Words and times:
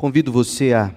Convido 0.00 0.32
você 0.32 0.72
a 0.72 0.94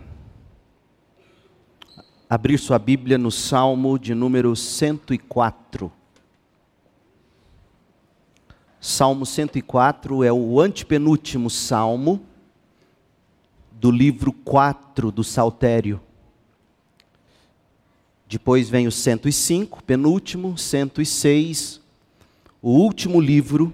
abrir 2.30 2.58
sua 2.58 2.80
Bíblia 2.80 3.18
no 3.18 3.30
Salmo 3.30 4.00
de 4.00 4.16
número 4.16 4.56
104. 4.56 5.92
Salmo 8.80 9.26
104 9.26 10.24
é 10.24 10.32
o 10.32 10.58
antepenúltimo 10.58 11.50
salmo 11.50 12.26
do 13.74 13.92
livro 13.92 14.32
4 14.32 15.12
do 15.12 15.22
Saltério. 15.22 16.00
Depois 18.26 18.70
vem 18.70 18.88
o 18.88 18.92
105, 18.92 19.84
penúltimo, 19.84 20.58
106, 20.58 21.82
o 22.62 22.70
último 22.70 23.20
livro 23.20 23.74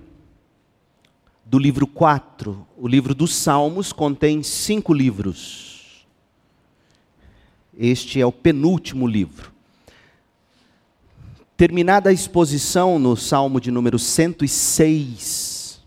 do 1.50 1.58
livro 1.58 1.88
4. 1.88 2.68
O 2.78 2.88
livro 2.88 3.16
dos 3.16 3.34
Salmos 3.34 3.92
contém 3.92 4.44
cinco 4.44 4.94
livros. 4.94 6.06
Este 7.76 8.22
é 8.22 8.26
o 8.26 8.32
penúltimo 8.32 9.08
livro. 9.08 9.52
Terminada 11.58 12.12
a 12.12 12.14
exposição 12.14 13.00
no 13.00 13.18
Salmo 13.18 13.60
de 13.60 13.72
número 13.72 13.98
106, 13.98 15.82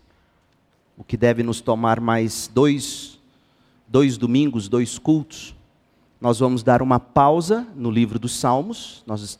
o 0.97 1.03
que 1.03 1.15
deve 1.15 1.43
nos 1.43 1.61
tomar 1.61 2.01
mais 2.01 2.51
dois, 2.53 3.17
dois 3.87 4.17
domingos, 4.17 4.67
dois 4.67 4.99
cultos, 4.99 5.55
nós 6.19 6.39
vamos 6.39 6.61
dar 6.61 6.81
uma 6.81 6.99
pausa 6.99 7.65
no 7.73 7.89
livro 7.89 8.19
dos 8.19 8.35
Salmos. 8.35 9.01
Nós 9.07 9.39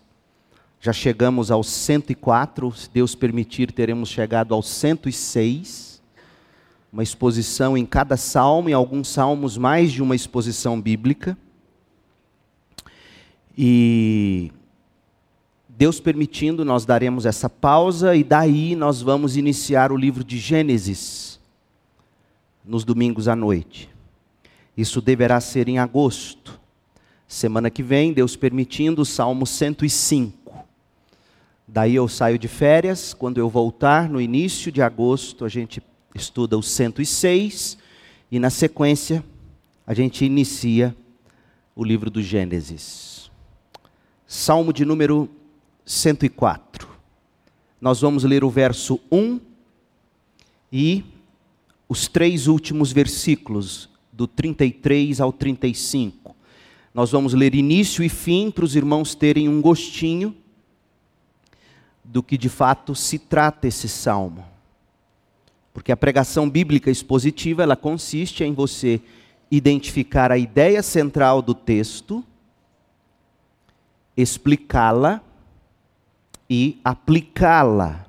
já 0.80 0.94
chegamos 0.94 1.52
ao 1.52 1.64
104, 1.64 2.72
se 2.72 2.90
Deus 2.90 3.14
permitir, 3.14 3.74
teremos 3.74 4.08
chegado 4.08 4.54
ao 4.54 4.62
106 4.62 5.93
uma 6.94 7.02
exposição 7.02 7.76
em 7.76 7.88
cada 7.88 8.16
salmo, 8.16 8.70
em 8.70 8.74
alguns 8.74 9.08
salmos 9.08 9.58
mais 9.58 9.92
de 9.92 10.04
uma 10.04 10.16
exposição 10.16 10.80
bíblica. 10.80 11.36
E 13.58 14.52
Deus 15.68 16.00
permitindo, 16.00 16.64
nós 16.64 16.86
daremos 16.86 17.26
essa 17.26 17.50
pausa 17.50 18.16
e 18.16 18.24
daí 18.24 18.76
nós 18.76 19.02
vamos 19.02 19.36
iniciar 19.36 19.92
o 19.92 19.98
livro 19.98 20.24
de 20.24 20.38
Gênesis 20.38 21.40
nos 22.64 22.84
domingos 22.84 23.28
à 23.28 23.36
noite. 23.36 23.90
Isso 24.78 25.02
deverá 25.02 25.42
ser 25.42 25.68
em 25.68 25.80
agosto. 25.80 26.60
Semana 27.28 27.72
que 27.72 27.82
vem, 27.82 28.14
Deus 28.14 28.36
permitindo, 28.36 29.04
Salmo 29.04 29.48
105. 29.48 30.64
Daí 31.68 31.96
eu 31.96 32.08
saio 32.08 32.38
de 32.38 32.48
férias, 32.48 33.16
quando 33.16 33.40
eu 33.40 33.50
voltar 33.50 34.08
no 34.08 34.22
início 34.22 34.72
de 34.72 34.80
agosto, 34.80 35.44
a 35.44 35.50
gente 35.50 35.82
estuda 36.14 36.58
o 36.58 36.64
106 36.64 37.78
e 38.32 38.40
na 38.40 38.50
sequência 38.50 39.24
a 39.86 39.94
gente 39.94 40.24
inicia 40.26 40.96
o 41.76 41.84
livro 41.84 42.10
do 42.10 42.22
Gênesis. 42.22 43.32
Salmo 44.28 44.72
de 44.72 44.86
número 44.86 45.30
104. 45.86 46.88
Nós 47.80 48.02
vamos 48.02 48.24
ler 48.24 48.44
o 48.44 48.50
verso 48.50 49.00
1 49.12 49.40
e 50.72 51.04
os 51.88 52.08
três 52.08 52.48
últimos 52.48 52.92
versículos, 52.92 53.90
do 54.12 54.28
33 54.28 55.20
ao 55.20 55.34
35. 55.34 56.36
Nós 56.94 57.12
vamos 57.12 57.34
ler 57.34 57.56
início 57.56 58.04
e 58.04 58.10
fim 58.10 58.52
para 58.52 58.64
os 58.64 58.76
irmãos 58.76 59.16
terem 59.16 59.50
um 59.50 59.60
gostinho 59.62 60.36
do 62.04 62.22
que 62.22 62.38
de 62.38 62.50
fato 62.50 62.94
se 62.94 63.18
trata 63.18 63.68
esse 63.68 63.90
salmo. 63.90 64.53
Porque 65.74 65.92
a 65.92 65.98
pregação 65.98 66.50
bíblica 66.50 66.92
expositiva, 66.92 67.64
ela 67.64 67.76
consiste 67.76 68.44
em 68.44 68.54
você 68.54 69.02
identificar 69.50 70.32
a 70.32 70.38
ideia 70.38 70.84
central 70.84 71.42
do 71.42 71.54
texto, 71.54 72.24
explicá-la 74.16 75.22
e 76.50 76.80
aplicá-la. 76.84 78.06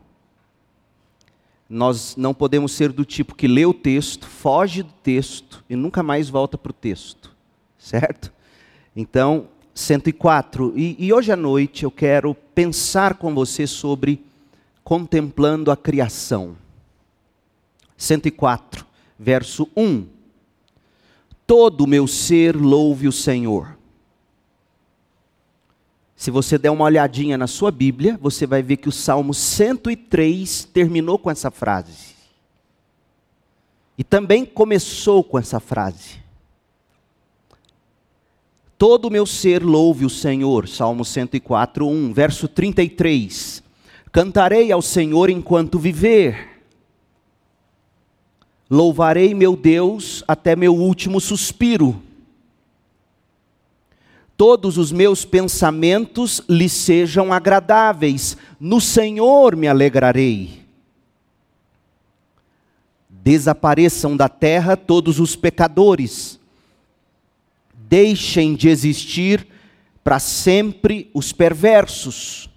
Nós 1.69 2.15
não 2.17 2.35
podemos 2.35 2.73
ser 2.73 2.93
do 2.93 3.05
tipo 3.05 3.35
que 3.35 3.49
lê 3.49 3.65
o 3.65 3.73
texto, 3.73 4.27
foge 4.27 4.83
do 4.83 4.93
texto 5.03 5.65
e 5.69 5.75
nunca 5.75 6.03
mais 6.03 6.29
volta 6.29 6.59
para 6.59 6.71
o 6.71 6.75
texto, 6.75 7.35
certo? 7.79 8.33
Então, 8.95 9.49
104. 9.75 10.73
E, 10.77 10.97
e 10.99 11.13
hoje 11.13 11.33
à 11.33 11.37
noite 11.37 11.85
eu 11.85 11.91
quero 11.91 12.35
pensar 12.55 13.15
com 13.15 13.35
você 13.35 13.67
sobre 13.67 14.23
contemplando 14.85 15.71
a 15.71 15.77
criação. 15.77 16.57
104, 17.97 18.87
verso 19.19 19.69
1. 19.77 20.07
Todo 21.47 21.85
o 21.85 21.87
meu 21.87 22.07
ser 22.07 22.57
louve 22.57 23.07
o 23.07 23.13
Senhor. 23.13 23.77
Se 26.17 26.31
você 26.31 26.57
der 26.57 26.71
uma 26.71 26.85
olhadinha 26.85 27.37
na 27.37 27.47
sua 27.47 27.71
Bíblia, 27.71 28.19
você 28.21 28.47
vai 28.47 28.63
ver 28.63 28.79
que 28.79 28.89
o 28.89 28.93
Salmo 28.93 29.35
103 29.35 30.65
terminou 30.73 31.19
com 31.19 31.31
essa 31.31 31.51
frase. 31.51 32.15
E 33.99 34.03
também 34.03 34.45
começou 34.45 35.23
com 35.23 35.39
essa 35.39 35.61
frase. 35.61 36.25
Todo 38.79 39.07
o 39.07 39.11
meu 39.11 39.27
ser 39.27 39.63
louve 39.63 40.05
o 40.05 40.11
Senhor, 40.11 40.67
Salmo 40.67 41.05
104, 41.05 41.87
1, 41.87 42.13
verso 42.13 42.49
33. 42.49 43.63
Cantarei 44.11 44.73
ao 44.73 44.83
Senhor 44.83 45.31
enquanto 45.31 45.79
viver 45.79 46.54
Louvarei 48.71 49.35
meu 49.35 49.57
Deus 49.57 50.25
até 50.27 50.57
meu 50.57 50.75
último 50.75 51.21
suspiro. 51.21 52.03
Todos 54.37 54.79
os 54.79 54.91
meus 54.91 55.25
pensamentos 55.25 56.43
lhe 56.49 56.69
sejam 56.69 57.33
agradáveis, 57.33 58.37
no 58.59 58.81
Senhor 58.81 59.55
me 59.55 59.69
alegrarei. 59.69 60.65
Desapareçam 63.09 64.17
da 64.17 64.29
terra 64.29 64.77
todos 64.77 65.21
os 65.21 65.37
pecadores, 65.37 66.41
deixem 67.75 68.55
de 68.55 68.69
existir 68.69 69.47
para 70.03 70.19
sempre 70.19 71.11
os 71.15 71.33
perversos. 71.33 72.51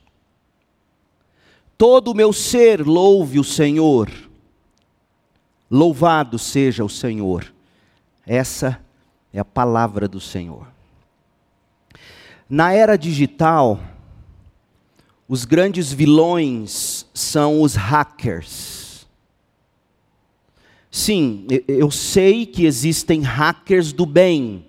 Todo 1.77 2.11
o 2.11 2.15
meu 2.15 2.33
ser 2.33 2.85
louve 2.85 3.39
o 3.39 3.43
Senhor 3.43 4.26
Louvado 5.69 6.39
seja 6.39 6.83
o 6.83 6.89
Senhor. 6.89 7.53
Essa 8.25 8.79
é 9.33 9.39
a 9.39 9.45
palavra 9.45 10.07
do 10.07 10.19
Senhor. 10.19 10.67
Na 12.49 12.71
era 12.71 12.97
digital, 12.97 13.79
os 15.27 15.43
grandes 15.43 15.91
vilões 15.91 17.05
são 17.13 17.61
os 17.61 17.75
hackers. 17.75 19.05
Sim, 20.89 21.45
eu 21.67 21.91
sei 21.91 22.45
que 22.45 22.65
existem 22.65 23.21
hackers 23.21 23.91
do 23.91 24.05
bem. 24.05 24.65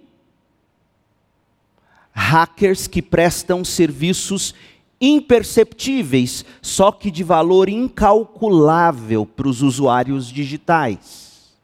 Hackers 2.12 2.88
que 2.88 3.00
prestam 3.00 3.64
serviços 3.64 4.52
imperceptíveis, 5.00 6.44
só 6.60 6.90
que 6.90 7.10
de 7.10 7.22
valor 7.22 7.68
incalculável 7.68 9.24
para 9.24 9.48
os 9.48 9.62
usuários 9.62 10.28
digitais. 10.28 11.56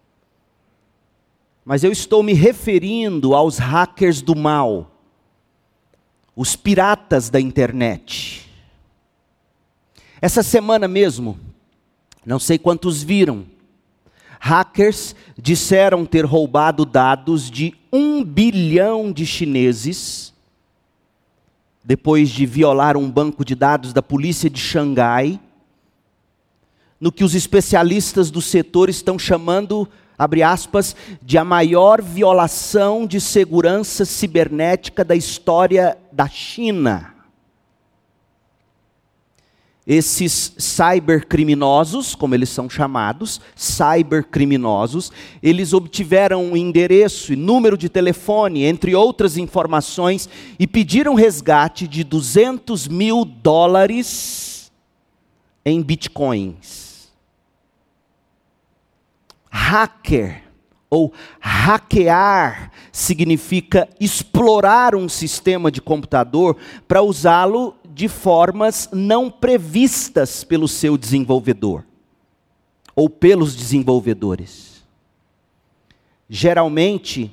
Mas 1.65 1.83
eu 1.83 1.91
estou 1.91 2.23
me 2.23 2.35
referindo 2.35 3.35
aos 3.35 3.59
hackers 3.59 4.21
do 4.21 4.37
mal, 4.37 4.91
os 6.37 6.55
piratas 6.55 7.31
da 7.31 7.41
internet. 7.41 8.49
Essa 10.21 10.43
semana 10.43 10.87
mesmo, 10.87 11.39
não 12.25 12.39
sei 12.39 12.59
quantos 12.59 13.03
viram, 13.03 13.47
hackers 14.39 15.17
disseram 15.39 16.05
ter 16.05 16.25
roubado 16.25 16.85
dados 16.85 17.51
de 17.51 17.75
um 17.91 18.23
bilhão 18.23 19.11
de 19.11 19.25
chineses 19.25 20.34
depois 21.85 22.31
de 22.31 22.47
violar 22.47 22.97
um 22.97 23.11
banco 23.11 23.45
de 23.45 23.55
dados 23.55 23.93
da 23.93 24.03
polícia 24.03 24.49
de 24.49 24.59
Xangai, 24.59 25.39
no 26.99 27.13
que 27.13 27.23
os 27.23 27.35
especialistas 27.35 28.31
do 28.31 28.41
setor 28.41 28.89
estão 28.89 29.19
chamando, 29.19 29.87
abre 30.17 30.43
aspas, 30.43 30.97
de 31.21 31.37
a 31.37 31.45
maior 31.45 32.01
violação 32.01 33.07
de 33.07 33.21
segurança 33.21 34.07
cibernética 34.07 35.05
da 35.05 35.15
história 35.15 35.99
da 36.11 36.27
China. 36.27 37.14
Esses 39.87 40.55
cybercriminosos, 40.57 42.15
como 42.15 42.35
eles 42.35 42.49
são 42.49 42.71
chamados, 42.71 43.39
cybercriminosos, 43.55 45.13
eles 45.43 45.75
obtiveram 45.75 46.43
um 46.43 46.57
endereço 46.57 47.35
e 47.35 47.37
número 47.37 47.77
de 47.77 47.91
telefone, 47.91 48.65
entre 48.65 48.95
outras 48.95 49.37
informações, 49.37 50.27
e 50.59 50.67
pediram 50.67 51.15
resgate 51.15 51.87
de 51.87 52.03
200 52.03 52.89
mil 52.89 53.27
dólares 53.27 54.73
em 55.67 55.83
bitcoins. 55.83 57.13
Hacker 59.51 60.43
ou 60.95 61.13
hackear 61.41 62.71
significa 62.93 63.89
explorar 63.99 64.95
um 64.95 65.09
sistema 65.09 65.71
de 65.71 65.81
computador 65.81 66.57
para 66.87 67.03
usá-lo 67.03 67.75
de 67.95 68.09
formas 68.09 68.89
não 68.93 69.31
previstas 69.31 70.43
pelo 70.43 70.67
seu 70.67 70.99
desenvolvedor 70.99 71.85
ou 72.97 73.09
pelos 73.09 73.55
desenvolvedores. 73.55 74.83
Geralmente, 76.29 77.31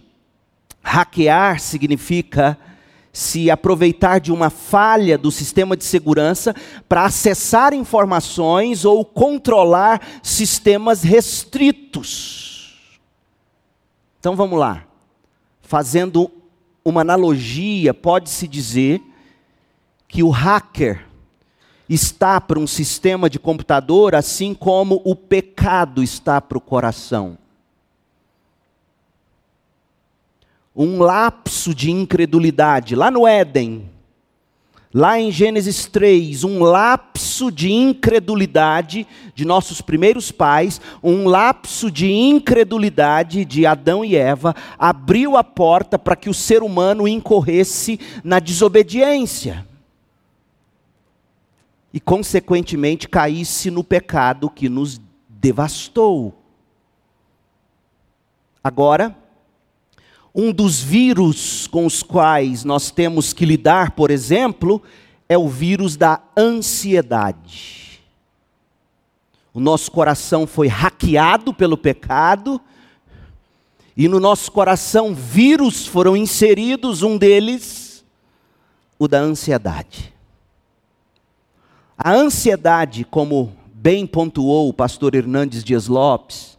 hackear 0.84 1.60
significa 1.60 2.56
se 3.12 3.50
aproveitar 3.50 4.20
de 4.20 4.32
uma 4.32 4.52
falha 4.52 5.18
do 5.18 5.32
sistema 5.32 5.76
de 5.76 5.84
segurança 5.84 6.56
para 6.88 7.06
acessar 7.06 7.74
informações 7.74 8.86
ou 8.86 9.04
controlar 9.04 10.00
sistemas 10.22 11.02
restritos. 11.02 12.92
Então 14.20 14.36
vamos 14.36 14.60
lá. 14.60 14.86
Fazendo 15.60 16.30
uma 16.86 17.02
analogia, 17.02 17.96
pode-se 17.96 18.48
dizer 18.48 19.02
que 20.12 20.22
o 20.22 20.30
hacker 20.30 21.08
está 21.90 22.40
para 22.40 22.60
um 22.60 22.68
sistema 22.68 23.30
de 23.30 23.40
computador 23.40 24.14
assim 24.14 24.54
como 24.54 25.02
o 25.04 25.16
pecado 25.16 26.04
está 26.04 26.40
para 26.40 26.58
o 26.58 26.62
coração. 26.62 27.38
um 30.76 31.00
lapso 31.00 31.76
de 31.76 31.92
incredulidade, 31.92 32.96
lá 32.96 33.12
no 33.12 33.28
Éden, 33.28 33.90
lá 34.94 35.20
em 35.20 35.32
Gênesis 35.32 35.86
3, 35.86 36.44
um 36.44 36.64
lapso 36.64 37.52
de 37.52 37.72
incredulidade 37.72 39.06
de 39.36 39.46
nossos 39.46 39.82
primeiros 39.82 40.32
pais, 40.32 40.80
um 41.04 41.28
lapso 41.28 41.92
de 41.92 42.12
incredulidade 42.12 43.46
de 43.46 43.66
Adão 43.66 44.04
e 44.04 44.16
Eva, 44.16 44.56
abriu 44.78 45.38
a 45.38 45.44
porta 45.44 46.00
para 46.00 46.16
que 46.16 46.30
o 46.30 46.34
ser 46.34 46.64
humano 46.64 47.08
incorresse 47.08 48.00
na 48.24 48.40
desobediência. 48.40 49.71
E, 51.94 52.00
consequentemente, 52.00 53.08
caísse 53.08 53.70
no 53.70 53.84
pecado 53.84 54.50
que 54.50 54.70
nos 54.70 55.00
devastou. 55.28 56.34
Agora, 58.64 59.16
um 60.34 60.54
dos 60.54 60.82
vírus 60.82 61.68
com 61.68 61.86
os 61.86 62.02
quais 62.02 62.64
nós 62.64 62.92
temos 62.92 63.34
que 63.34 63.46
lidar, 63.46 63.92
por 63.92 64.10
exemplo, 64.10 64.82
é 65.28 65.38
o 65.38 65.50
vírus 65.50 65.98
da 65.98 66.22
ansiedade. 66.38 68.02
O 69.54 69.60
nosso 69.60 69.92
coração 69.92 70.48
foi 70.48 70.68
hackeado 70.68 71.54
pelo 71.54 71.78
pecado, 71.78 72.62
e 73.98 74.08
no 74.08 74.20
nosso 74.20 74.52
coração 74.52 75.14
vírus 75.14 75.86
foram 75.86 76.16
inseridos, 76.16 77.02
um 77.02 77.18
deles, 77.18 78.06
o 78.98 79.08
da 79.08 79.20
ansiedade. 79.20 80.14
A 82.04 82.14
ansiedade, 82.14 83.06
como 83.06 83.54
bem 83.76 84.08
pontuou 84.08 84.68
o 84.68 84.74
pastor 84.74 85.14
Hernandes 85.14 85.64
Dias 85.64 85.88
Lopes, 85.88 86.58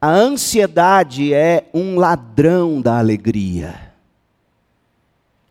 a 0.00 0.08
ansiedade 0.08 1.34
é 1.34 1.68
um 1.74 1.96
ladrão 1.96 2.80
da 2.80 2.98
alegria. 2.98 3.92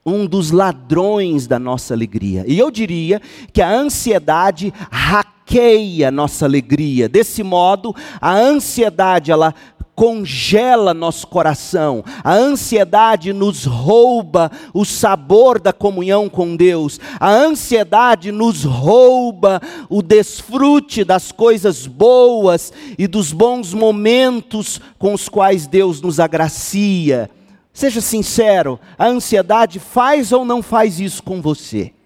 Um 0.04 0.26
dos 0.26 0.50
ladrões 0.50 1.46
da 1.46 1.60
nossa 1.60 1.94
alegria. 1.94 2.44
E 2.48 2.58
eu 2.58 2.72
diria 2.72 3.22
que 3.54 3.62
a 3.62 3.70
ansiedade 3.70 4.74
hackeia 4.90 6.10
nossa 6.10 6.46
alegria. 6.46 7.08
Desse 7.08 7.44
modo, 7.44 7.96
a 8.20 8.34
ansiedade 8.34 9.32
ela 9.32 9.54
congela 9.98 10.94
nosso 10.94 11.26
coração, 11.26 12.04
a 12.24 12.32
ansiedade 12.32 13.34
nos 13.34 13.66
rouba 13.66 14.52
o 14.72 14.86
sabor 14.86 15.60
da 15.60 15.74
comunhão 15.74 16.30
com 16.30 16.56
Deus, 16.56 17.00
a 17.20 17.32
ansiedade 17.32 18.32
nos 18.32 18.64
rouba 18.64 19.60
o 19.90 20.04
desfrute 20.04 21.04
das 21.04 21.32
coisas 21.32 21.88
boas 21.88 22.72
e 22.96 23.08
dos 23.08 23.34
bons 23.34 23.74
momentos 23.74 24.80
com 25.00 25.16
os 25.16 25.28
quais 25.28 25.66
Deus 25.66 26.00
nos 26.00 26.20
agracia. 26.20 27.28
Seja 27.74 28.00
sincero, 28.00 28.80
a 29.00 29.08
ansiedade 29.08 29.80
faz 29.80 30.32
ou 30.32 30.46
não 30.46 30.62
faz 30.62 31.00
isso 31.00 31.24
com 31.24 31.42
você? 31.42 31.97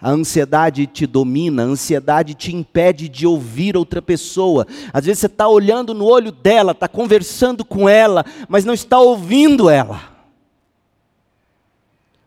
A 0.00 0.10
ansiedade 0.10 0.86
te 0.86 1.06
domina, 1.06 1.62
a 1.62 1.66
ansiedade 1.66 2.34
te 2.34 2.54
impede 2.54 3.08
de 3.08 3.26
ouvir 3.26 3.76
outra 3.76 4.00
pessoa. 4.00 4.66
Às 4.92 5.06
vezes 5.06 5.20
você 5.20 5.26
está 5.26 5.48
olhando 5.48 5.92
no 5.92 6.04
olho 6.04 6.30
dela, 6.30 6.70
está 6.70 6.86
conversando 6.86 7.64
com 7.64 7.88
ela, 7.88 8.24
mas 8.48 8.64
não 8.64 8.74
está 8.74 8.98
ouvindo 9.00 9.68
ela. 9.68 10.16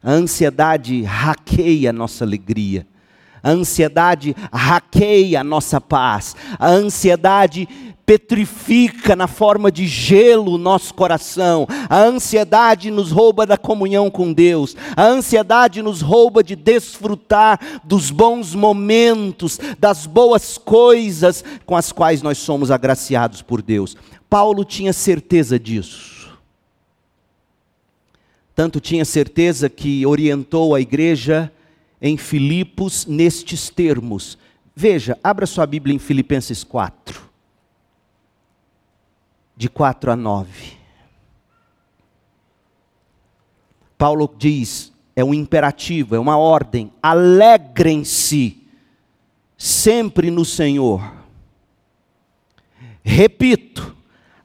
A 0.03 0.11
ansiedade 0.11 1.03
hackeia 1.03 1.91
a 1.91 1.93
nossa 1.93 2.25
alegria. 2.25 2.85
A 3.43 3.51
ansiedade 3.51 4.35
hackeia 4.51 5.41
a 5.41 5.43
nossa 5.43 5.81
paz. 5.81 6.35
A 6.59 6.67
ansiedade 6.67 7.67
petrifica 8.05 9.15
na 9.15 9.25
forma 9.27 9.71
de 9.71 9.87
gelo 9.87 10.55
o 10.55 10.57
nosso 10.57 10.93
coração. 10.93 11.65
A 11.89 11.97
ansiedade 11.97 12.91
nos 12.91 13.09
rouba 13.09 13.45
da 13.45 13.57
comunhão 13.57 14.09
com 14.09 14.33
Deus. 14.33 14.75
A 14.97 15.05
ansiedade 15.05 15.81
nos 15.81 16.01
rouba 16.01 16.43
de 16.43 16.55
desfrutar 16.55 17.59
dos 17.83 18.11
bons 18.11 18.53
momentos, 18.53 19.59
das 19.79 20.05
boas 20.05 20.57
coisas 20.57 21.43
com 21.65 21.75
as 21.75 21.91
quais 21.91 22.21
nós 22.21 22.37
somos 22.37 22.69
agraciados 22.69 23.41
por 23.41 23.61
Deus. 23.61 23.95
Paulo 24.29 24.65
tinha 24.65 24.93
certeza 24.93 25.57
disso. 25.57 26.37
Tanto 28.53 28.79
tinha 28.79 29.05
certeza 29.05 29.69
que 29.69 30.05
orientou 30.05 30.75
a 30.75 30.81
igreja 30.81 31.51
em 32.01 32.17
Filipos 32.17 33.05
nestes 33.05 33.69
termos. 33.69 34.37
Veja, 34.75 35.17
abra 35.23 35.45
sua 35.45 35.65
Bíblia 35.65 35.95
em 35.95 35.99
Filipenses 35.99 36.63
4 36.63 37.29
de 39.55 39.69
4 39.69 40.11
a 40.11 40.15
9. 40.15 40.77
Paulo 43.95 44.33
diz, 44.35 44.91
é 45.15 45.23
um 45.23 45.35
imperativo, 45.35 46.15
é 46.15 46.19
uma 46.19 46.35
ordem: 46.35 46.91
alegrem-se 46.99 48.67
sempre 49.55 50.31
no 50.31 50.43
Senhor. 50.43 51.13
Repito, 53.03 53.95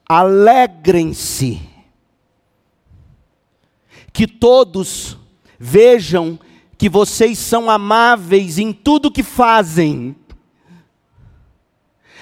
alegrem-se. 0.07 1.61
Que 4.13 4.27
todos 4.27 5.17
vejam 5.57 6.39
que 6.77 6.89
vocês 6.89 7.37
são 7.37 7.69
amáveis 7.69 8.57
em 8.57 8.71
tudo 8.71 9.11
que 9.11 9.23
fazem 9.23 10.15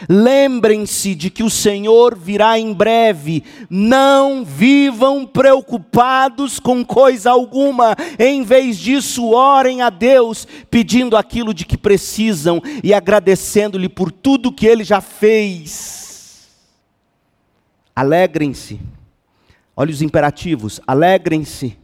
Lembrem-se 0.09 1.15
de 1.15 1.29
que 1.29 1.43
o 1.43 1.49
Senhor 1.49 2.17
virá 2.17 2.59
em 2.59 2.73
breve. 2.73 3.43
Não 3.69 4.43
vivam 4.43 5.25
preocupados 5.25 6.59
com 6.59 6.83
coisa 6.83 7.31
alguma. 7.31 7.95
Em 8.19 8.43
vez 8.43 8.77
disso, 8.77 9.31
orem 9.31 9.81
a 9.81 9.89
Deus, 9.89 10.45
pedindo 10.69 11.15
aquilo 11.15 11.53
de 11.53 11.65
que 11.65 11.77
precisam 11.77 12.61
e 12.83 12.93
agradecendo-lhe 12.93 13.89
por 13.89 14.11
tudo 14.11 14.51
que 14.51 14.67
ele 14.67 14.83
já 14.83 14.99
fez. 14.99 16.49
Alegrem-se. 17.95 18.79
Olha 19.75 19.91
os 19.91 20.01
imperativos: 20.01 20.81
alegrem-se. 20.85 21.77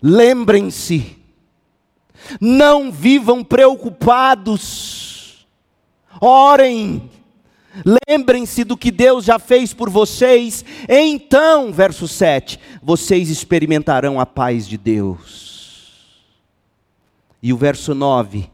Lembrem-se. 0.00 1.23
Não 2.40 2.90
vivam 2.90 3.44
preocupados. 3.44 5.46
Orem 6.20 7.10
Lembrem-se 8.08 8.62
do 8.62 8.76
que 8.76 8.92
Deus 8.92 9.24
já 9.24 9.38
fez 9.38 9.74
por 9.74 9.90
vocês, 9.90 10.64
então, 10.88 11.72
verso 11.72 12.06
7, 12.06 12.58
vocês 12.80 13.30
experimentarão 13.30 14.20
a 14.20 14.26
paz 14.26 14.68
de 14.68 14.78
Deus. 14.78 16.22
E 17.42 17.52
o 17.52 17.56
verso 17.56 17.92
9, 17.92 18.48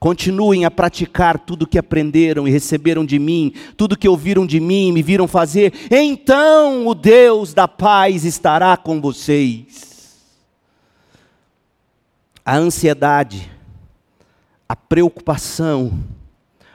continuem 0.00 0.64
a 0.64 0.70
praticar 0.70 1.38
tudo 1.38 1.68
que 1.68 1.78
aprenderam 1.78 2.48
e 2.48 2.50
receberam 2.50 3.06
de 3.06 3.18
mim, 3.18 3.52
tudo 3.76 3.96
que 3.96 4.08
ouviram 4.08 4.44
de 4.44 4.58
mim, 4.58 4.90
me 4.90 5.02
viram 5.02 5.28
fazer, 5.28 5.72
então 5.88 6.88
o 6.88 6.96
Deus 6.96 7.54
da 7.54 7.68
paz 7.68 8.24
estará 8.24 8.76
com 8.76 9.00
vocês. 9.00 9.95
A 12.46 12.56
ansiedade, 12.56 13.50
a 14.68 14.76
preocupação, 14.76 15.98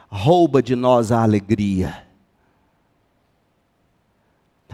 rouba 0.10 0.62
de 0.62 0.76
nós 0.76 1.14
a 1.14 1.24
alegria. 1.24 2.06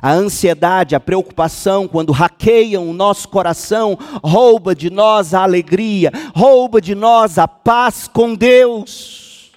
A 0.01 0.11
ansiedade, 0.11 0.95
a 0.95 0.99
preocupação, 0.99 1.87
quando 1.87 2.11
hackeiam 2.11 2.89
o 2.89 2.93
nosso 2.93 3.29
coração, 3.29 3.95
rouba 4.23 4.73
de 4.73 4.89
nós 4.89 5.35
a 5.35 5.43
alegria, 5.43 6.11
rouba 6.35 6.81
de 6.81 6.95
nós 6.95 7.37
a 7.37 7.47
paz 7.47 8.07
com 8.07 8.33
Deus. 8.33 9.51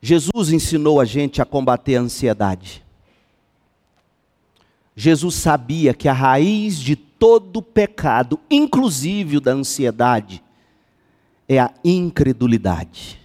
Jesus 0.00 0.50
ensinou 0.50 0.98
a 0.98 1.04
gente 1.04 1.42
a 1.42 1.44
combater 1.44 1.96
a 1.96 2.00
ansiedade. 2.00 2.82
Jesus 4.96 5.34
sabia 5.34 5.92
que 5.92 6.08
a 6.08 6.12
raiz 6.12 6.78
de 6.78 7.03
todo 7.18 7.62
pecado, 7.62 8.38
inclusive 8.50 9.36
o 9.36 9.40
da 9.40 9.52
ansiedade, 9.52 10.42
é 11.48 11.58
a 11.58 11.70
incredulidade. 11.84 13.20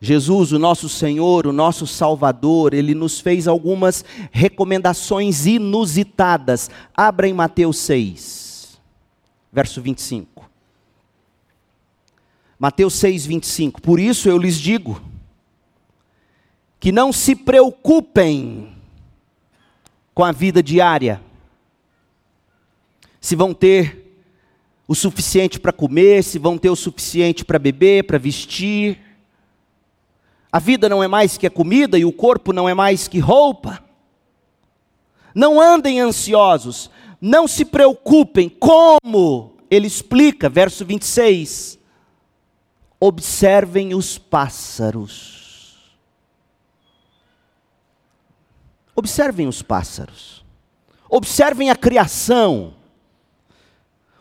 Jesus, 0.00 0.52
o 0.52 0.58
nosso 0.58 0.88
Senhor, 0.88 1.46
o 1.46 1.52
nosso 1.52 1.86
Salvador, 1.86 2.74
ele 2.74 2.94
nos 2.94 3.18
fez 3.18 3.48
algumas 3.48 4.04
recomendações 4.30 5.46
inusitadas. 5.46 6.70
Abra 6.94 7.26
em 7.26 7.32
Mateus 7.32 7.78
6, 7.78 8.78
verso 9.50 9.80
25. 9.80 10.48
Mateus 12.58 12.94
6, 12.94 13.26
25. 13.26 13.80
Por 13.80 13.98
isso 13.98 14.28
eu 14.28 14.38
lhes 14.38 14.58
digo 14.58 15.00
que 16.78 16.92
não 16.92 17.12
se 17.12 17.34
preocupem 17.34 18.72
com 20.14 20.24
a 20.24 20.32
vida 20.32 20.62
diária, 20.62 21.20
se 23.26 23.34
vão 23.34 23.52
ter 23.52 24.22
o 24.86 24.94
suficiente 24.94 25.58
para 25.58 25.72
comer, 25.72 26.22
se 26.22 26.38
vão 26.38 26.56
ter 26.56 26.70
o 26.70 26.76
suficiente 26.76 27.44
para 27.44 27.58
beber, 27.58 28.04
para 28.04 28.18
vestir. 28.18 29.00
A 30.52 30.60
vida 30.60 30.88
não 30.88 31.02
é 31.02 31.08
mais 31.08 31.36
que 31.36 31.44
a 31.44 31.50
comida 31.50 31.98
e 31.98 32.04
o 32.04 32.12
corpo 32.12 32.52
não 32.52 32.68
é 32.68 32.72
mais 32.72 33.08
que 33.08 33.18
roupa. 33.18 33.82
Não 35.34 35.60
andem 35.60 35.98
ansiosos, 35.98 36.88
não 37.20 37.48
se 37.48 37.64
preocupem. 37.64 38.48
Como? 38.48 39.56
Ele 39.68 39.88
explica, 39.88 40.48
verso 40.48 40.84
26. 40.84 41.80
Observem 43.00 43.92
os 43.92 44.18
pássaros. 44.18 45.98
Observem 48.94 49.48
os 49.48 49.62
pássaros. 49.62 50.44
Observem 51.10 51.70
a 51.70 51.74
criação. 51.74 52.76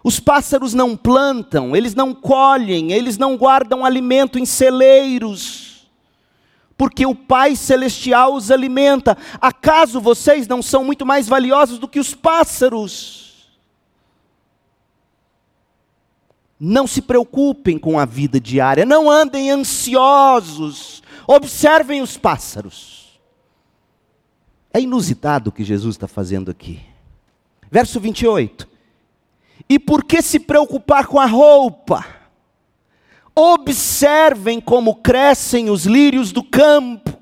Os 0.05 0.19
pássaros 0.19 0.75
não 0.75 0.95
plantam, 0.95 1.75
eles 1.75 1.95
não 1.95 2.13
colhem, 2.13 2.91
eles 2.91 3.17
não 3.17 3.35
guardam 3.35 3.83
alimento 3.83 4.37
em 4.37 4.45
celeiros, 4.45 5.89
porque 6.77 7.07
o 7.07 7.15
Pai 7.15 7.55
Celestial 7.55 8.35
os 8.35 8.51
alimenta. 8.51 9.17
Acaso 9.41 9.99
vocês 9.99 10.47
não 10.47 10.61
são 10.61 10.83
muito 10.83 11.07
mais 11.07 11.27
valiosos 11.27 11.79
do 11.79 11.87
que 11.87 11.99
os 11.99 12.13
pássaros? 12.13 13.49
Não 16.59 16.85
se 16.85 17.01
preocupem 17.01 17.79
com 17.79 17.97
a 17.97 18.05
vida 18.05 18.39
diária, 18.39 18.85
não 18.85 19.09
andem 19.09 19.49
ansiosos, 19.49 21.01
observem 21.25 22.03
os 22.03 22.15
pássaros. 22.15 23.19
É 24.71 24.79
inusitado 24.79 25.49
o 25.49 25.51
que 25.51 25.63
Jesus 25.63 25.95
está 25.95 26.07
fazendo 26.07 26.51
aqui. 26.51 26.79
Verso 27.71 27.99
28. 27.99 28.74
E 29.67 29.79
por 29.79 30.03
que 30.03 30.21
se 30.21 30.39
preocupar 30.39 31.07
com 31.07 31.19
a 31.19 31.25
roupa? 31.25 32.05
Observem 33.35 34.61
como 34.61 34.95
crescem 34.95 35.69
os 35.69 35.85
lírios 35.85 36.31
do 36.31 36.43
campo. 36.43 37.13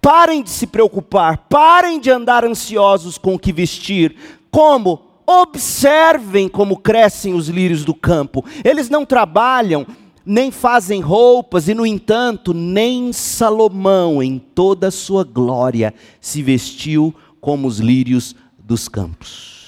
Parem 0.00 0.42
de 0.42 0.50
se 0.50 0.66
preocupar, 0.66 1.46
parem 1.48 2.00
de 2.00 2.10
andar 2.10 2.44
ansiosos 2.44 3.16
com 3.16 3.34
o 3.34 3.38
que 3.38 3.52
vestir. 3.52 4.16
Como? 4.50 5.02
Observem 5.26 6.48
como 6.48 6.76
crescem 6.76 7.34
os 7.34 7.48
lírios 7.48 7.84
do 7.84 7.94
campo. 7.94 8.44
Eles 8.64 8.90
não 8.90 9.06
trabalham, 9.06 9.86
nem 10.26 10.50
fazem 10.50 11.00
roupas, 11.00 11.68
e 11.68 11.74
no 11.74 11.86
entanto, 11.86 12.52
nem 12.52 13.12
Salomão, 13.12 14.22
em 14.22 14.38
toda 14.38 14.88
a 14.88 14.92
sua 14.92 15.24
glória, 15.24 15.94
se 16.20 16.42
vestiu 16.42 17.14
como 17.40 17.66
os 17.66 17.78
lírios 17.78 18.34
dos 18.58 18.88
campos. 18.88 19.61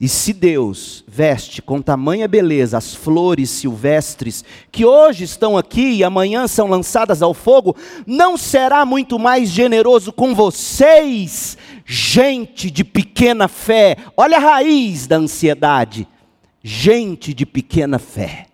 E 0.00 0.08
se 0.08 0.32
Deus 0.32 1.04
veste 1.08 1.60
com 1.60 1.82
tamanha 1.82 2.28
beleza 2.28 2.78
as 2.78 2.94
flores 2.94 3.50
silvestres, 3.50 4.44
que 4.70 4.84
hoje 4.84 5.24
estão 5.24 5.58
aqui 5.58 5.94
e 5.94 6.04
amanhã 6.04 6.46
são 6.46 6.68
lançadas 6.68 7.20
ao 7.20 7.34
fogo, 7.34 7.74
não 8.06 8.36
será 8.36 8.84
muito 8.84 9.18
mais 9.18 9.50
generoso 9.50 10.12
com 10.12 10.36
vocês, 10.36 11.58
gente 11.84 12.70
de 12.70 12.84
pequena 12.84 13.48
fé? 13.48 13.96
Olha 14.16 14.36
a 14.36 14.40
raiz 14.40 15.08
da 15.08 15.16
ansiedade. 15.16 16.06
Gente 16.62 17.32
de 17.34 17.46
pequena 17.46 17.98
fé. 17.98 18.46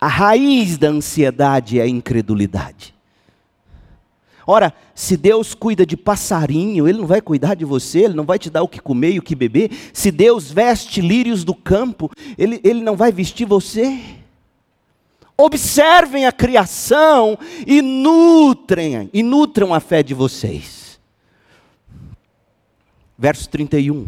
A 0.00 0.08
raiz 0.08 0.78
da 0.78 0.88
ansiedade 0.88 1.78
é 1.78 1.82
a 1.82 1.88
incredulidade. 1.88 2.94
Ora, 4.50 4.74
se 4.96 5.16
Deus 5.16 5.54
cuida 5.54 5.86
de 5.86 5.96
passarinho, 5.96 6.88
Ele 6.88 6.98
não 6.98 7.06
vai 7.06 7.20
cuidar 7.20 7.54
de 7.54 7.64
você, 7.64 8.00
Ele 8.00 8.14
não 8.14 8.24
vai 8.24 8.36
te 8.36 8.50
dar 8.50 8.64
o 8.64 8.68
que 8.68 8.80
comer 8.80 9.12
e 9.12 9.18
o 9.20 9.22
que 9.22 9.36
beber. 9.36 9.70
Se 9.92 10.10
Deus 10.10 10.50
veste 10.50 11.00
lírios 11.00 11.44
do 11.44 11.54
campo, 11.54 12.10
Ele, 12.36 12.60
Ele 12.64 12.82
não 12.82 12.96
vai 12.96 13.12
vestir 13.12 13.46
você. 13.46 13.96
Observem 15.38 16.26
a 16.26 16.32
criação 16.32 17.38
e 17.64 17.80
nutrem, 17.80 19.08
e 19.12 19.22
nutram 19.22 19.72
a 19.72 19.78
fé 19.78 20.02
de 20.02 20.14
vocês. 20.14 20.98
Verso 23.16 23.48
31. 23.50 24.04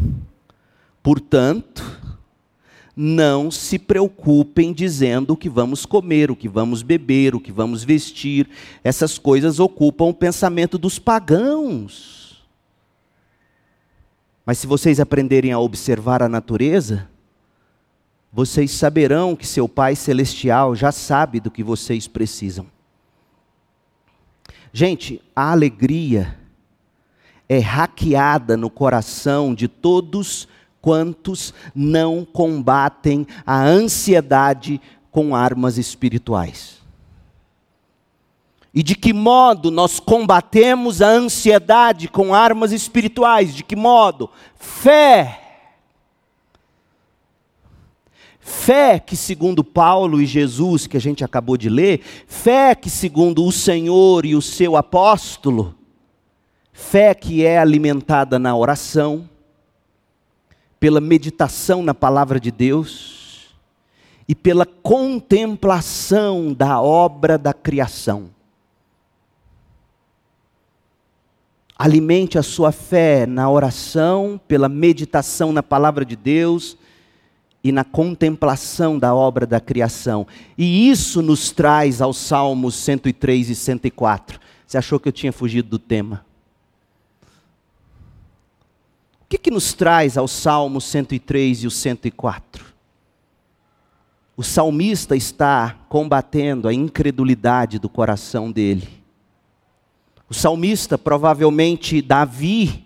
Portanto, 1.01 2.01
não 2.95 3.49
se 3.49 3.79
preocupem 3.79 4.71
dizendo 4.71 5.33
o 5.33 5.37
que 5.37 5.49
vamos 5.49 5.85
comer, 5.85 6.29
o 6.29 6.35
que 6.35 6.47
vamos 6.47 6.83
beber, 6.83 7.33
o 7.33 7.39
que 7.39 7.51
vamos 7.51 7.83
vestir. 7.83 8.47
Essas 8.83 9.17
coisas 9.17 9.59
ocupam 9.59 10.05
o 10.05 10.13
pensamento 10.13 10.77
dos 10.77 10.99
pagãos. 10.99 12.43
Mas 14.45 14.59
se 14.59 14.67
vocês 14.67 14.99
aprenderem 14.99 15.51
a 15.51 15.59
observar 15.59 16.21
a 16.21 16.29
natureza, 16.29 17.09
vocês 18.31 18.71
saberão 18.71 19.35
que 19.35 19.47
seu 19.47 19.67
Pai 19.67 19.95
Celestial 19.95 20.75
já 20.75 20.91
sabe 20.91 21.39
do 21.39 21.49
que 21.49 21.63
vocês 21.63 22.07
precisam. 22.07 22.67
Gente, 24.71 25.21
a 25.35 25.51
alegria 25.51 26.37
é 27.47 27.59
hackeada 27.59 28.57
no 28.57 28.69
coração 28.69 29.53
de 29.53 29.67
todos 29.67 30.47
quantos 30.83 31.53
não 31.73 32.25
combatem 32.25 33.25
a 33.45 33.63
ansiedade 33.63 34.81
com 35.09 35.33
armas 35.33 35.77
espirituais. 35.77 36.83
E 38.73 38.83
de 38.83 38.93
que 38.93 39.13
modo 39.13 39.71
nós 39.71 39.97
combatemos 40.01 41.01
a 41.01 41.07
ansiedade 41.07 42.09
com 42.09 42.35
armas 42.35 42.73
espirituais? 42.73 43.55
De 43.55 43.63
que 43.63 43.77
modo? 43.77 44.29
Fé. 44.57 45.39
Fé 48.41 48.99
que, 48.99 49.15
segundo 49.15 49.63
Paulo 49.63 50.21
e 50.21 50.25
Jesus, 50.25 50.85
que 50.85 50.97
a 50.97 51.01
gente 51.01 51.23
acabou 51.23 51.55
de 51.55 51.69
ler, 51.69 52.01
fé 52.27 52.75
que, 52.75 52.89
segundo 52.89 53.45
o 53.45 53.53
Senhor 53.53 54.25
e 54.25 54.35
o 54.35 54.41
seu 54.41 54.75
apóstolo, 54.75 55.75
fé 56.73 57.15
que 57.15 57.45
é 57.45 57.57
alimentada 57.57 58.37
na 58.37 58.53
oração, 58.53 59.29
pela 60.83 60.99
meditação 60.99 61.81
na 61.81 61.93
palavra 61.93 62.41
de 62.41 62.51
Deus 62.51 63.55
e 64.27 64.35
pela 64.35 64.65
contemplação 64.65 66.53
da 66.53 66.81
obra 66.81 67.37
da 67.37 67.53
criação. 67.53 68.29
Alimente 71.79 72.37
a 72.37 72.43
sua 72.43 72.73
fé 72.73 73.25
na 73.25 73.49
oração, 73.49 74.37
pela 74.45 74.67
meditação 74.67 75.53
na 75.53 75.63
palavra 75.63 76.03
de 76.03 76.17
Deus 76.17 76.77
e 77.63 77.71
na 77.71 77.85
contemplação 77.85 78.99
da 78.99 79.15
obra 79.15 79.47
da 79.47 79.61
criação. 79.61 80.27
E 80.57 80.89
isso 80.89 81.21
nos 81.21 81.49
traz 81.49 82.01
aos 82.01 82.17
Salmos 82.17 82.75
103 82.75 83.51
e 83.51 83.55
104. 83.55 84.37
Você 84.67 84.77
achou 84.77 84.99
que 84.99 85.07
eu 85.07 85.13
tinha 85.13 85.31
fugido 85.31 85.69
do 85.69 85.79
tema? 85.79 86.25
Que, 89.33 89.37
que 89.37 89.51
nos 89.51 89.73
traz 89.73 90.17
ao 90.17 90.27
Salmo 90.27 90.79
103 90.79 91.63
e 91.63 91.67
o 91.67 91.71
104? 91.71 92.65
O 94.37 94.43
salmista 94.43 95.15
está 95.15 95.75
combatendo 95.89 96.67
a 96.67 96.73
incredulidade 96.73 97.79
do 97.79 97.89
coração 97.89 98.51
dele. 98.51 98.87
O 100.29 100.33
salmista, 100.33 100.97
provavelmente 100.97 102.01
Davi, 102.01 102.85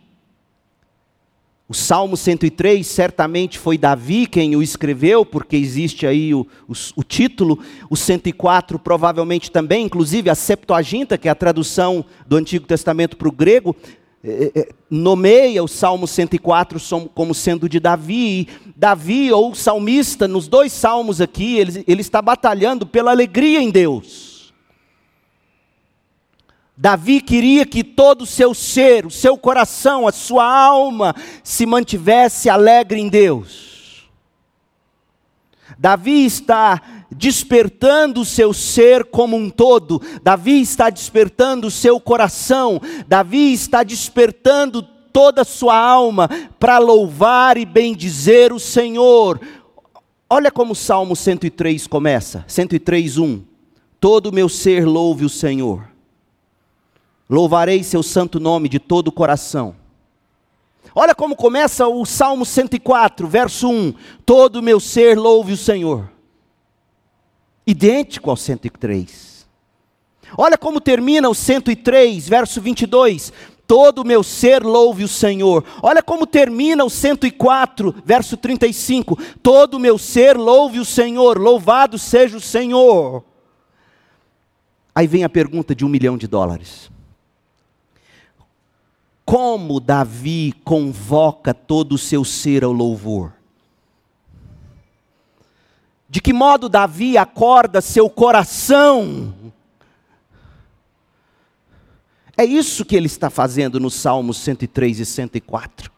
o 1.68 1.74
Salmo 1.74 2.16
103 2.16 2.86
certamente 2.86 3.60
foi 3.60 3.78
Davi 3.78 4.26
quem 4.26 4.56
o 4.56 4.64
escreveu, 4.64 5.26
porque 5.26 5.58
existe 5.58 6.08
aí 6.08 6.34
o, 6.34 6.48
o, 6.66 6.74
o, 6.96 7.04
título. 7.04 7.60
O 7.90 7.98
104 7.98 8.80
provavelmente 8.80 9.52
também, 9.52 9.86
inclusive 9.86 10.30
a 10.30 10.36
Septuaginta, 10.36 11.18
que 11.18 11.28
é 11.28 11.32
a 11.32 11.36
tradução 11.36 12.06
do 12.26 12.38
Antigo 12.38 12.66
Testamento 12.66 13.18
para 13.18 13.28
o 13.28 13.34
grego, 13.34 13.76
nomeia 14.90 15.64
o 15.64 15.68
Salmo 15.68 16.08
104 16.08 16.80
como 17.14 17.34
sendo 17.34 17.68
de 17.68 17.80
Davi. 17.80 18.48
Davi, 18.76 19.32
ou 19.32 19.56
salmista, 19.56 20.28
nos 20.28 20.48
dois 20.48 20.72
salmos 20.72 21.20
aqui, 21.22 21.58
ele, 21.58 21.84
ele 21.88 22.02
está 22.02 22.22
batalhando 22.22 22.86
pela 22.86 23.12
alegria 23.12 23.62
em 23.62 23.70
Deus. 23.70 24.54
Davi 26.76 27.22
queria 27.22 27.66
que 27.66 27.84
todo 27.84 28.22
o 28.22 28.28
seu 28.28 28.54
ser, 28.54 29.06
o 29.06 29.10
seu 29.10 29.36
coração, 29.36 30.08
a 30.08 30.12
sua 30.12 30.46
alma 30.46 31.16
se 31.44 31.66
mantivesse 31.66 32.50
alegre 32.50 33.00
em 33.00 33.10
Deus. 33.10 34.08
Davi 35.78 36.26
está 36.26 36.82
despertando 37.18 38.22
o 38.22 38.26
seu 38.26 38.54
ser 38.54 39.06
como 39.06 39.36
um 39.36 39.50
todo, 39.50 40.02
Davi 40.22 40.62
está 40.62 40.90
despertando 40.90 41.68
o 41.68 41.72
seu 41.72 42.00
coração, 42.00 42.80
Davi 43.08 43.52
está 43.52 43.84
despertando 43.84 44.84
toda 45.12 45.42
a 45.42 45.46
sua 45.46 45.76
alma 45.76 46.30
para 46.60 46.78
louvar 46.78 47.58
e 47.58 47.66
bendizer 47.66 48.54
o 48.54 48.60
Senhor. 48.60 49.42
Olha 50.30 50.52
como 50.52 50.74
o 50.74 50.76
Salmo 50.76 51.16
103 51.16 51.88
começa, 51.88 52.46
103, 52.48 53.18
1. 53.18 53.42
Todo 54.00 54.28
o 54.28 54.34
meu 54.34 54.48
ser 54.48 54.86
louve 54.86 55.26
o 55.26 55.30
Senhor. 55.30 55.90
Louvarei 57.28 57.84
seu 57.84 58.04
santo 58.04 58.40
nome 58.40 58.70
de 58.70 58.78
todo 58.78 59.08
o 59.08 59.12
coração. 59.12 59.76
Olha 60.94 61.16
como 61.16 61.36
começa 61.36 61.88
o 61.88 62.06
Salmo 62.06 62.46
104, 62.46 63.28
verso 63.28 63.68
1. 63.70 63.94
Todo 64.24 64.58
o 64.58 64.62
meu 64.62 64.80
ser 64.80 65.18
louve 65.18 65.54
o 65.54 65.58
Senhor 65.58 66.17
idêntico 67.68 68.30
ao 68.30 68.38
103. 68.38 69.46
Olha 70.38 70.58
como 70.58 70.82
termina 70.82 71.30
o 71.30 71.36
103, 71.36 72.28
verso 72.28 72.62
22. 72.62 73.32
Todo 73.68 74.02
o 74.02 74.06
meu 74.06 74.24
ser 74.24 74.64
louve 74.64 75.04
o 75.04 75.08
Senhor. 75.08 75.64
Olha 75.84 76.02
como 76.02 76.26
termina 76.26 76.86
o 76.86 76.90
104, 76.90 77.94
verso 78.04 78.38
35. 78.38 79.20
Todo 79.44 79.76
o 79.76 79.80
meu 79.80 79.98
ser 79.98 80.38
louve 80.38 80.80
o 80.80 80.86
Senhor. 80.86 81.38
Louvado 81.38 82.00
seja 82.00 82.38
o 82.38 82.42
Senhor. 82.42 83.24
Aí 84.96 85.06
vem 85.06 85.26
a 85.26 85.30
pergunta 85.30 85.76
de 85.76 85.86
um 85.86 85.90
milhão 85.90 86.18
de 86.18 86.28
dólares. 86.28 86.90
Como 89.26 89.82
Davi 89.82 90.54
convoca 90.64 91.54
todo 91.54 91.94
o 91.94 91.98
seu 91.98 92.24
ser 92.24 92.64
ao 92.64 92.72
louvor? 92.72 93.37
De 96.18 96.22
que 96.22 96.34
modo 96.34 96.68
Davi 96.68 97.16
acorda 97.16 97.80
seu 97.80 98.10
coração? 98.10 99.36
É 102.36 102.44
isso 102.44 102.84
que 102.84 102.96
ele 102.96 103.06
está 103.06 103.30
fazendo 103.30 103.80
no 103.80 103.92
Salmos 103.92 104.38
103 104.38 105.00
e 105.00 105.06
104. 105.06 105.92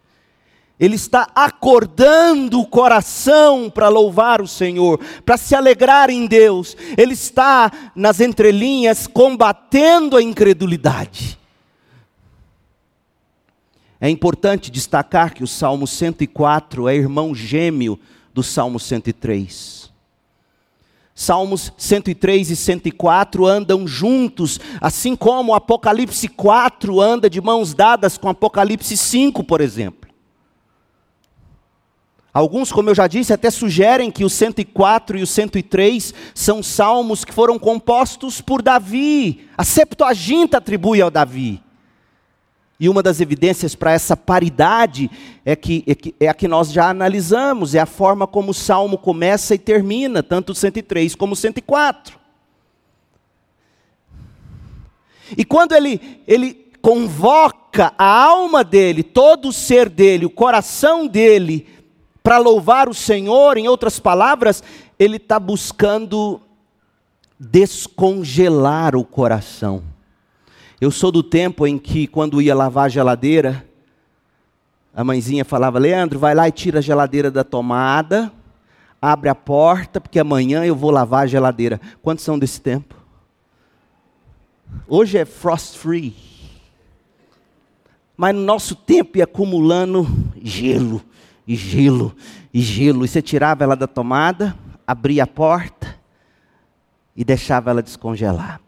Ele 0.77 0.95
está 0.97 1.29
acordando 1.33 2.59
o 2.59 2.67
coração 2.67 3.69
para 3.69 3.88
louvar 3.88 4.41
o 4.41 4.47
Senhor, 4.47 4.99
para 5.23 5.38
se 5.38 5.55
alegrar 5.55 6.09
em 6.09 6.27
Deus. 6.27 6.75
Ele 6.97 7.13
está, 7.13 7.71
nas 7.95 8.19
entrelinhas, 8.19 9.07
combatendo 9.07 10.17
a 10.17 10.21
incredulidade. 10.21 11.39
É 14.01 14.09
importante 14.09 14.69
destacar 14.69 15.33
que 15.33 15.45
o 15.45 15.47
Salmo 15.47 15.88
104 15.88 16.89
é 16.89 16.95
irmão 16.97 17.33
gêmeo 17.33 17.97
do 18.33 18.43
Salmo 18.43 18.81
103. 18.81 19.78
Salmos 21.19 21.73
103 21.77 22.49
e 22.49 22.55
104 22.55 23.45
andam 23.45 23.85
juntos, 23.85 24.57
assim 24.79 25.17
como 25.17 25.53
Apocalipse 25.53 26.29
4 26.29 27.01
anda 27.01 27.29
de 27.29 27.41
mãos 27.41 27.73
dadas 27.73 28.17
com 28.17 28.29
Apocalipse 28.29 28.95
5, 28.95 29.43
por 29.43 29.59
exemplo. 29.59 30.09
Alguns, 32.33 32.71
como 32.71 32.89
eu 32.89 32.95
já 32.95 33.05
disse, 33.05 33.33
até 33.33 33.51
sugerem 33.51 34.09
que 34.09 34.23
o 34.23 34.29
104 34.29 35.17
e 35.17 35.21
o 35.21 35.27
103 35.27 36.13
são 36.33 36.63
salmos 36.63 37.25
que 37.25 37.33
foram 37.33 37.59
compostos 37.59 38.39
por 38.39 38.61
Davi. 38.61 39.45
A 39.57 39.65
Septuaginta 39.65 40.59
atribui 40.59 41.01
ao 41.01 41.11
Davi. 41.11 41.61
E 42.79 42.87
uma 42.87 43.03
das 43.03 43.19
evidências 43.19 43.75
para 43.75 43.91
essa 43.91 44.15
paridade 44.15 45.11
é, 45.43 45.53
que, 45.55 45.83
é, 45.85 45.93
que, 45.93 46.15
é 46.17 46.29
a 46.29 46.33
que 46.33 46.47
nós 46.47 46.71
já 46.71 46.89
analisamos, 46.89 47.75
é 47.75 47.79
a 47.79 47.85
forma 47.85 48.25
como 48.25 48.51
o 48.51 48.53
salmo 48.53 48.97
começa 48.97 49.53
e 49.53 49.59
termina, 49.59 50.23
tanto 50.23 50.53
o 50.53 50.55
103 50.55 51.13
como 51.13 51.33
o 51.33 51.35
104. 51.35 52.17
E 55.37 55.43
quando 55.43 55.73
ele, 55.73 56.21
ele 56.25 56.53
convoca 56.81 57.93
a 57.97 58.23
alma 58.23 58.63
dele, 58.63 59.03
todo 59.03 59.49
o 59.49 59.53
ser 59.53 59.89
dele, 59.89 60.25
o 60.25 60.29
coração 60.29 61.05
dele, 61.05 61.67
para 62.23 62.37
louvar 62.37 62.87
o 62.87 62.93
Senhor, 62.93 63.57
em 63.57 63.67
outras 63.67 63.99
palavras, 63.99 64.63
ele 64.97 65.17
está 65.17 65.37
buscando 65.37 66.41
descongelar 67.37 68.95
o 68.95 69.03
coração. 69.03 69.83
Eu 70.81 70.91
sou 70.91 71.11
do 71.11 71.21
tempo 71.21 71.67
em 71.67 71.77
que, 71.77 72.07
quando 72.07 72.41
ia 72.41 72.55
lavar 72.55 72.85
a 72.85 72.89
geladeira, 72.89 73.65
a 74.93 75.03
mãezinha 75.03 75.43
falava: 75.43 75.77
Leandro, 75.77 76.17
vai 76.17 76.33
lá 76.33 76.47
e 76.47 76.51
tira 76.53 76.79
a 76.79 76.81
geladeira 76.81 77.29
da 77.29 77.43
tomada, 77.43 78.31
abre 79.01 79.27
a 79.27 79.35
porta, 79.35 79.99
porque 79.99 80.19
amanhã 80.19 80.63
eu 80.63 80.75
vou 80.75 80.89
lavar 80.89 81.23
a 81.23 81.27
geladeira. 81.27 81.81
Quantos 82.01 82.23
são 82.23 82.39
desse 82.39 82.61
tempo? 82.61 82.95
Hoje 84.87 85.17
é 85.17 85.25
frost 85.25 85.77
free. 85.77 86.15
Mas 88.15 88.33
no 88.33 88.41
nosso 88.41 88.73
tempo 88.73 89.17
ia 89.17 89.25
acumulando 89.25 90.07
gelo, 90.41 91.01
e 91.45 91.55
gelo, 91.55 92.15
e 92.53 92.61
gelo. 92.61 93.03
E 93.03 93.07
você 93.07 93.21
tirava 93.21 93.65
ela 93.65 93.75
da 93.75 93.87
tomada, 93.87 94.55
abria 94.87 95.23
a 95.23 95.27
porta 95.27 95.99
e 97.15 97.25
deixava 97.25 97.69
ela 97.69 97.81
descongelar. 97.81 98.61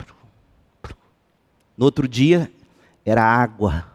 No 1.81 1.85
outro 1.85 2.07
dia, 2.07 2.51
era 3.03 3.23
água. 3.23 3.85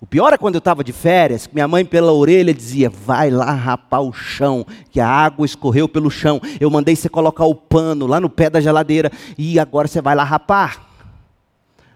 O 0.00 0.06
pior 0.06 0.32
é 0.32 0.38
quando 0.38 0.54
eu 0.54 0.60
estava 0.60 0.82
de 0.82 0.94
férias, 0.94 1.46
minha 1.52 1.68
mãe 1.68 1.84
pela 1.84 2.10
orelha 2.10 2.54
dizia: 2.54 2.88
vai 2.88 3.28
lá 3.28 3.52
rapar 3.52 4.00
o 4.00 4.14
chão, 4.14 4.66
que 4.90 4.98
a 4.98 5.06
água 5.06 5.44
escorreu 5.44 5.86
pelo 5.86 6.10
chão. 6.10 6.40
Eu 6.58 6.70
mandei 6.70 6.96
você 6.96 7.06
colocar 7.06 7.44
o 7.44 7.54
pano 7.54 8.06
lá 8.06 8.18
no 8.18 8.30
pé 8.30 8.48
da 8.48 8.62
geladeira 8.62 9.12
e 9.36 9.60
agora 9.60 9.86
você 9.86 10.00
vai 10.00 10.14
lá 10.14 10.24
rapar. 10.24 10.88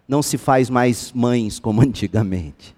Não 0.06 0.22
se 0.22 0.36
faz 0.36 0.68
mais 0.68 1.10
mães 1.12 1.58
como 1.58 1.80
antigamente. 1.80 2.76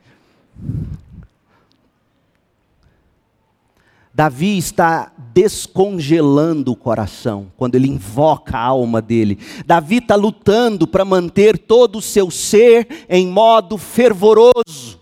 Davi 4.14 4.56
está 4.56 5.10
descongelando 5.36 6.72
o 6.72 6.76
coração 6.76 7.52
quando 7.58 7.74
ele 7.74 7.86
invoca 7.86 8.56
a 8.56 8.64
alma 8.64 9.02
dele. 9.02 9.38
Davi 9.66 9.98
está 9.98 10.14
lutando 10.14 10.86
para 10.86 11.04
manter 11.04 11.58
todo 11.58 11.98
o 11.98 12.02
seu 12.02 12.30
ser 12.30 13.04
em 13.06 13.26
modo 13.26 13.76
fervoroso, 13.76 14.98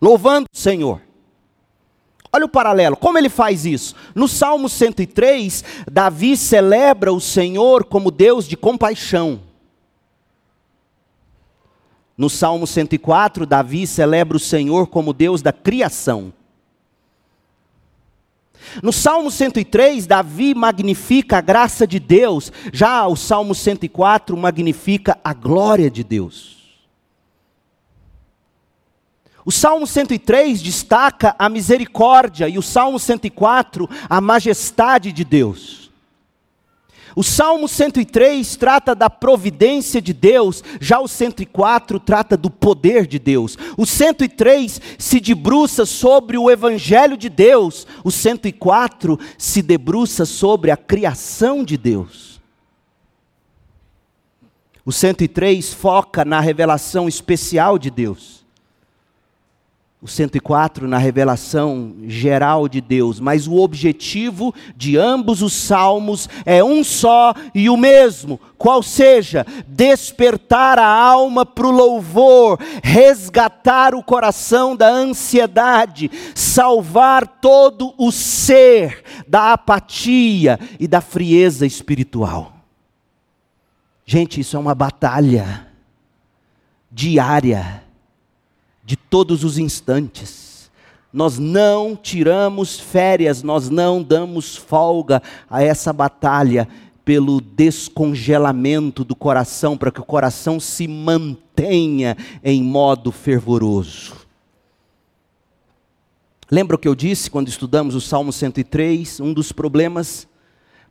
louvando 0.00 0.46
o 0.54 0.56
Senhor. 0.56 1.00
Olha 2.32 2.44
o 2.44 2.48
paralelo, 2.48 2.96
como 2.96 3.18
ele 3.18 3.28
faz 3.28 3.66
isso? 3.66 3.96
No 4.14 4.28
Salmo 4.28 4.68
103, 4.68 5.64
Davi 5.90 6.36
celebra 6.36 7.12
o 7.12 7.20
Senhor 7.20 7.84
como 7.84 8.12
Deus 8.12 8.46
de 8.46 8.56
compaixão. 8.56 9.40
No 12.16 12.30
Salmo 12.30 12.68
104, 12.68 13.46
Davi 13.46 13.84
celebra 13.84 14.36
o 14.36 14.40
Senhor 14.40 14.86
como 14.86 15.12
Deus 15.12 15.42
da 15.42 15.52
criação. 15.52 16.32
No 18.82 18.92
Salmo 18.92 19.30
103, 19.30 20.06
Davi 20.06 20.54
magnifica 20.54 21.38
a 21.38 21.40
graça 21.40 21.86
de 21.86 21.98
Deus, 21.98 22.52
já 22.72 23.06
o 23.06 23.16
Salmo 23.16 23.54
104 23.54 24.36
magnifica 24.36 25.18
a 25.22 25.32
glória 25.32 25.90
de 25.90 26.02
Deus. 26.02 26.54
O 29.44 29.52
Salmo 29.52 29.86
103 29.86 30.62
destaca 30.62 31.36
a 31.38 31.48
misericórdia 31.48 32.48
e 32.48 32.56
o 32.56 32.62
Salmo 32.62 32.98
104 32.98 33.88
a 34.08 34.20
majestade 34.20 35.12
de 35.12 35.22
Deus. 35.22 35.83
O 37.16 37.22
Salmo 37.22 37.68
103 37.68 38.56
trata 38.56 38.94
da 38.94 39.08
providência 39.08 40.02
de 40.02 40.12
Deus, 40.12 40.64
já 40.80 41.00
o 41.00 41.06
104 41.06 42.00
trata 42.00 42.36
do 42.36 42.50
poder 42.50 43.06
de 43.06 43.18
Deus. 43.18 43.56
O 43.76 43.86
103 43.86 44.80
se 44.98 45.20
debruça 45.20 45.86
sobre 45.86 46.36
o 46.36 46.50
evangelho 46.50 47.16
de 47.16 47.28
Deus, 47.28 47.86
o 48.02 48.10
104 48.10 49.18
se 49.38 49.62
debruça 49.62 50.24
sobre 50.24 50.70
a 50.70 50.76
criação 50.76 51.62
de 51.62 51.76
Deus. 51.76 52.40
O 54.84 54.92
103 54.92 55.72
foca 55.72 56.24
na 56.24 56.40
revelação 56.40 57.08
especial 57.08 57.78
de 57.78 57.90
Deus. 57.90 58.43
O 60.04 60.06
104 60.06 60.86
na 60.86 60.98
revelação 60.98 61.94
geral 62.06 62.68
de 62.68 62.78
Deus, 62.82 63.18
mas 63.18 63.46
o 63.46 63.56
objetivo 63.56 64.54
de 64.76 64.98
ambos 64.98 65.40
os 65.40 65.54
salmos 65.54 66.28
é 66.44 66.62
um 66.62 66.84
só 66.84 67.32
e 67.54 67.70
o 67.70 67.76
mesmo, 67.78 68.38
qual 68.58 68.82
seja, 68.82 69.46
despertar 69.66 70.78
a 70.78 70.86
alma 70.86 71.46
para 71.46 71.66
o 71.66 71.70
louvor, 71.70 72.58
resgatar 72.82 73.94
o 73.94 74.02
coração 74.02 74.76
da 74.76 74.90
ansiedade, 74.90 76.10
salvar 76.34 77.26
todo 77.26 77.94
o 77.96 78.12
ser 78.12 79.02
da 79.26 79.54
apatia 79.54 80.60
e 80.78 80.86
da 80.86 81.00
frieza 81.00 81.64
espiritual. 81.64 82.52
Gente, 84.04 84.38
isso 84.38 84.54
é 84.54 84.60
uma 84.60 84.74
batalha 84.74 85.66
diária 86.92 87.83
de 88.84 88.96
todos 88.96 89.44
os 89.44 89.58
instantes. 89.58 90.70
Nós 91.12 91.38
não 91.38 91.94
tiramos 91.94 92.78
férias, 92.78 93.42
nós 93.42 93.70
não 93.70 94.02
damos 94.02 94.56
folga 94.56 95.22
a 95.48 95.62
essa 95.62 95.92
batalha 95.92 96.68
pelo 97.04 97.40
descongelamento 97.40 99.04
do 99.04 99.14
coração, 99.14 99.76
para 99.76 99.92
que 99.92 100.00
o 100.00 100.04
coração 100.04 100.58
se 100.58 100.88
mantenha 100.88 102.16
em 102.42 102.62
modo 102.62 103.12
fervoroso. 103.12 104.14
Lembra 106.50 106.76
o 106.76 106.78
que 106.78 106.88
eu 106.88 106.94
disse 106.94 107.30
quando 107.30 107.48
estudamos 107.48 107.94
o 107.94 108.00
Salmo 108.00 108.32
103? 108.32 109.20
Um 109.20 109.32
dos 109.32 109.52
problemas 109.52 110.26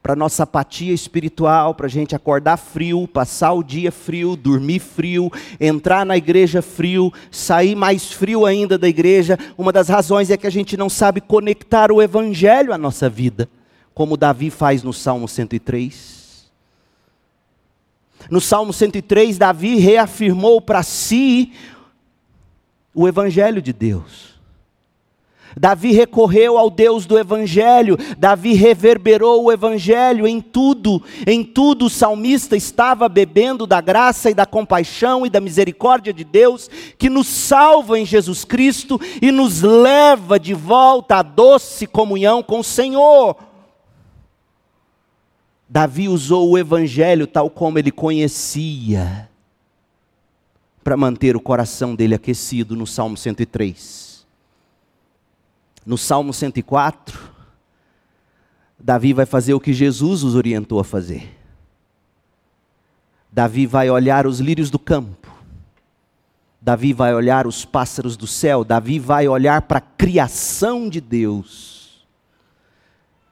para 0.03 0.17
nossa 0.17 0.43
apatia 0.43 0.93
espiritual, 0.93 1.73
para 1.73 1.85
a 1.85 1.89
gente 1.89 2.13
acordar 2.13 2.57
frio, 2.57 3.07
passar 3.07 3.53
o 3.53 3.63
dia 3.63 3.89
frio, 3.89 4.35
dormir 4.35 4.79
frio, 4.79 5.31
entrar 5.61 6.05
na 6.05 6.17
igreja 6.17 6.61
frio, 6.61 7.11
sair 7.31 7.73
mais 7.73 8.11
frio 8.11 8.45
ainda 8.45 8.77
da 8.77 8.89
igreja. 8.89 9.39
Uma 9.57 9.71
das 9.71 9.87
razões 9.87 10.29
é 10.29 10.35
que 10.35 10.45
a 10.45 10.49
gente 10.49 10.75
não 10.75 10.89
sabe 10.89 11.21
conectar 11.21 11.89
o 11.89 12.01
evangelho 12.01 12.73
à 12.73 12.77
nossa 12.77 13.09
vida, 13.09 13.47
como 13.93 14.17
Davi 14.17 14.49
faz 14.49 14.83
no 14.83 14.91
Salmo 14.91 15.25
103. 15.25 16.51
No 18.29 18.41
Salmo 18.41 18.73
103, 18.73 19.37
Davi 19.37 19.77
reafirmou 19.77 20.59
para 20.59 20.83
si 20.83 21.53
o 22.93 23.07
evangelho 23.07 23.61
de 23.61 23.71
Deus. 23.71 24.32
Davi 25.57 25.91
recorreu 25.91 26.57
ao 26.57 26.69
Deus 26.69 27.05
do 27.05 27.17
Evangelho, 27.17 27.97
Davi 28.17 28.53
reverberou 28.53 29.43
o 29.43 29.51
Evangelho 29.51 30.27
em 30.27 30.41
tudo, 30.41 31.01
em 31.27 31.43
tudo 31.43 31.85
o 31.85 31.89
salmista 31.89 32.55
estava 32.55 33.07
bebendo 33.07 33.67
da 33.67 33.79
graça 33.79 34.29
e 34.29 34.33
da 34.33 34.45
compaixão 34.45 35.25
e 35.25 35.29
da 35.29 35.39
misericórdia 35.39 36.13
de 36.13 36.23
Deus, 36.23 36.69
que 36.97 37.09
nos 37.09 37.27
salva 37.27 37.99
em 37.99 38.05
Jesus 38.05 38.43
Cristo 38.43 38.99
e 39.21 39.31
nos 39.31 39.61
leva 39.61 40.39
de 40.39 40.53
volta 40.53 41.17
à 41.17 41.21
doce 41.21 41.85
comunhão 41.85 42.41
com 42.41 42.59
o 42.59 42.63
Senhor. 42.63 43.35
Davi 45.69 46.07
usou 46.07 46.51
o 46.51 46.57
Evangelho 46.57 47.25
tal 47.25 47.49
como 47.49 47.79
ele 47.79 47.91
conhecia, 47.91 49.29
para 50.83 50.97
manter 50.97 51.35
o 51.35 51.41
coração 51.41 51.95
dele 51.95 52.13
aquecido 52.13 52.75
no 52.75 52.85
Salmo 52.85 53.15
103. 53.15 54.02
No 55.85 55.97
Salmo 55.97 56.33
104, 56.33 57.19
Davi 58.79 59.13
vai 59.13 59.25
fazer 59.25 59.53
o 59.53 59.59
que 59.59 59.73
Jesus 59.73 60.23
os 60.23 60.35
orientou 60.35 60.79
a 60.79 60.83
fazer. 60.83 61.37
Davi 63.31 63.65
vai 63.65 63.89
olhar 63.89 64.25
os 64.25 64.39
lírios 64.39 64.69
do 64.69 64.79
campo. 64.79 65.31
Davi 66.61 66.93
vai 66.93 67.13
olhar 67.13 67.45
os 67.45 67.65
pássaros 67.65 68.15
do 68.15 68.27
céu. 68.27 68.63
Davi 68.63 68.97
vai 68.97 69.27
olhar 69.27 69.63
para 69.63 69.79
a 69.79 69.81
criação 69.81 70.87
de 70.87 71.01
Deus. 71.01 72.05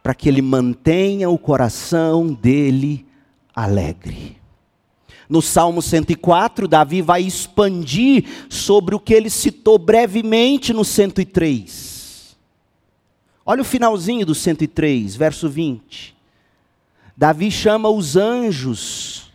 Para 0.03 0.13
que 0.13 0.27
ele 0.27 0.41
mantenha 0.41 1.29
o 1.29 1.37
coração 1.37 2.33
dele 2.33 3.05
alegre. 3.55 4.37
No 5.29 5.41
Salmo 5.41 5.81
104, 5.81 6.67
Davi 6.67 7.01
vai 7.01 7.21
expandir 7.21 8.25
sobre 8.49 8.95
o 8.95 8.99
que 8.99 9.13
ele 9.13 9.29
citou 9.29 9.77
brevemente 9.77 10.73
no 10.73 10.83
103 10.83 11.90
Olha 13.45 13.61
o 13.61 13.65
finalzinho 13.65 14.25
do 14.25 14.35
103, 14.35 15.15
verso 15.15 15.49
20. 15.49 16.15
Davi 17.17 17.51
chama 17.51 17.89
os 17.89 18.15
anjos 18.15 19.31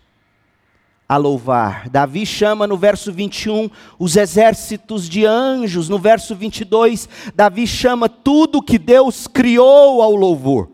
a 1.08 1.16
louvar. 1.16 1.88
Davi 1.88 2.26
chama 2.26 2.66
no 2.66 2.76
verso 2.76 3.12
21 3.12 3.70
os 3.98 4.16
exércitos 4.16 5.08
de 5.08 5.24
anjos. 5.24 5.88
No 5.88 5.98
verso 5.98 6.34
22, 6.34 7.08
Davi 7.34 7.66
chama 7.66 8.08
tudo 8.08 8.62
que 8.62 8.78
Deus 8.78 9.26
criou 9.26 10.02
ao 10.02 10.14
louvor. 10.14 10.70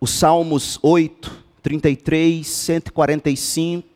Os 0.00 0.10
Salmos 0.10 0.78
8, 0.82 1.44
33, 1.62 2.46
145, 2.46 3.89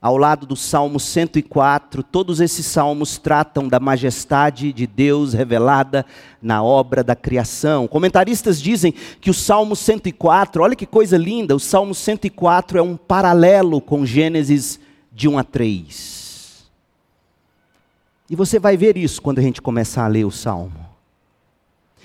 ao 0.00 0.16
lado 0.16 0.46
do 0.46 0.56
Salmo 0.56 0.98
104, 0.98 2.02
todos 2.02 2.40
esses 2.40 2.64
salmos 2.64 3.18
tratam 3.18 3.68
da 3.68 3.78
majestade 3.78 4.72
de 4.72 4.86
Deus 4.86 5.34
revelada 5.34 6.06
na 6.40 6.62
obra 6.62 7.04
da 7.04 7.14
criação. 7.14 7.86
Comentaristas 7.86 8.62
dizem 8.62 8.94
que 9.20 9.30
o 9.30 9.34
Salmo 9.34 9.76
104, 9.76 10.62
olha 10.62 10.74
que 10.74 10.86
coisa 10.86 11.18
linda, 11.18 11.54
o 11.54 11.60
Salmo 11.60 11.94
104 11.94 12.78
é 12.78 12.82
um 12.82 12.96
paralelo 12.96 13.80
com 13.80 14.06
Gênesis 14.06 14.80
de 15.12 15.28
1 15.28 15.38
a 15.38 15.44
3. 15.44 16.70
E 18.30 18.36
você 18.36 18.58
vai 18.58 18.76
ver 18.76 18.96
isso 18.96 19.20
quando 19.20 19.40
a 19.40 19.42
gente 19.42 19.60
começar 19.60 20.04
a 20.04 20.08
ler 20.08 20.24
o 20.24 20.30
salmo. 20.30 20.89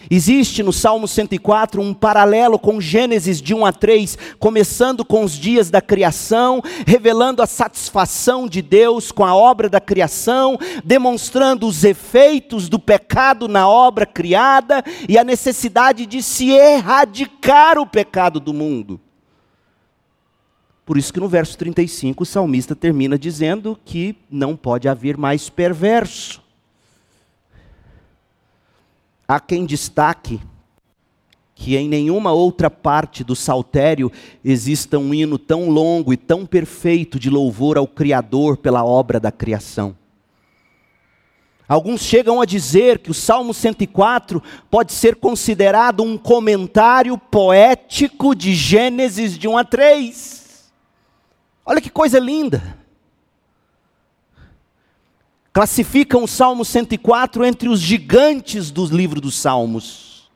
Existe 0.10 0.62
no 0.62 0.72
Salmo 0.72 1.08
104 1.08 1.82
um 1.82 1.94
paralelo 1.94 2.60
com 2.60 2.80
Gênesis 2.80 3.42
de 3.42 3.54
1 3.54 3.66
a 3.66 3.74
3, 3.74 4.18
começando 4.40 5.04
com 5.04 5.24
os 5.24 5.34
dias 5.34 5.70
da 5.70 5.82
criação, 5.82 6.62
revelando 6.86 7.42
a 7.42 7.48
satisfação 7.48 8.48
de 8.48 8.62
Deus 8.62 9.12
com 9.12 9.26
a 9.26 9.36
obra 9.36 9.68
da 9.68 9.80
criação, 9.80 10.58
demonstrando 10.84 11.68
os 11.68 11.84
efeitos 11.84 12.70
do 12.70 12.78
pecado 12.78 13.48
na 13.48 13.68
obra 13.68 14.06
criada 14.06 14.84
e 15.10 15.18
a 15.18 15.24
necessidade 15.24 16.06
de 16.06 16.22
se 16.22 16.52
erradicar 16.52 17.80
o 17.80 17.88
pecado 17.88 18.40
do 18.40 18.54
mundo. 18.54 19.00
Por 20.86 20.98
isso 20.98 21.12
que 21.12 21.20
no 21.20 21.28
verso 21.28 21.58
35 21.58 22.22
o 22.22 22.26
salmista 22.26 22.76
termina 22.76 23.18
dizendo 23.18 23.80
que 23.84 24.16
não 24.30 24.56
pode 24.56 24.88
haver 24.88 25.18
mais 25.18 25.50
perverso. 25.50 26.45
Há 29.28 29.40
quem 29.40 29.66
destaque 29.66 30.40
que 31.56 31.76
em 31.76 31.88
nenhuma 31.88 32.34
outra 32.34 32.70
parte 32.70 33.24
do 33.24 33.36
saltério 33.36 34.12
exista 34.44 35.00
um 35.00 35.14
hino 35.14 35.40
tão 35.40 35.70
longo 35.70 36.12
e 36.12 36.18
tão 36.18 36.46
perfeito 36.46 37.18
de 37.18 37.30
louvor 37.30 37.78
ao 37.78 37.88
Criador 37.88 38.58
pela 38.58 38.84
obra 38.84 39.20
da 39.20 39.32
criação. 39.32 39.96
Alguns 41.68 42.02
chegam 42.02 42.42
a 42.42 42.46
dizer 42.46 43.00
que 43.00 43.10
o 43.10 43.14
Salmo 43.14 43.54
104 43.54 44.44
pode 44.70 44.94
ser 44.94 45.16
considerado 45.16 46.04
um 46.04 46.18
comentário 46.18 47.18
poético 47.18 48.36
de 48.36 48.54
Gênesis 48.54 49.36
de 49.36 49.48
1 49.48 49.58
a 49.58 49.64
3. 49.64 50.72
Olha 51.66 51.82
que 51.82 51.90
coisa 51.90 52.20
linda 52.20 52.85
classificam 55.56 56.26
o 56.26 56.28
Salmo 56.28 56.66
104 56.66 57.46
entre 57.46 57.70
os 57.70 57.80
gigantes 57.80 58.70
dos 58.72 58.90
livros 58.90 59.22
dos 59.22 59.36
Salmos. 59.40 60.30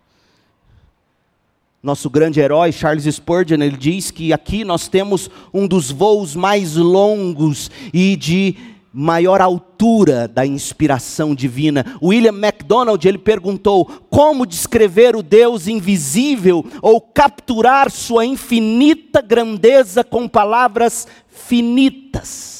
Nosso 1.83 2.09
grande 2.09 2.39
herói, 2.39 2.71
Charles 2.71 3.03
Spurgeon, 3.03 3.61
ele 3.61 3.75
diz 3.75 4.11
que 4.11 4.31
aqui 4.31 4.63
nós 4.63 4.87
temos 4.87 5.29
um 5.53 5.67
dos 5.67 5.91
voos 5.91 6.37
mais 6.37 6.77
longos 6.77 7.69
e 7.93 8.15
de 8.15 8.55
maior 8.93 9.41
altura 9.41 10.25
da 10.25 10.45
inspiração 10.45 11.35
divina. 11.35 11.85
William 12.01 12.31
MacDonald, 12.31 13.05
ele 13.05 13.17
perguntou: 13.17 13.91
como 14.09 14.45
descrever 14.45 15.17
o 15.17 15.21
Deus 15.21 15.67
invisível 15.67 16.65
ou 16.81 17.01
capturar 17.01 17.91
sua 17.91 18.25
infinita 18.25 19.21
grandeza 19.21 20.01
com 20.01 20.29
palavras 20.29 21.05
finitas? 21.27 22.58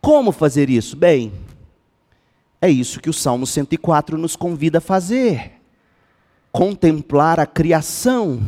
Como 0.00 0.32
fazer 0.32 0.70
isso? 0.70 0.96
Bem, 0.96 1.32
é 2.60 2.68
isso 2.68 3.00
que 3.00 3.10
o 3.10 3.12
Salmo 3.12 3.46
104 3.46 4.18
nos 4.18 4.36
convida 4.36 4.78
a 4.78 4.80
fazer: 4.80 5.52
contemplar 6.52 7.38
a 7.38 7.46
criação. 7.46 8.40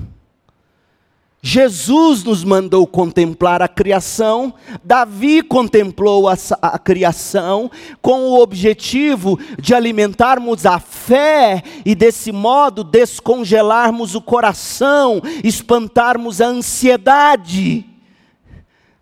Jesus 1.42 2.22
nos 2.22 2.44
mandou 2.44 2.86
contemplar 2.86 3.62
a 3.62 3.68
criação, 3.68 4.52
Davi 4.84 5.42
contemplou 5.42 6.28
a, 6.28 6.36
a, 6.60 6.78
criação 6.78 7.70
com 8.02 8.24
o 8.24 8.42
objetivo 8.42 9.38
de 9.58 9.74
alimentarmos 9.74 10.66
a 10.66 10.78
fé 10.78 11.62
e, 11.82 11.94
desse 11.94 12.30
modo, 12.30 12.84
descongelarmos 12.84 14.14
o 14.14 14.20
coração, 14.20 15.22
espantarmos 15.42 16.42
a 16.42 16.46
ansiedade 16.46 17.86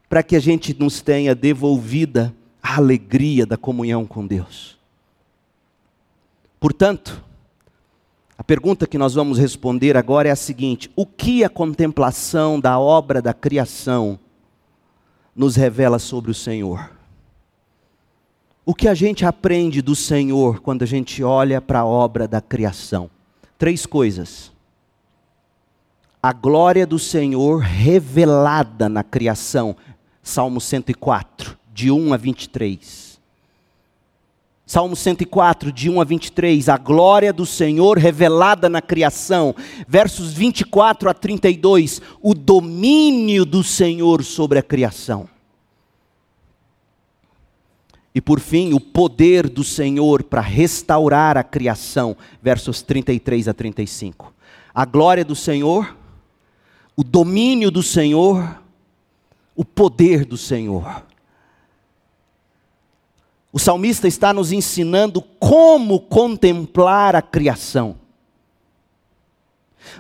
para 0.09 0.23
que 0.23 0.37
a 0.37 0.41
gente 0.41 0.75
nos 0.79 1.03
tenha 1.03 1.35
devolvida 1.35 2.33
a 2.69 2.77
alegria 2.77 3.47
da 3.47 3.57
comunhão 3.57 4.05
com 4.05 4.27
Deus. 4.27 4.79
Portanto, 6.61 7.25
a 8.37 8.45
pergunta 8.45 8.87
que 8.87 8.99
nós 8.99 9.15
vamos 9.15 9.39
responder 9.39 9.97
agora 9.97 10.29
é 10.29 10.31
a 10.31 10.37
seguinte: 10.37 10.91
o 10.95 11.07
que 11.07 11.43
a 11.43 11.49
contemplação 11.49 12.61
da 12.61 12.79
obra 12.79 13.23
da 13.23 13.33
criação 13.33 14.19
nos 15.35 15.57
revela 15.57 15.99
sobre 15.99 16.31
o 16.31 16.35
Senhor? 16.35 16.93
O 18.67 18.75
que 18.75 18.87
a 18.87 18.93
gente 18.93 19.25
aprende 19.25 19.81
do 19.81 19.97
Senhor 19.97 20.61
quando 20.61 20.83
a 20.83 20.87
gente 20.87 21.25
olha 21.25 21.63
para 21.63 21.81
a 21.81 21.87
obra 21.87 22.29
da 22.29 22.43
criação? 22.43 23.11
Três 23.57 23.87
coisas. 23.87 24.53
A 26.23 26.35
glória 26.35 26.87
do 26.87 26.99
Senhor 26.99 27.61
revelada 27.61 28.91
na 28.91 29.03
criação. 29.03 29.75
Salmo 30.23 30.61
104, 30.61 31.58
de 31.79 31.93
1 31.93 32.13
a 32.13 32.17
23. 32.17 33.21
Salmo 34.67 34.97
104, 34.97 35.71
de 35.71 35.89
1 35.89 36.01
a 36.01 36.05
23, 36.05 36.69
a 36.69 36.77
glória 36.77 37.33
do 37.33 37.47
Senhor 37.47 37.97
revelada 37.97 38.69
na 38.69 38.83
criação. 38.83 39.55
Versos 39.87 40.33
24 40.33 41.09
a 41.09 41.15
32, 41.15 42.03
o 42.21 42.35
domínio 42.35 43.45
do 43.45 43.63
Senhor 43.63 44.25
sobre 44.25 44.59
a 44.59 44.63
criação. 44.63 45.29
E 48.13 48.21
por 48.21 48.41
fim, 48.41 48.75
o 48.75 48.81
poder 48.81 49.49
do 49.49 49.63
Senhor 49.63 50.25
para 50.25 50.41
restaurar 50.41 51.37
a 51.37 51.45
criação, 51.45 52.17
versos 52.43 52.83
33 52.83 53.47
a 53.47 53.55
35. 53.55 54.35
A 54.75 54.85
glória 54.85 55.25
do 55.25 55.37
Senhor, 55.37 55.97
o 56.97 57.05
domínio 57.05 57.71
do 57.71 57.85
Senhor, 57.85 58.61
o 59.55 59.65
poder 59.65 60.25
do 60.25 60.37
Senhor. 60.37 61.07
O 63.59 63.61
salmista 63.61 64.07
está 64.07 64.33
nos 64.33 64.53
ensinando 64.53 65.21
como 65.21 65.99
contemplar 65.99 67.17
a 67.17 67.21
criação. 67.21 67.97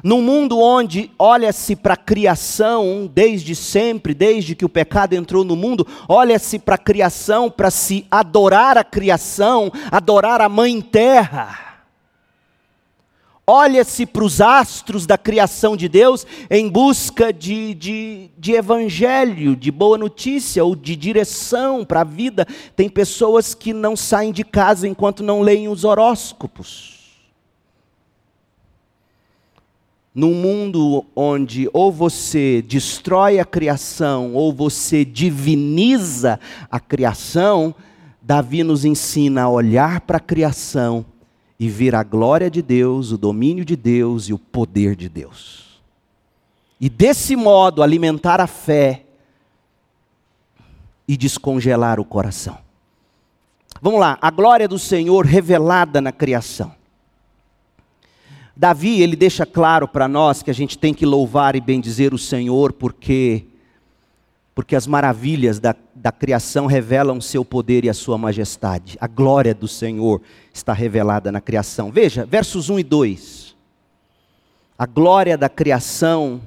Num 0.01 0.23
mundo 0.23 0.61
onde 0.61 1.11
olha-se 1.19 1.75
para 1.75 1.95
a 1.95 1.97
criação 1.97 3.11
desde 3.13 3.57
sempre, 3.57 4.15
desde 4.15 4.55
que 4.55 4.65
o 4.65 4.69
pecado 4.69 5.15
entrou 5.15 5.43
no 5.43 5.57
mundo, 5.57 5.85
olha-se 6.09 6.57
para 6.61 6.77
a 6.77 6.79
criação 6.79 7.51
para 7.51 7.69
se 7.69 8.07
adorar 8.09 8.79
a 8.79 8.85
criação, 8.85 9.73
adorar 9.91 10.41
a 10.41 10.49
mãe 10.49 10.81
terra. 10.81 11.68
Olha-se 13.51 14.05
para 14.05 14.25
os 14.25 14.43
astros 14.43 15.07
da 15.07 15.17
criação 15.17 15.75
de 15.75 15.89
Deus 15.89 16.27
em 16.51 16.69
busca 16.69 17.33
de, 17.33 17.73
de, 17.73 18.31
de 18.37 18.53
evangelho, 18.53 19.57
de 19.57 19.71
boa 19.71 19.97
notícia 19.97 20.63
ou 20.63 20.77
de 20.77 20.95
direção 20.95 21.83
para 21.83 22.03
a 22.03 22.05
vida. 22.05 22.47
Tem 22.77 22.91
pessoas 22.91 23.55
que 23.55 23.73
não 23.73 23.97
saem 23.97 24.33
de 24.33 24.45
casa 24.45 24.87
enquanto 24.87 25.23
não 25.23 25.41
leem 25.41 25.67
os 25.67 25.83
horóscopos. 25.83 26.99
num 30.15 30.35
mundo 30.35 31.07
onde 31.15 31.71
ou 31.73 31.93
você 31.93 32.61
destrói 32.61 33.39
a 33.39 33.45
criação 33.45 34.35
ou 34.35 34.53
você 34.53 35.05
diviniza 35.05 36.41
a 36.69 36.81
criação, 36.81 37.73
Davi 38.21 38.65
nos 38.65 38.85
ensina 38.85 39.43
a 39.43 39.49
olhar 39.49 40.01
para 40.01 40.17
a 40.17 40.21
criação 40.21 41.07
e 41.59 41.69
ver 41.69 41.95
a 41.95 42.03
glória 42.03 42.51
de 42.51 42.63
Deus, 42.63 43.11
o 43.11 43.19
domínio 43.19 43.65
de 43.65 43.75
Deus 43.75 44.29
e 44.29 44.33
o 44.33 44.39
poder 44.39 44.95
de 44.95 45.09
Deus. 45.09 45.81
E 46.81 46.89
desse 46.89 47.35
modo 47.35 47.83
alimentar 47.83 48.41
a 48.41 48.47
fé 48.47 49.05
e 51.07 51.17
descongelar 51.17 51.99
o 51.99 52.05
coração. 52.05 52.59
Vamos 53.81 54.01
lá, 54.01 54.19
a 54.21 54.31
glória 54.31 54.69
do 54.69 54.79
Senhor 54.79 55.25
revelada 55.25 56.01
na 56.01 56.13
criação. 56.13 56.77
Davi, 58.57 59.01
ele 59.01 59.17
deixa 59.17 59.47
claro 59.47 59.87
para 59.87 60.09
nós 60.09 60.43
que 60.43 60.51
a 60.51 60.55
gente 60.55 60.77
tem 60.77 60.93
que 60.93 61.07
louvar 61.07 61.55
e 61.55 61.61
bendizer 61.61 62.13
o 62.13 62.19
Senhor, 62.19 62.73
porque 62.73 63.47
porque 64.59 64.75
as 64.75 64.89
maravilhas 64.89 65.61
da, 65.61 65.73
da 65.95 66.11
criação 66.11 66.67
revelam 66.67 67.19
o 67.19 67.23
seu 67.23 67.45
poder 67.45 67.85
e 67.85 67.89
a 67.89 67.95
sua 67.95 68.19
majestade. 68.19 68.99
A 69.01 69.07
glória 69.07 69.55
do 69.55 69.69
Senhor 69.69 70.21
está 70.53 70.73
revelada 70.73 71.31
na 71.31 71.41
criação. 71.41 71.93
Veja, 71.93 72.27
versos 72.27 72.69
1 72.69 72.81
e 72.81 72.83
2. 72.83 73.57
A 74.77 74.85
glória 74.85 75.39
da 75.39 75.49
criação, 75.49 76.41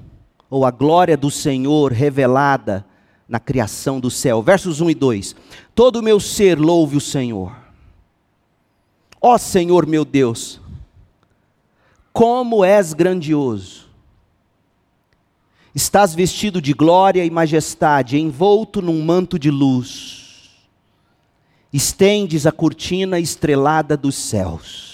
ou 0.50 0.66
a 0.66 0.72
glória 0.72 1.16
do 1.16 1.32
Senhor 1.32 1.94
revelada 1.94 2.86
na 3.30 3.40
criação 3.40 3.98
do 3.98 4.12
céu. 4.12 4.42
Versos 4.42 4.82
1 4.82 4.90
e 4.90 4.96
2. 4.96 5.36
Todo 5.74 6.00
o 6.00 6.04
meu 6.04 6.20
ser 6.20 6.60
louve 6.60 6.98
o 6.98 7.02
Senhor. 7.02 7.56
Ó 9.22 9.38
Senhor 9.38 9.86
meu 9.86 10.04
Deus, 10.04 10.60
como 12.12 12.66
és 12.66 12.92
grandioso! 12.92 13.81
Estás 15.74 16.14
vestido 16.14 16.62
de 16.62 16.74
glória 16.74 17.24
e 17.24 17.32
majestade, 17.32 18.20
envolto 18.20 18.82
num 18.82 19.02
manto 19.02 19.40
de 19.40 19.50
luz. 19.50 20.52
Estendes 21.72 22.46
a 22.46 22.52
cortina 22.52 23.20
estrelada 23.20 23.96
dos 23.96 24.16
céus. 24.16 24.92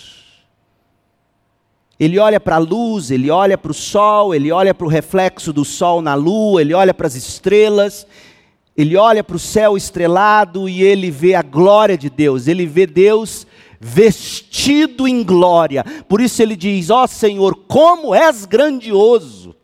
Ele 1.99 2.19
olha 2.19 2.39
para 2.39 2.57
a 2.57 2.59
luz, 2.59 3.09
ele 3.09 3.31
olha 3.31 3.57
para 3.57 3.71
o 3.71 3.73
sol, 3.73 4.35
ele 4.35 4.51
olha 4.51 4.71
para 4.71 4.85
o 4.85 4.89
reflexo 4.89 5.51
do 5.51 5.65
sol 5.65 5.99
na 5.99 6.13
lua, 6.13 6.61
ele 6.61 6.75
olha 6.75 6.93
para 6.93 7.07
as 7.07 7.15
estrelas, 7.15 8.05
ele 8.75 8.95
olha 8.95 9.23
para 9.23 9.35
o 9.35 9.39
céu 9.39 9.75
estrelado 9.75 10.69
e 10.69 10.83
ele 10.83 11.09
vê 11.09 11.33
a 11.33 11.41
glória 11.41 11.97
de 11.97 12.11
Deus, 12.11 12.47
ele 12.47 12.67
vê 12.67 12.85
Deus 12.85 13.47
vestido 13.79 15.07
em 15.07 15.23
glória. 15.23 15.83
Por 16.07 16.21
isso 16.21 16.39
ele 16.39 16.55
diz: 16.55 16.91
Ó 16.91 17.03
oh, 17.03 17.07
Senhor, 17.07 17.55
como 17.67 18.13
és 18.13 18.45
grandioso. 18.45 19.56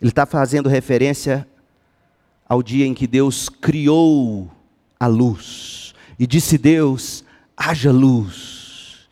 Ele 0.00 0.10
está 0.10 0.24
fazendo 0.24 0.68
referência 0.68 1.46
ao 2.48 2.62
dia 2.62 2.86
em 2.86 2.94
que 2.94 3.06
Deus 3.06 3.48
criou 3.48 4.50
a 4.98 5.06
luz. 5.06 5.94
E 6.18 6.26
disse 6.26 6.56
Deus: 6.56 7.24
haja 7.56 7.92
luz. 7.92 9.08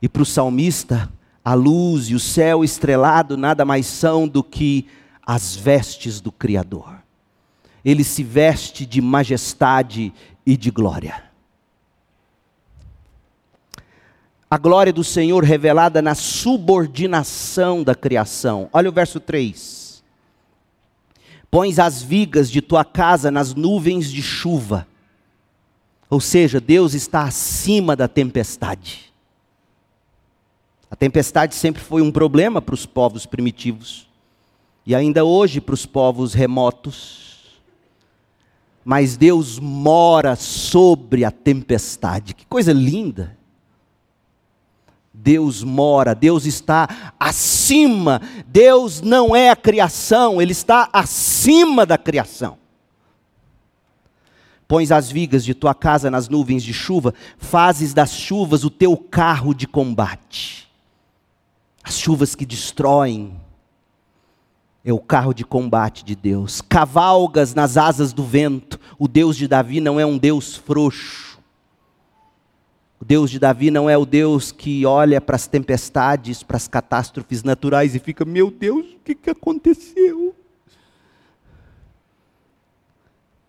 E 0.00 0.08
para 0.08 0.22
o 0.22 0.26
salmista, 0.26 1.10
a 1.44 1.54
luz 1.54 2.06
e 2.10 2.14
o 2.14 2.20
céu 2.20 2.64
estrelado 2.64 3.36
nada 3.36 3.64
mais 3.64 3.86
são 3.86 4.28
do 4.28 4.42
que 4.42 4.86
as 5.24 5.54
vestes 5.56 6.20
do 6.20 6.32
Criador. 6.32 7.02
Ele 7.84 8.04
se 8.04 8.22
veste 8.22 8.86
de 8.86 9.00
majestade 9.00 10.12
e 10.46 10.56
de 10.56 10.70
glória. 10.70 11.32
a 14.52 14.58
glória 14.58 14.92
do 14.92 15.02
Senhor 15.02 15.42
revelada 15.42 16.02
na 16.02 16.14
subordinação 16.14 17.82
da 17.82 17.94
criação. 17.94 18.68
Olha 18.70 18.90
o 18.90 18.92
verso 18.92 19.18
3. 19.18 19.81
Pões 21.52 21.78
as 21.78 22.02
vigas 22.02 22.50
de 22.50 22.62
tua 22.62 22.82
casa 22.82 23.30
nas 23.30 23.54
nuvens 23.54 24.10
de 24.10 24.22
chuva. 24.22 24.88
Ou 26.08 26.18
seja, 26.18 26.58
Deus 26.58 26.94
está 26.94 27.24
acima 27.24 27.94
da 27.94 28.08
tempestade. 28.08 29.12
A 30.90 30.96
tempestade 30.96 31.54
sempre 31.54 31.82
foi 31.82 32.00
um 32.00 32.10
problema 32.10 32.62
para 32.62 32.74
os 32.74 32.86
povos 32.86 33.26
primitivos. 33.26 34.08
E 34.86 34.94
ainda 34.94 35.26
hoje 35.26 35.60
para 35.60 35.74
os 35.74 35.84
povos 35.84 36.32
remotos. 36.32 37.60
Mas 38.82 39.18
Deus 39.18 39.58
mora 39.58 40.36
sobre 40.36 41.22
a 41.22 41.30
tempestade. 41.30 42.32
Que 42.32 42.46
coisa 42.46 42.72
linda! 42.72 43.36
Deus 45.22 45.62
mora, 45.62 46.16
Deus 46.16 46.46
está 46.46 47.14
acima, 47.18 48.20
Deus 48.48 49.00
não 49.00 49.36
é 49.36 49.50
a 49.50 49.56
criação, 49.56 50.42
Ele 50.42 50.50
está 50.50 50.88
acima 50.92 51.86
da 51.86 51.96
criação. 51.96 52.58
Pões 54.66 54.90
as 54.90 55.12
vigas 55.12 55.44
de 55.44 55.54
tua 55.54 55.74
casa 55.74 56.10
nas 56.10 56.28
nuvens 56.28 56.64
de 56.64 56.74
chuva, 56.74 57.14
fazes 57.38 57.94
das 57.94 58.12
chuvas 58.12 58.64
o 58.64 58.70
teu 58.70 58.96
carro 58.96 59.54
de 59.54 59.66
combate. 59.66 60.68
As 61.84 61.98
chuvas 61.98 62.34
que 62.34 62.44
destroem, 62.44 63.40
é 64.84 64.92
o 64.92 64.98
carro 64.98 65.32
de 65.32 65.44
combate 65.44 66.04
de 66.04 66.16
Deus. 66.16 66.60
Cavalgas 66.60 67.54
nas 67.54 67.76
asas 67.76 68.12
do 68.12 68.24
vento, 68.24 68.80
o 68.98 69.06
Deus 69.06 69.36
de 69.36 69.46
Davi 69.46 69.80
não 69.80 70.00
é 70.00 70.04
um 70.04 70.18
Deus 70.18 70.56
frouxo 70.56 71.31
o 73.02 73.04
Deus 73.04 73.32
de 73.32 73.40
Davi 73.40 73.68
não 73.68 73.90
é 73.90 73.98
o 73.98 74.06
Deus 74.06 74.52
que 74.52 74.86
olha 74.86 75.20
para 75.20 75.34
as 75.34 75.48
tempestades, 75.48 76.44
para 76.44 76.56
as 76.56 76.68
catástrofes 76.68 77.42
naturais 77.42 77.96
e 77.96 77.98
fica: 77.98 78.24
Meu 78.24 78.48
Deus, 78.48 78.86
o 78.92 78.98
que, 79.04 79.12
que 79.12 79.28
aconteceu? 79.28 80.32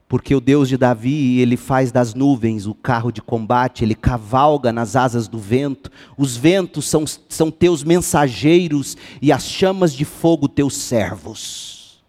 Porque 0.07 0.33
o 0.33 0.41
Deus 0.41 0.67
de 0.67 0.75
Davi, 0.75 1.39
ele 1.39 1.55
faz 1.55 1.91
das 1.91 2.15
nuvens 2.15 2.65
o 2.65 2.73
carro 2.73 3.11
de 3.11 3.21
combate, 3.21 3.83
ele 3.83 3.93
cavalga 3.93 4.73
nas 4.73 4.95
asas 4.95 5.27
do 5.27 5.37
vento, 5.37 5.91
os 6.17 6.35
ventos 6.35 6.89
são, 6.89 7.05
são 7.05 7.51
teus 7.51 7.83
mensageiros 7.83 8.97
e 9.21 9.31
as 9.31 9.45
chamas 9.45 9.93
de 9.93 10.03
fogo 10.03 10.47
teus 10.47 10.75
servos. 10.75 12.03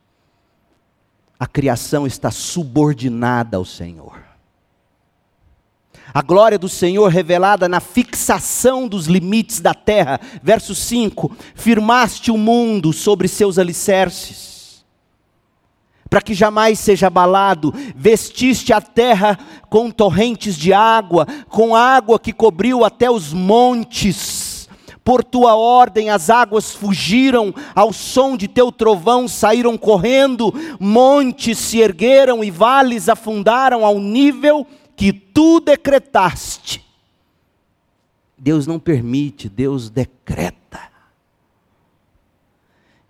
a 1.38 1.46
criação 1.46 2.06
está 2.06 2.30
subordinada 2.30 3.58
ao 3.58 3.66
Senhor. 3.66 4.33
A 6.12 6.22
glória 6.22 6.58
do 6.58 6.68
Senhor 6.68 7.08
revelada 7.08 7.68
na 7.68 7.80
fixação 7.80 8.86
dos 8.86 9.06
limites 9.06 9.60
da 9.60 9.74
terra. 9.74 10.20
Verso 10.42 10.74
5: 10.74 11.34
Firmaste 11.54 12.30
o 12.30 12.36
mundo 12.36 12.92
sobre 12.92 13.28
seus 13.28 13.58
alicerces 13.58 14.54
para 16.14 16.22
que 16.22 16.32
jamais 16.32 16.78
seja 16.78 17.08
abalado. 17.08 17.74
Vestiste 17.96 18.72
a 18.72 18.80
terra 18.80 19.36
com 19.68 19.90
torrentes 19.90 20.56
de 20.56 20.72
água, 20.72 21.26
com 21.48 21.74
água 21.74 22.20
que 22.20 22.32
cobriu 22.32 22.84
até 22.84 23.10
os 23.10 23.32
montes. 23.32 24.68
Por 25.02 25.24
tua 25.24 25.56
ordem 25.56 26.10
as 26.10 26.30
águas 26.30 26.72
fugiram, 26.72 27.52
ao 27.74 27.92
som 27.92 28.36
de 28.36 28.46
teu 28.46 28.70
trovão 28.70 29.26
saíram 29.26 29.76
correndo, 29.76 30.54
montes 30.78 31.58
se 31.58 31.80
ergueram 31.80 32.44
e 32.44 32.50
vales 32.50 33.08
afundaram 33.08 33.84
ao 33.84 33.98
nível 33.98 34.64
que 34.96 35.12
tu 35.12 35.60
decretaste. 35.60 36.84
Deus 38.36 38.66
não 38.66 38.78
permite, 38.78 39.48
Deus 39.48 39.90
decreta 39.90 40.94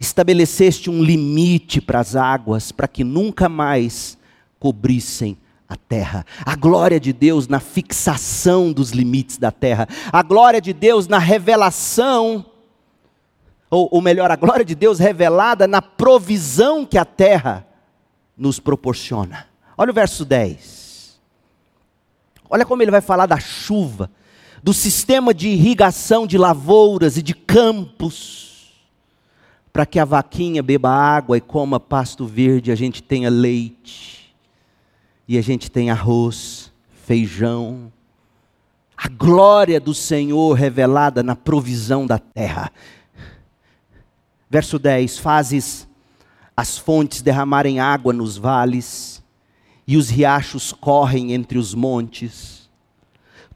estabeleceste 0.05 0.91
um 0.91 1.03
limite 1.03 1.81
para 1.81 2.01
as 2.01 2.15
águas, 2.15 2.71
para 2.71 2.87
que 2.87 3.03
nunca 3.03 3.49
mais 3.49 4.19
cobrissem 4.59 5.37
a 5.69 5.77
terra. 5.77 6.25
A 6.45 6.55
glória 6.55 7.01
de 7.01 7.13
Deus 7.13 7.49
na 7.49 7.59
fixação 7.59 8.73
dos 8.73 8.91
limites 8.91 9.39
da 9.39 9.51
terra. 9.51 9.89
A 10.13 10.23
glória 10.23 10.61
de 10.61 10.73
Deus 10.73 11.09
na 11.09 11.19
revelação, 11.19 12.45
ou, 13.71 13.89
ou 13.91 14.01
melhor, 14.01 14.31
a 14.31 14.37
glória 14.37 14.65
de 14.65 14.75
Deus 14.75 14.99
revelada 14.99 15.67
na 15.67 15.83
provisão 15.83 16.85
que 16.85 16.99
a 16.99 17.05
terra 17.05 17.67
nos 18.37 18.61
proporciona. 18.61 19.47
Olha 19.77 19.91
o 19.91 19.95
verso 19.95 20.25
10. 20.25 20.84
Olha 22.55 22.65
como 22.65 22.81
ele 22.83 22.93
vai 22.93 23.01
falar 23.01 23.27
da 23.27 23.41
chuva, 23.41 24.09
do 24.63 24.73
sistema 24.73 25.35
de 25.35 25.49
irrigação 25.49 26.25
de 26.25 26.39
lavouras 26.39 27.17
e 27.17 27.23
de 27.23 27.35
campos 27.35 28.73
para 29.73 29.85
que 29.85 29.99
a 29.99 30.05
vaquinha 30.05 30.63
beba 30.63 30.89
água 30.89 31.37
e 31.37 31.41
coma 31.41 31.81
pasto 31.81 32.25
verde, 32.25 32.71
a 32.71 32.77
gente 32.77 33.03
tenha 33.03 33.29
leite, 33.29 34.33
e 35.27 35.37
a 35.37 35.43
gente 35.43 35.69
tenha 35.69 35.95
arroz, 35.95 36.71
feijão, 37.05 37.93
a 38.97 39.09
glória 39.09 39.81
do 39.81 39.93
Senhor 39.93 40.53
revelada 40.53 41.25
na 41.25 41.35
provisão 41.35 42.07
da 42.07 42.21
terra. 42.21 42.71
Verso 44.49 44.79
10: 44.79 45.19
Fazes 45.19 45.89
as 46.57 46.79
fontes 46.79 47.21
derramarem 47.21 47.81
água 47.81 48.13
nos 48.13 48.37
vales, 48.37 49.14
e 49.87 49.97
os 49.97 50.09
riachos 50.09 50.73
correm 50.73 51.33
entre 51.33 51.59
os 51.59 51.75
montes. 51.75 52.65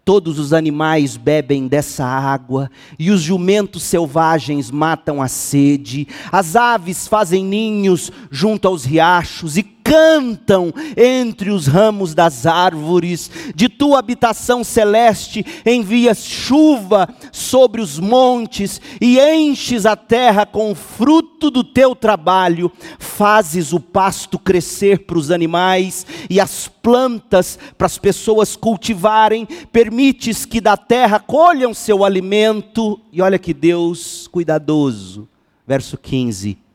Todos 0.05 0.39
os 0.39 0.55
animais 0.55 1.19
bebem 1.19 1.69
dessa 1.69 2.05
água, 2.05 2.71
e 2.99 3.11
os 3.11 3.21
jumentos 3.21 3.83
selvagens 3.83 4.71
matam 4.71 5.21
a 5.21 5.29
sede, 5.29 6.09
as 6.33 6.57
aves 6.57 7.07
fazem 7.07 7.45
ninhos 7.45 8.11
junto 8.31 8.67
aos 8.67 8.85
riachos, 8.85 9.59
e 9.59 9.63
cantam 9.89 10.71
entre 10.97 11.49
os 11.51 11.67
ramos 11.67 12.15
das 12.15 12.45
árvores, 12.45 13.31
de 13.55 13.71
tua 13.71 13.99
habitação 13.99 14.63
celeste 14.63 15.45
envias 15.65 16.23
chuva 16.27 17.09
sobre 17.33 17.81
os 17.81 17.99
montes 17.99 18.81
e 19.01 19.19
enches 19.19 19.87
a 19.87 19.97
terra 19.97 20.45
com 20.45 20.73
o 20.73 20.75
fruto 20.75 21.51
do 21.51 21.65
teu 21.65 21.97
trabalho, 21.97 22.71
fazes 22.99 23.73
o 23.73 23.81
pasto 23.81 24.39
crescer 24.39 25.07
para 25.07 25.17
os 25.17 25.31
animais 25.31 26.07
e 26.29 26.39
as 26.39 26.69
plantas 26.69 27.59
para 27.79 27.87
as 27.87 27.97
pessoas 27.97 28.57
cultivarem, 28.57 29.47
permites 29.73 30.45
que 30.45 30.61
da 30.61 30.77
terra 30.77 31.19
colham 31.19 31.73
seu 31.73 32.05
alimento, 32.05 33.01
e 33.11 33.23
olha 33.23 33.39
que 33.39 33.55
Deus 33.55 34.29
cuidadoso. 34.29 35.27
Verso 35.67 35.97
15 35.97 36.68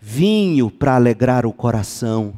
vinho 0.00 0.70
para 0.70 0.94
alegrar 0.94 1.46
o 1.46 1.52
coração, 1.52 2.34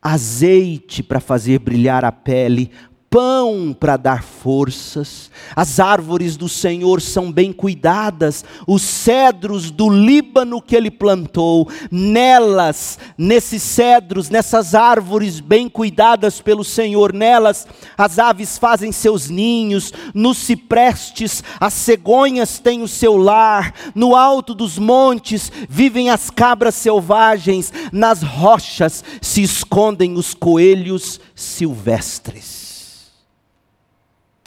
azeite 0.00 1.02
para 1.02 1.20
fazer 1.20 1.58
brilhar 1.58 2.04
a 2.04 2.12
pele, 2.12 2.70
pão 3.12 3.76
para 3.78 3.98
dar 3.98 4.22
forças. 4.22 5.30
As 5.54 5.78
árvores 5.78 6.34
do 6.34 6.48
Senhor 6.48 7.02
são 7.02 7.30
bem 7.30 7.52
cuidadas, 7.52 8.42
os 8.66 8.80
cedros 8.80 9.70
do 9.70 9.90
Líbano 9.90 10.62
que 10.62 10.74
ele 10.74 10.90
plantou, 10.90 11.68
nelas, 11.90 12.98
nesses 13.18 13.62
cedros, 13.62 14.30
nessas 14.30 14.74
árvores 14.74 15.40
bem 15.40 15.68
cuidadas 15.68 16.40
pelo 16.40 16.64
Senhor, 16.64 17.12
nelas 17.12 17.66
as 17.98 18.18
aves 18.18 18.56
fazem 18.56 18.90
seus 18.90 19.28
ninhos, 19.28 19.92
nos 20.14 20.38
ciprestes 20.38 21.44
as 21.60 21.74
cegonhas 21.74 22.58
têm 22.58 22.80
o 22.80 22.88
seu 22.88 23.18
lar, 23.18 23.74
no 23.94 24.16
alto 24.16 24.54
dos 24.54 24.78
montes 24.78 25.52
vivem 25.68 26.08
as 26.08 26.30
cabras 26.30 26.76
selvagens, 26.76 27.70
nas 27.92 28.22
rochas 28.22 29.04
se 29.20 29.42
escondem 29.42 30.14
os 30.14 30.32
coelhos 30.32 31.20
silvestres 31.34 32.61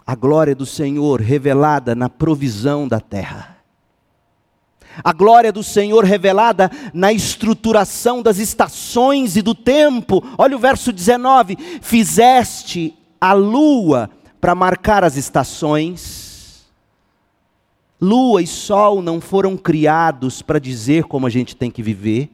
a 0.05 0.13
glória 0.13 0.53
do 0.53 0.65
Senhor 0.65 1.19
revelada 1.19 1.95
na 1.95 2.07
provisão 2.07 2.87
da 2.87 2.99
terra. 2.99 3.57
A 5.03 5.11
glória 5.11 5.51
do 5.51 5.63
Senhor 5.63 6.05
revelada 6.05 6.71
na 6.93 7.11
estruturação 7.11 8.21
das 8.21 8.37
estações 8.37 9.35
e 9.35 9.41
do 9.41 9.55
tempo. 9.55 10.23
Olha 10.37 10.55
o 10.55 10.59
verso 10.59 10.93
19: 10.93 11.57
Fizeste 11.81 12.97
a 13.19 13.33
lua 13.33 14.09
para 14.39 14.55
marcar 14.55 15.03
as 15.03 15.17
estações. 15.17 16.65
Lua 17.99 18.41
e 18.41 18.47
sol 18.47 19.01
não 19.01 19.19
foram 19.19 19.57
criados 19.57 20.41
para 20.41 20.59
dizer 20.59 21.05
como 21.05 21.25
a 21.25 21.29
gente 21.29 21.55
tem 21.55 21.71
que 21.71 21.81
viver. 21.81 22.29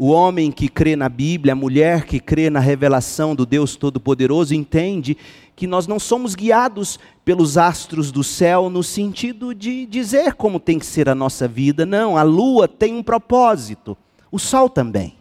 O 0.00 0.10
homem 0.10 0.52
que 0.52 0.68
crê 0.68 0.94
na 0.94 1.08
Bíblia, 1.08 1.54
a 1.54 1.56
mulher 1.56 2.04
que 2.06 2.20
crê 2.20 2.48
na 2.48 2.60
revelação 2.60 3.34
do 3.34 3.44
Deus 3.44 3.74
Todo-Poderoso, 3.74 4.54
entende 4.54 5.16
que 5.56 5.66
nós 5.66 5.88
não 5.88 5.98
somos 5.98 6.36
guiados 6.36 7.00
pelos 7.24 7.58
astros 7.58 8.12
do 8.12 8.22
céu 8.22 8.70
no 8.70 8.84
sentido 8.84 9.52
de 9.52 9.84
dizer 9.86 10.34
como 10.34 10.60
tem 10.60 10.78
que 10.78 10.86
ser 10.86 11.08
a 11.08 11.16
nossa 11.16 11.48
vida. 11.48 11.84
Não, 11.84 12.16
a 12.16 12.22
lua 12.22 12.68
tem 12.68 12.94
um 12.94 13.02
propósito, 13.02 13.98
o 14.30 14.38
sol 14.38 14.70
também. 14.70 15.16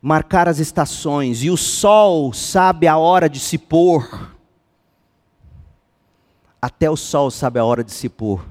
Marcar 0.00 0.48
as 0.48 0.58
estações, 0.58 1.44
e 1.44 1.50
o 1.50 1.58
sol 1.58 2.32
sabe 2.32 2.86
a 2.86 2.96
hora 2.96 3.28
de 3.28 3.38
se 3.38 3.58
pôr. 3.58 4.34
Até 6.62 6.88
o 6.88 6.96
sol 6.96 7.30
sabe 7.30 7.58
a 7.58 7.64
hora 7.66 7.84
de 7.84 7.92
se 7.92 8.08
pôr, 8.08 8.42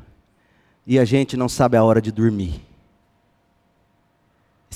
e 0.85 0.99
a 0.99 1.05
gente 1.05 1.35
não 1.35 1.49
sabe 1.49 1.75
a 1.75 1.83
hora 1.83 1.99
de 1.99 2.11
dormir. 2.11 2.68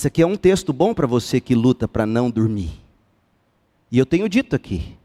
Isso 0.03 0.09
aqui 0.09 0.21
é 0.21 0.27
um 0.27 0.35
texto 0.35 0.73
bom 0.73 0.93
para 0.93 1.07
você 1.07 1.39
que 1.39 1.55
luta 1.55 1.87
para 1.87 2.05
não 2.05 2.29
dormir. 2.29 2.73
E 3.89 3.97
eu 3.97 4.05
tenho 4.05 4.27
dito 4.27 4.53
aqui: 4.53 4.97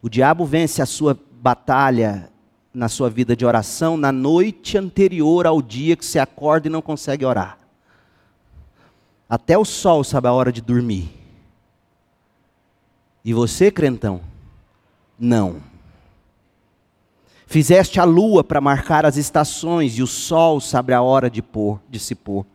o 0.00 0.08
diabo 0.08 0.46
vence 0.46 0.80
a 0.80 0.86
sua 0.86 1.14
batalha 1.42 2.30
na 2.72 2.88
sua 2.88 3.10
vida 3.10 3.36
de 3.36 3.44
oração 3.44 3.98
na 3.98 4.10
noite 4.10 4.78
anterior 4.78 5.46
ao 5.46 5.60
dia 5.60 5.94
que 5.94 6.06
você 6.06 6.18
acorda 6.18 6.68
e 6.68 6.70
não 6.70 6.80
consegue 6.80 7.26
orar. 7.26 7.58
Até 9.28 9.58
o 9.58 9.64
sol 9.66 10.02
sabe 10.02 10.26
a 10.26 10.32
hora 10.32 10.50
de 10.50 10.62
dormir. 10.62 11.10
E 13.22 13.34
você, 13.34 13.70
crentão? 13.70 14.22
Não. 15.18 15.60
Fizeste 17.46 18.00
a 18.00 18.04
lua 18.04 18.42
para 18.42 18.58
marcar 18.58 19.04
as 19.04 19.18
estações, 19.18 19.98
e 19.98 20.02
o 20.02 20.06
sol 20.06 20.62
sabe 20.62 20.94
a 20.94 21.02
hora 21.02 21.28
de 21.28 21.42
pôr, 21.42 21.78
de 21.90 21.98
se 21.98 22.14
pôr. 22.14 22.46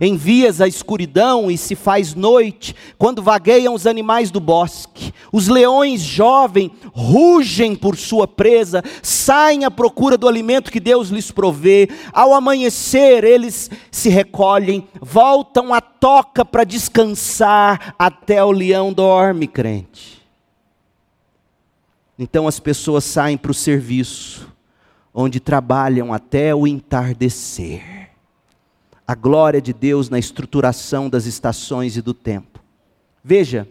Envias 0.00 0.60
a 0.60 0.68
escuridão 0.68 1.50
e 1.50 1.58
se 1.58 1.74
faz 1.74 2.14
noite, 2.14 2.74
quando 2.98 3.22
vagueiam 3.22 3.74
os 3.74 3.86
animais 3.86 4.30
do 4.30 4.40
bosque. 4.40 5.12
Os 5.32 5.48
leões 5.48 6.00
jovens 6.00 6.70
rugem 6.92 7.74
por 7.74 7.96
sua 7.96 8.26
presa, 8.26 8.82
saem 9.02 9.64
à 9.64 9.70
procura 9.70 10.16
do 10.16 10.28
alimento 10.28 10.70
que 10.70 10.80
Deus 10.80 11.08
lhes 11.08 11.30
provê. 11.30 11.88
Ao 12.12 12.32
amanhecer, 12.32 13.24
eles 13.24 13.70
se 13.90 14.08
recolhem, 14.08 14.86
voltam 15.00 15.72
à 15.72 15.80
toca 15.80 16.44
para 16.44 16.64
descansar, 16.64 17.94
até 17.98 18.42
o 18.42 18.50
leão 18.50 18.92
dorme, 18.92 19.46
crente. 19.46 20.22
Então 22.18 22.46
as 22.46 22.60
pessoas 22.60 23.04
saem 23.04 23.36
para 23.36 23.50
o 23.50 23.54
serviço, 23.54 24.48
onde 25.14 25.40
trabalham 25.40 26.12
até 26.12 26.54
o 26.54 26.66
entardecer 26.66 28.01
a 29.12 29.14
glória 29.14 29.60
de 29.60 29.74
Deus 29.74 30.08
na 30.08 30.18
estruturação 30.18 31.10
das 31.10 31.26
estações 31.26 31.98
e 31.98 32.02
do 32.02 32.14
tempo. 32.14 32.60
Veja, 33.22 33.68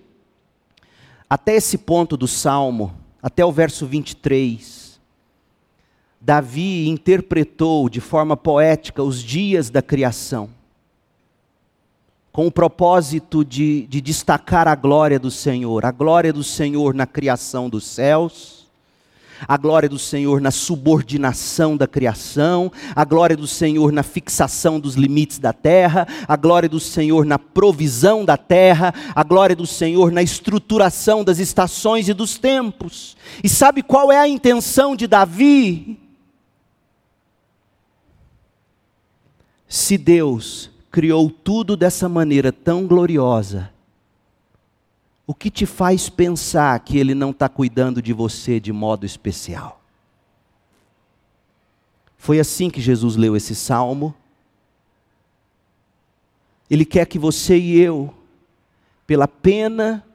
até 1.28 1.56
esse 1.56 1.80
ponto 1.80 2.16
do 2.16 2.28
salmo, 2.28 2.94
até 3.24 3.44
o 3.44 3.52
verso 3.52 3.88
23, 3.88 5.02
Davi 6.20 6.88
interpretou 6.88 7.90
de 7.90 8.00
forma 8.00 8.38
poética 8.38 9.02
os 9.02 9.22
dias 9.22 9.72
da 9.72 9.82
criação. 9.82 10.50
com 12.32 12.48
o 12.48 12.52
propósito 12.52 13.44
de, 13.44 13.86
de 13.88 14.00
destacar 14.00 14.66
a 14.66 14.76
glória 14.76 15.20
do 15.20 15.30
Senhor, 15.30 15.84
a 15.84 15.92
glória 15.92 16.32
do 16.32 16.44
Senhor 16.46 16.94
na 16.94 17.06
criação 17.06 17.70
dos 17.70 17.84
céus 17.84 18.61
a 19.48 19.58
glória 19.58 19.90
do 19.90 20.00
Senhor 20.00 20.42
na 20.42 20.52
subordinação 20.52 21.76
da 21.76 21.88
criação, 21.88 22.72
a 22.96 23.04
glória 23.04 23.36
do 23.36 23.48
Senhor 23.48 23.92
na 23.92 24.04
fixação 24.04 24.80
dos 24.80 24.96
limites 24.96 25.40
da 25.40 25.54
terra, 25.54 26.08
a 26.28 26.36
glória 26.36 26.70
do 26.70 26.80
Senhor 26.80 27.26
na 27.26 27.40
provisão 27.40 28.24
da 28.26 28.38
terra, 28.38 28.94
a 29.16 29.24
glória 29.24 29.56
do 29.56 29.68
Senhor 29.68 30.12
na 30.12 30.22
estruturação 30.22 31.24
das 31.24 31.40
estações 31.40 32.08
e 32.10 32.14
dos 32.14 32.38
tempos. 32.38 33.18
E 33.44 33.50
sabe 33.50 33.82
qual 33.82 34.12
é 34.12 34.18
a 34.18 34.28
intenção 34.28 34.96
de 34.96 35.08
Davi? 35.08 36.00
Se 39.68 39.98
Deus 39.98 40.70
criou 40.92 41.30
tudo 41.30 41.78
dessa 41.78 42.10
maneira 42.10 42.52
tão 42.52 42.86
gloriosa, 42.86 43.70
o 45.26 45.34
que 45.34 45.50
te 45.50 45.66
faz 45.66 46.10
pensar 46.10 46.80
que 46.80 46.98
Ele 46.98 47.14
não 47.14 47.32
está 47.32 47.48
cuidando 47.48 48.02
de 48.02 48.14
você 48.14 48.60
de 48.60 48.74
modo 48.74 49.06
especial? 49.06 49.82
Foi 52.18 52.40
assim 52.40 52.70
que 52.70 52.80
Jesus 52.80 53.16
leu 53.16 53.36
esse 53.36 53.56
salmo. 53.56 54.14
Ele 56.70 56.86
quer 56.86 57.06
que 57.06 57.18
você 57.18 57.58
e 57.58 57.80
eu, 57.80 58.14
pela 59.08 59.28
pena 59.28 60.06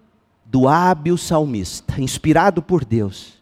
do 0.44 0.68
hábil 0.68 1.16
salmista, 1.16 2.00
inspirado 2.00 2.62
por 2.62 2.84
Deus, 2.84 3.34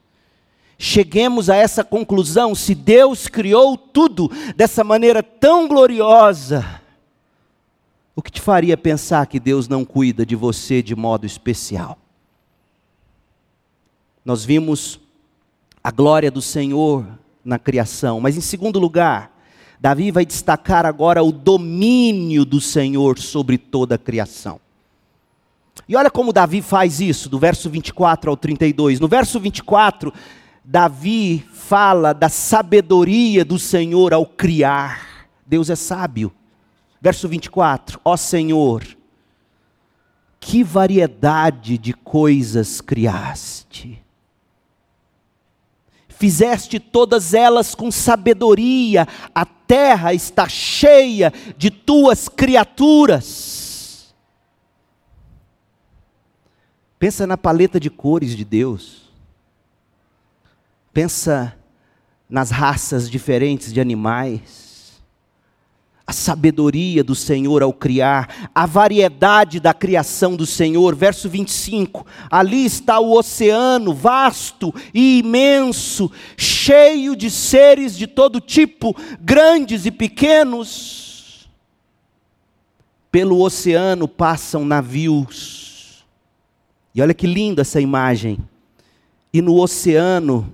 cheguemos 0.78 1.50
a 1.50 1.56
essa 1.56 1.84
conclusão: 1.84 2.54
se 2.54 2.74
Deus 2.74 3.28
criou 3.28 3.76
tudo 3.76 4.30
dessa 4.56 4.82
maneira 4.82 5.22
tão 5.22 5.68
gloriosa, 5.68 6.80
o 8.16 8.22
que 8.22 8.30
te 8.30 8.40
faria 8.40 8.76
pensar 8.76 9.26
que 9.26 9.40
Deus 9.40 9.68
não 9.68 9.84
cuida 9.84 10.24
de 10.24 10.36
você 10.36 10.82
de 10.82 10.94
modo 10.94 11.26
especial? 11.26 11.98
Nós 14.24 14.44
vimos 14.44 15.00
a 15.82 15.90
glória 15.90 16.30
do 16.30 16.40
Senhor 16.40 17.06
na 17.44 17.58
criação, 17.58 18.20
mas 18.20 18.36
em 18.36 18.40
segundo 18.40 18.78
lugar, 18.78 19.32
Davi 19.80 20.10
vai 20.10 20.24
destacar 20.24 20.86
agora 20.86 21.22
o 21.22 21.30
domínio 21.30 22.44
do 22.44 22.60
Senhor 22.60 23.18
sobre 23.18 23.58
toda 23.58 23.96
a 23.96 23.98
criação. 23.98 24.60
E 25.88 25.96
olha 25.96 26.10
como 26.10 26.32
Davi 26.32 26.62
faz 26.62 27.00
isso, 27.00 27.28
do 27.28 27.38
verso 27.38 27.68
24 27.68 28.30
ao 28.30 28.36
32. 28.36 29.00
No 29.00 29.08
verso 29.08 29.38
24, 29.38 30.12
Davi 30.64 31.44
fala 31.52 32.14
da 32.14 32.30
sabedoria 32.30 33.44
do 33.44 33.58
Senhor 33.58 34.14
ao 34.14 34.24
criar. 34.24 35.28
Deus 35.46 35.68
é 35.68 35.76
sábio. 35.76 36.32
Verso 37.04 37.28
24: 37.28 38.00
Ó 38.02 38.16
Senhor, 38.16 38.82
que 40.40 40.64
variedade 40.64 41.76
de 41.76 41.92
coisas 41.92 42.80
criaste. 42.80 44.02
Fizeste 46.08 46.80
todas 46.80 47.34
elas 47.34 47.74
com 47.74 47.90
sabedoria, 47.90 49.06
a 49.34 49.44
terra 49.44 50.14
está 50.14 50.48
cheia 50.48 51.30
de 51.58 51.70
tuas 51.70 52.26
criaturas. 52.26 54.14
Pensa 56.98 57.26
na 57.26 57.36
paleta 57.36 57.78
de 57.78 57.90
cores 57.90 58.34
de 58.34 58.46
Deus. 58.46 59.12
Pensa 60.90 61.54
nas 62.30 62.50
raças 62.50 63.10
diferentes 63.10 63.74
de 63.74 63.78
animais 63.78 64.63
a 66.06 66.12
sabedoria 66.12 67.02
do 67.02 67.14
Senhor 67.14 67.62
ao 67.62 67.72
criar, 67.72 68.50
a 68.54 68.66
variedade 68.66 69.58
da 69.58 69.72
criação 69.72 70.36
do 70.36 70.44
Senhor. 70.44 70.94
Verso 70.94 71.28
25: 71.28 72.06
ali 72.30 72.64
está 72.64 73.00
o 73.00 73.16
oceano 73.16 73.94
vasto 73.94 74.74
e 74.92 75.18
imenso, 75.20 76.10
cheio 76.36 77.16
de 77.16 77.30
seres 77.30 77.96
de 77.96 78.06
todo 78.06 78.40
tipo, 78.40 78.94
grandes 79.20 79.86
e 79.86 79.90
pequenos. 79.90 81.48
Pelo 83.10 83.40
oceano 83.40 84.06
passam 84.06 84.64
navios. 84.64 86.04
E 86.94 87.00
olha 87.00 87.14
que 87.14 87.26
linda 87.26 87.62
essa 87.62 87.80
imagem. 87.80 88.38
E 89.32 89.40
no 89.40 89.56
oceano, 89.60 90.52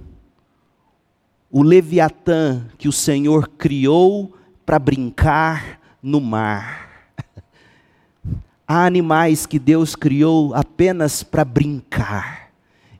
o 1.50 1.62
Leviatã 1.62 2.66
que 2.78 2.86
o 2.86 2.92
Senhor 2.92 3.48
criou, 3.48 4.32
para 4.70 4.78
brincar 4.78 5.80
no 6.00 6.20
mar. 6.20 7.16
Há 8.68 8.86
animais 8.86 9.44
que 9.46 9.58
Deus 9.58 9.96
criou 9.96 10.54
apenas 10.54 11.24
para 11.24 11.44
brincar 11.44 12.52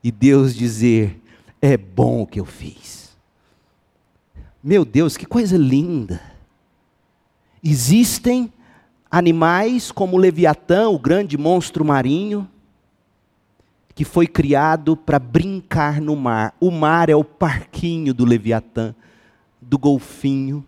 e 0.02 0.10
Deus 0.10 0.52
dizer: 0.52 1.22
é 1.62 1.76
bom 1.76 2.22
o 2.22 2.26
que 2.26 2.40
eu 2.40 2.44
fiz. 2.44 3.16
Meu 4.60 4.84
Deus, 4.84 5.16
que 5.16 5.24
coisa 5.24 5.56
linda! 5.56 6.20
Existem 7.62 8.52
animais 9.08 9.92
como 9.92 10.16
o 10.16 10.20
Leviatã, 10.20 10.88
o 10.88 10.98
grande 10.98 11.38
monstro 11.38 11.84
marinho, 11.84 12.50
que 13.94 14.04
foi 14.04 14.26
criado 14.26 14.96
para 14.96 15.20
brincar 15.20 16.00
no 16.00 16.16
mar. 16.16 16.52
O 16.58 16.72
mar 16.72 17.08
é 17.08 17.14
o 17.14 17.22
parquinho 17.22 18.12
do 18.12 18.24
Leviatã, 18.24 18.92
do 19.62 19.78
golfinho. 19.78 20.66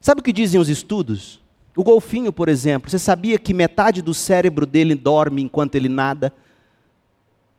Sabe 0.00 0.20
o 0.20 0.24
que 0.24 0.32
dizem 0.32 0.60
os 0.60 0.68
estudos? 0.68 1.40
O 1.76 1.84
golfinho, 1.84 2.32
por 2.32 2.48
exemplo, 2.48 2.90
você 2.90 2.98
sabia 2.98 3.38
que 3.38 3.54
metade 3.54 4.02
do 4.02 4.12
cérebro 4.12 4.66
dele 4.66 4.94
dorme 4.94 5.42
enquanto 5.42 5.74
ele 5.74 5.88
nada? 5.88 6.32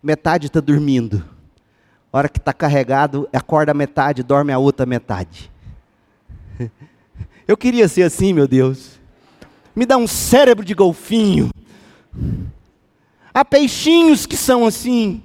Metade 0.02 0.48
está 0.48 0.60
dormindo. 0.60 1.24
A 2.12 2.18
hora 2.18 2.30
que 2.30 2.40
está 2.40 2.52
carregado, 2.52 3.30
acorda 3.32 3.72
a 3.72 3.76
metade, 3.76 4.24
dorme 4.24 4.52
a 4.52 4.58
outra 4.58 4.86
metade. 4.86 5.52
Eu 7.48 7.56
queria 7.56 7.88
ser 7.88 8.04
assim, 8.04 8.34
meu 8.34 8.48
Deus. 8.48 9.00
Me 9.76 9.86
dá 9.86 9.98
um 9.98 10.08
cérebro 10.08 10.66
de 10.66 10.74
golfinho. 10.74 11.50
Há 13.34 13.46
peixinhos 13.46 14.26
que 14.26 14.36
são 14.36 14.66
assim. 14.66 15.24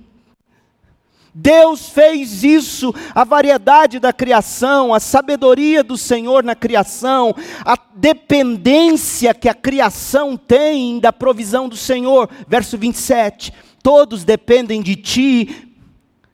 Deus 1.34 1.88
fez 1.88 2.44
isso, 2.44 2.94
a 3.12 3.24
variedade 3.24 3.98
da 3.98 4.12
criação, 4.12 4.94
a 4.94 5.00
sabedoria 5.00 5.82
do 5.82 5.98
Senhor 5.98 6.44
na 6.44 6.54
criação, 6.54 7.34
a 7.64 7.76
dependência 7.96 9.34
que 9.34 9.48
a 9.48 9.54
criação 9.54 10.36
tem 10.36 11.00
da 11.00 11.12
provisão 11.12 11.68
do 11.68 11.76
Senhor. 11.76 12.30
Verso 12.46 12.78
27. 12.78 13.52
Todos 13.82 14.22
dependem 14.22 14.80
de 14.80 14.94
ti 14.94 15.68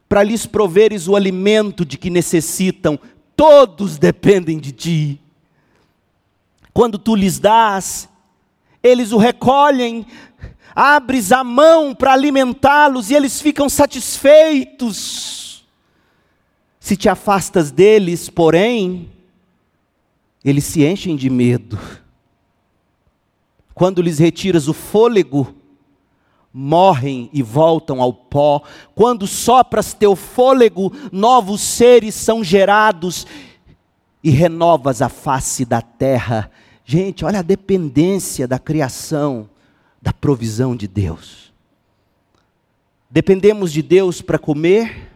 para 0.07 0.22
lhes 0.22 0.44
proveres 0.44 1.09
o 1.09 1.16
alimento 1.16 1.82
de 1.82 1.96
que 1.96 2.11
necessitam. 2.11 2.98
Todos 3.34 3.96
dependem 3.96 4.59
de 4.59 4.72
ti. 4.72 5.20
Quando 6.74 6.98
tu 6.98 7.14
lhes 7.14 7.38
dás, 7.38 8.07
eles 8.82 9.12
o 9.12 9.18
recolhem, 9.18 10.07
abres 10.83 11.31
a 11.31 11.45
mão 11.45 11.95
para 11.95 12.14
alimentá-los 12.14 13.11
e 13.11 13.14
eles 13.14 13.39
ficam 13.39 13.68
satisfeitos. 13.68 15.62
Se 16.81 16.97
te 16.97 17.07
afastas 17.07 17.70
deles, 17.70 18.31
porém, 18.31 19.12
eles 20.43 20.64
se 20.64 20.83
enchem 20.83 21.16
de 21.16 21.28
medo. 21.28 21.78
Quando 23.74 24.01
lhes 24.01 24.18
retiras 24.18 24.68
o 24.68 24.72
fôlego, 24.72 25.55
morrem 26.51 27.28
e 27.31 27.43
voltam 27.43 28.01
ao 28.01 28.14
pó. 28.14 28.62
Quando 28.95 29.26
sopras 29.26 29.93
teu 29.93 30.16
fôlego, 30.16 30.91
novos 31.12 31.61
seres 31.61 32.14
são 32.14 32.43
gerados 32.43 33.26
e 34.24 34.31
renovas 34.31 35.03
a 35.03 35.11
face 35.11 35.66
da 35.66 35.83
terra. 35.83 36.51
Gente, 36.87 37.22
olha 37.22 37.41
a 37.41 37.43
dependência 37.43 38.49
da 38.49 38.59
criação 38.59 39.47
da 40.01 40.12
provisão 40.12 40.74
de 40.74 40.88
Deus. 40.88 41.53
Dependemos 43.11 43.72
de 43.72 43.82
Deus 43.82 44.22
para 44.22 44.38
comer, 44.38 45.09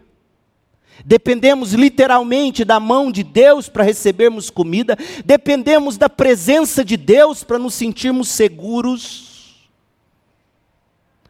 dependemos 1.04 1.72
literalmente 1.72 2.64
da 2.64 2.80
mão 2.80 3.10
de 3.10 3.22
Deus 3.22 3.68
para 3.68 3.84
recebermos 3.84 4.50
comida, 4.50 4.98
dependemos 5.24 5.96
da 5.96 6.08
presença 6.08 6.84
de 6.84 6.96
Deus 6.96 7.44
para 7.44 7.58
nos 7.58 7.74
sentirmos 7.74 8.28
seguros. 8.28 9.32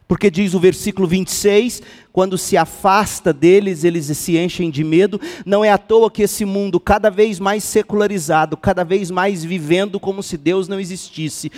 Porque 0.07 0.29
diz 0.29 0.53
o 0.53 0.59
versículo 0.59 1.07
26, 1.07 1.81
quando 2.13 2.37
se 2.37 2.55
afasta 2.55 3.33
deles, 3.33 3.83
eles 3.83 4.05
se 4.17 4.37
enchem 4.37 4.69
de 4.69 4.83
medo. 4.83 5.19
Não 5.43 5.65
é 5.65 5.71
à 5.71 5.79
toa 5.79 6.11
que 6.11 6.21
esse 6.21 6.45
mundo, 6.45 6.79
cada 6.79 7.09
vez 7.09 7.39
mais 7.39 7.63
secularizado, 7.63 8.55
cada 8.55 8.83
vez 8.83 9.09
mais 9.09 9.43
vivendo 9.43 9.99
como 9.99 10.21
se 10.21 10.37
Deus 10.37 10.67
não 10.67 10.79
existisse, 10.79 11.51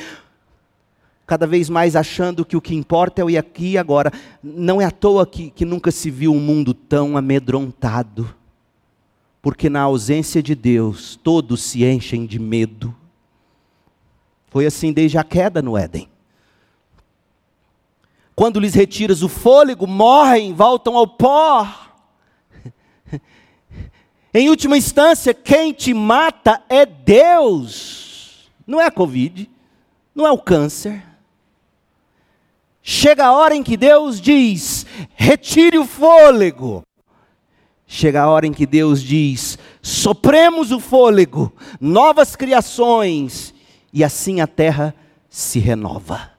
cada 1.27 1.45
vez 1.45 1.69
mais 1.69 1.93
achando 1.97 2.45
que 2.45 2.55
o 2.55 2.61
que 2.61 2.73
importa 2.73 3.21
é 3.21 3.25
o 3.25 3.37
aqui 3.37 3.71
e 3.71 3.77
agora. 3.77 4.11
Não 4.41 4.81
é 4.81 4.85
à 4.85 4.91
toa 4.91 5.27
que, 5.27 5.51
que 5.51 5.65
nunca 5.65 5.91
se 5.91 6.09
viu 6.09 6.31
um 6.31 6.39
mundo 6.39 6.73
tão 6.73 7.17
amedrontado, 7.17 8.33
porque 9.41 9.69
na 9.69 9.81
ausência 9.81 10.41
de 10.41 10.55
Deus 10.55 11.19
todos 11.21 11.61
se 11.61 11.83
enchem 11.83 12.25
de 12.25 12.39
medo. 12.39 12.95
Foi 14.47 14.65
assim 14.65 14.93
desde 14.93 15.17
a 15.17 15.23
queda 15.23 15.61
no 15.61 15.77
Éden. 15.77 16.09
Quando 18.33 18.59
lhes 18.59 18.73
retiras 18.73 19.21
o 19.21 19.27
fôlego, 19.27 19.85
morrem, 19.85 20.53
voltam 20.53 20.95
ao 20.95 21.07
pó. 21.07 21.67
Em 24.33 24.47
última 24.47 24.77
instância, 24.77 25.33
quem 25.33 25.73
te 25.73 25.93
mata 25.93 26.63
é 26.69 26.85
Deus, 26.85 28.49
não 28.65 28.79
é 28.79 28.85
a 28.85 28.91
Covid, 28.91 29.49
não 30.15 30.25
é 30.25 30.31
o 30.31 30.37
câncer. 30.37 31.06
Chega 32.89 33.25
a 33.25 33.33
hora 33.33 33.53
em 33.53 33.61
que 33.61 33.75
Deus 33.75 34.21
diz: 34.21 34.85
retire 35.13 35.77
o 35.77 35.85
fôlego. 35.85 36.83
Chega 37.85 38.21
a 38.21 38.29
hora 38.29 38.47
em 38.47 38.53
que 38.53 38.65
Deus 38.65 39.03
diz: 39.03 39.59
sopremos 39.81 40.71
o 40.71 40.79
fôlego, 40.79 41.51
novas 41.81 42.33
criações, 42.33 43.53
e 43.91 44.05
assim 44.05 44.39
a 44.39 44.47
terra 44.47 44.95
se 45.29 45.59
renova. 45.59 46.31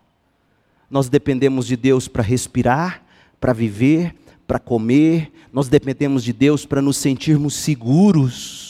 Nós 0.90 1.10
dependemos 1.10 1.66
de 1.66 1.76
Deus 1.76 2.08
para 2.08 2.22
respirar, 2.22 3.02
para 3.38 3.52
viver, 3.52 4.16
para 4.46 4.58
comer, 4.58 5.30
nós 5.52 5.68
dependemos 5.68 6.24
de 6.24 6.32
Deus 6.32 6.64
para 6.64 6.80
nos 6.80 6.96
sentirmos 6.96 7.56
seguros. 7.56 8.67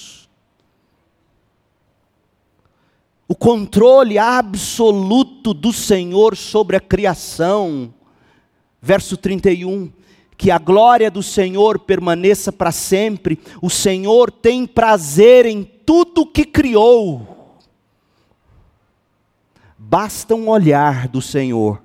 O 3.29 3.37
controle 3.37 4.19
absoluto 4.19 5.53
do 5.53 5.73
Senhor 5.73 6.35
sobre 6.35 6.77
a 6.77 6.81
criação. 6.81 7.93
Verso 8.81 9.17
31 9.17 9.93
que 10.39 10.53
a 10.53 10.59
glória 10.59 11.11
do 11.11 11.21
Senhor 11.21 11.81
permaneça 11.81 12.53
para 12.53 12.71
sempre. 12.71 13.41
O 13.61 13.69
Senhor 13.69 14.31
tem 14.31 14.65
prazer 14.65 15.45
em 15.45 15.65
tudo 15.65 16.25
que 16.25 16.45
criou. 16.45 17.59
Basta 19.77 20.37
um 20.37 20.49
olhar 20.49 21.09
do 21.09 21.21
Senhor 21.21 21.83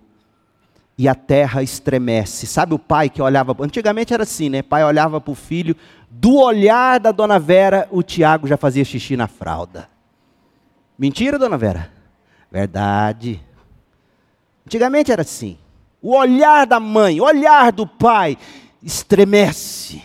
e 0.95 1.07
a 1.07 1.15
terra 1.15 1.63
estremece. 1.63 2.45
Sabe 2.45 2.75
o 2.75 2.79
pai 2.79 3.09
que 3.09 3.21
olhava, 3.21 3.55
antigamente 3.59 4.13
era 4.13 4.21
assim, 4.21 4.49
né? 4.49 4.61
Pai 4.61 4.83
olhava 4.83 5.19
para 5.19 5.31
o 5.31 5.35
filho, 5.35 5.75
do 6.09 6.35
olhar 6.35 6.99
da 6.99 7.11
dona 7.11 7.39
Vera, 7.39 7.87
o 7.91 8.03
Tiago 8.03 8.47
já 8.47 8.55
fazia 8.55 8.85
xixi 8.85 9.17
na 9.17 9.27
fralda. 9.27 9.92
Mentira, 10.97 11.39
dona 11.39 11.57
Vera? 11.57 11.91
Verdade. 12.51 13.41
Antigamente 14.65 15.11
era 15.11 15.21
assim. 15.23 15.57
O 16.01 16.15
olhar 16.15 16.65
da 16.65 16.79
mãe, 16.79 17.19
o 17.19 17.23
olhar 17.23 17.71
do 17.71 17.87
pai 17.87 18.37
estremece. 18.81 20.01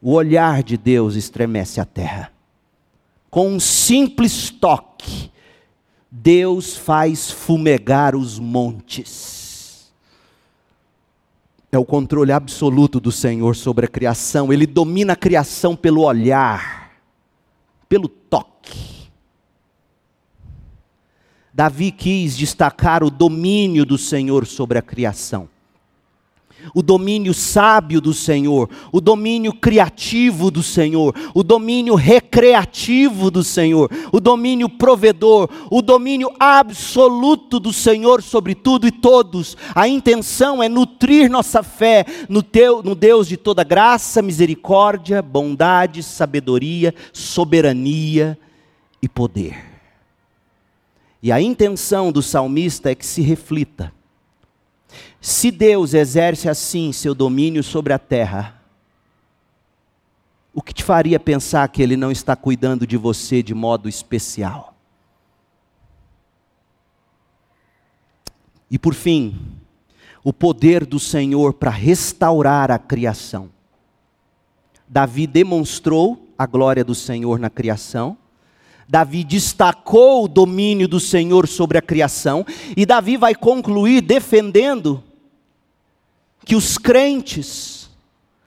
O 0.00 0.12
olhar 0.12 0.62
de 0.62 0.76
Deus 0.76 1.14
estremece 1.14 1.80
a 1.80 1.84
terra. 1.84 2.32
Com 3.30 3.48
um 3.48 3.60
simples 3.60 4.50
toque, 4.50 5.30
Deus 6.10 6.76
faz 6.76 7.30
fumegar 7.30 8.14
os 8.14 8.38
montes. 8.38 9.92
É 11.72 11.78
o 11.78 11.84
controle 11.84 12.30
absoluto 12.30 13.00
do 13.00 13.10
Senhor 13.10 13.56
sobre 13.56 13.86
a 13.86 13.88
criação. 13.88 14.52
Ele 14.52 14.66
domina 14.66 15.14
a 15.14 15.16
criação 15.16 15.74
pelo 15.74 16.02
olhar, 16.02 16.92
pelo 17.88 18.08
toque. 18.08 18.83
Davi 21.54 21.92
quis 21.92 22.36
destacar 22.36 23.04
o 23.04 23.10
domínio 23.10 23.86
do 23.86 23.96
Senhor 23.96 24.44
sobre 24.44 24.76
a 24.76 24.82
criação 24.82 25.48
o 26.72 26.82
domínio 26.82 27.34
sábio 27.34 28.00
do 28.00 28.14
Senhor, 28.14 28.70
o 28.92 29.00
domínio 29.00 29.52
criativo 29.52 30.50
do 30.50 30.62
Senhor, 30.62 31.14
o 31.34 31.42
domínio 31.42 31.94
recreativo 31.94 33.30
do 33.30 33.42
Senhor, 33.42 33.90
o 34.12 34.20
domínio 34.20 34.68
provedor, 34.68 35.48
o 35.70 35.82
domínio 35.82 36.30
absoluto 36.38 37.58
do 37.58 37.72
Senhor 37.72 38.22
sobre 38.22 38.54
tudo 38.54 38.86
e 38.86 38.92
todos. 38.92 39.56
A 39.74 39.88
intenção 39.88 40.62
é 40.62 40.68
nutrir 40.68 41.30
nossa 41.30 41.62
fé 41.62 42.06
no, 42.28 42.42
teu, 42.42 42.82
no 42.82 42.94
Deus 42.94 43.28
de 43.28 43.36
toda 43.36 43.64
graça, 43.64 44.22
misericórdia, 44.22 45.20
bondade, 45.20 46.02
sabedoria, 46.02 46.94
soberania 47.12 48.38
e 49.02 49.08
poder. 49.08 49.73
E 51.24 51.32
a 51.32 51.40
intenção 51.40 52.12
do 52.12 52.22
salmista 52.22 52.92
é 52.92 52.94
que 52.94 53.04
se 53.04 53.20
reflita 53.20 53.92
se 55.24 55.50
Deus 55.50 55.94
exerce 55.94 56.50
assim 56.50 56.92
seu 56.92 57.14
domínio 57.14 57.62
sobre 57.62 57.94
a 57.94 57.98
terra, 57.98 58.60
o 60.52 60.60
que 60.60 60.74
te 60.74 60.84
faria 60.84 61.18
pensar 61.18 61.66
que 61.68 61.82
Ele 61.82 61.96
não 61.96 62.12
está 62.12 62.36
cuidando 62.36 62.86
de 62.86 62.98
você 62.98 63.42
de 63.42 63.54
modo 63.54 63.88
especial? 63.88 64.74
E 68.70 68.78
por 68.78 68.92
fim, 68.92 69.34
o 70.22 70.30
poder 70.30 70.84
do 70.84 71.00
Senhor 71.00 71.54
para 71.54 71.70
restaurar 71.70 72.70
a 72.70 72.78
criação. 72.78 73.48
Davi 74.86 75.26
demonstrou 75.26 76.28
a 76.36 76.44
glória 76.44 76.84
do 76.84 76.94
Senhor 76.94 77.38
na 77.38 77.48
criação. 77.48 78.18
Davi 78.88 79.24
destacou 79.24 80.24
o 80.24 80.28
domínio 80.28 80.86
do 80.86 81.00
Senhor 81.00 81.48
sobre 81.48 81.78
a 81.78 81.82
criação. 81.82 82.44
E 82.76 82.84
Davi 82.84 83.16
vai 83.16 83.34
concluir 83.34 84.00
defendendo 84.00 85.02
que 86.44 86.54
os 86.54 86.76
crentes, 86.76 87.88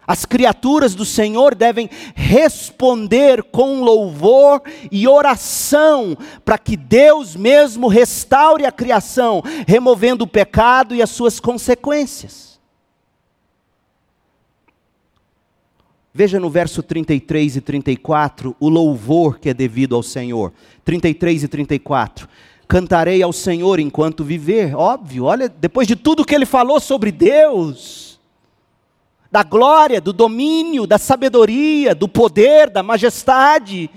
as 0.05 0.23
criaturas 0.23 0.93
do 0.93 1.03
Senhor 1.03 1.55
devem 1.55 1.89
responder 2.15 3.43
com 3.43 3.81
louvor 3.81 4.61
e 4.91 5.07
oração, 5.07 6.15
para 6.45 6.57
que 6.57 6.77
Deus 6.77 7.35
mesmo 7.35 7.87
restaure 7.87 8.65
a 8.65 8.71
criação, 8.71 9.43
removendo 9.67 10.23
o 10.23 10.27
pecado 10.27 10.93
e 10.93 11.01
as 11.01 11.09
suas 11.09 11.39
consequências. 11.39 12.46
Veja 16.17 16.39
no 16.39 16.49
verso 16.49 16.81
33 16.81 17.57
e 17.57 17.61
34 17.61 18.55
o 18.59 18.69
louvor 18.69 19.37
que 19.37 19.49
é 19.49 19.53
devido 19.53 19.95
ao 19.95 20.01
Senhor. 20.01 20.51
33 20.83 21.43
e 21.43 21.47
34 21.47 22.27
cantarei 22.67 23.21
ao 23.21 23.31
Senhor 23.31 23.79
enquanto 23.79 24.23
viver. 24.23 24.75
Óbvio, 24.75 25.25
olha, 25.25 25.47
depois 25.47 25.87
de 25.87 25.95
tudo 25.95 26.25
que 26.25 26.33
ele 26.33 26.47
falou 26.47 26.79
sobre 26.79 27.11
Deus, 27.11 28.19
da 29.31 29.43
glória, 29.43 30.01
do 30.01 30.11
domínio, 30.11 30.87
da 30.87 30.97
sabedoria, 30.97 31.93
do 31.93 32.07
poder, 32.07 32.71
da 32.71 32.81
majestade, 32.81 33.87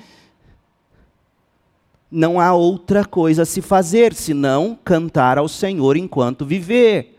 não 2.10 2.38
há 2.38 2.52
outra 2.52 3.02
coisa 3.02 3.44
a 3.44 3.46
se 3.46 3.62
fazer 3.62 4.12
senão 4.12 4.78
cantar 4.84 5.38
ao 5.38 5.48
Senhor 5.48 5.96
enquanto 5.96 6.44
viver. 6.44 7.18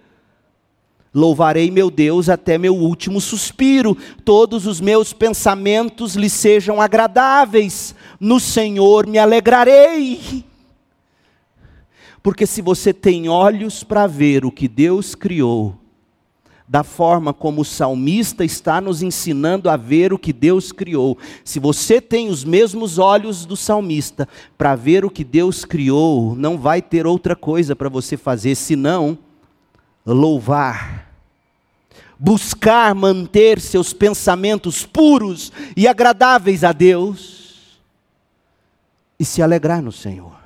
Louvarei 1.13 1.69
meu 1.69 1.91
Deus 1.91 2.29
até 2.29 2.57
meu 2.57 2.73
último 2.73 3.19
suspiro, 3.19 3.97
todos 4.23 4.65
os 4.65 4.79
meus 4.79 5.11
pensamentos 5.11 6.15
lhe 6.15 6.29
sejam 6.29 6.79
agradáveis, 6.79 7.93
no 8.17 8.39
Senhor 8.39 9.05
me 9.05 9.17
alegrarei. 9.17 10.45
Porque 12.23 12.45
se 12.45 12.61
você 12.61 12.93
tem 12.93 13.27
olhos 13.27 13.83
para 13.83 14.07
ver 14.07 14.45
o 14.45 14.51
que 14.51 14.69
Deus 14.69 15.13
criou, 15.13 15.75
da 16.65 16.81
forma 16.81 17.33
como 17.33 17.63
o 17.63 17.65
salmista 17.65 18.45
está 18.45 18.79
nos 18.79 19.01
ensinando 19.01 19.69
a 19.69 19.75
ver 19.75 20.13
o 20.13 20.17
que 20.17 20.31
Deus 20.31 20.71
criou, 20.71 21.17
se 21.43 21.59
você 21.59 21.99
tem 21.99 22.29
os 22.29 22.45
mesmos 22.45 22.97
olhos 22.97 23.45
do 23.45 23.57
salmista 23.57 24.29
para 24.57 24.75
ver 24.75 25.03
o 25.03 25.09
que 25.09 25.25
Deus 25.25 25.65
criou, 25.65 26.37
não 26.37 26.57
vai 26.57 26.81
ter 26.81 27.05
outra 27.05 27.35
coisa 27.35 27.75
para 27.75 27.89
você 27.89 28.15
fazer 28.15 28.55
senão 28.55 29.17
louvar. 30.05 31.09
Buscar 32.17 32.93
manter 32.93 33.59
seus 33.59 33.93
pensamentos 33.93 34.85
puros 34.85 35.51
e 35.75 35.87
agradáveis 35.87 36.63
a 36.63 36.71
Deus 36.71 37.79
e 39.19 39.25
se 39.25 39.41
alegrar 39.41 39.81
no 39.81 39.91
Senhor. 39.91 40.41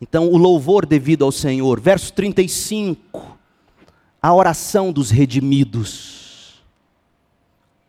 Então, 0.00 0.28
o 0.28 0.36
louvor 0.36 0.86
devido 0.86 1.24
ao 1.24 1.32
Senhor. 1.32 1.80
Verso 1.80 2.12
35, 2.12 3.38
a 4.22 4.32
oração 4.32 4.92
dos 4.92 5.10
redimidos. 5.10 6.62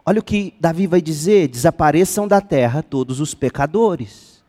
Olha 0.05 0.19
o 0.19 0.23
que 0.23 0.55
Davi 0.59 0.87
vai 0.87 1.01
dizer: 1.01 1.47
desapareçam 1.47 2.27
da 2.27 2.41
terra 2.41 2.81
todos 2.81 3.19
os 3.19 3.35
pecadores. 3.35 4.41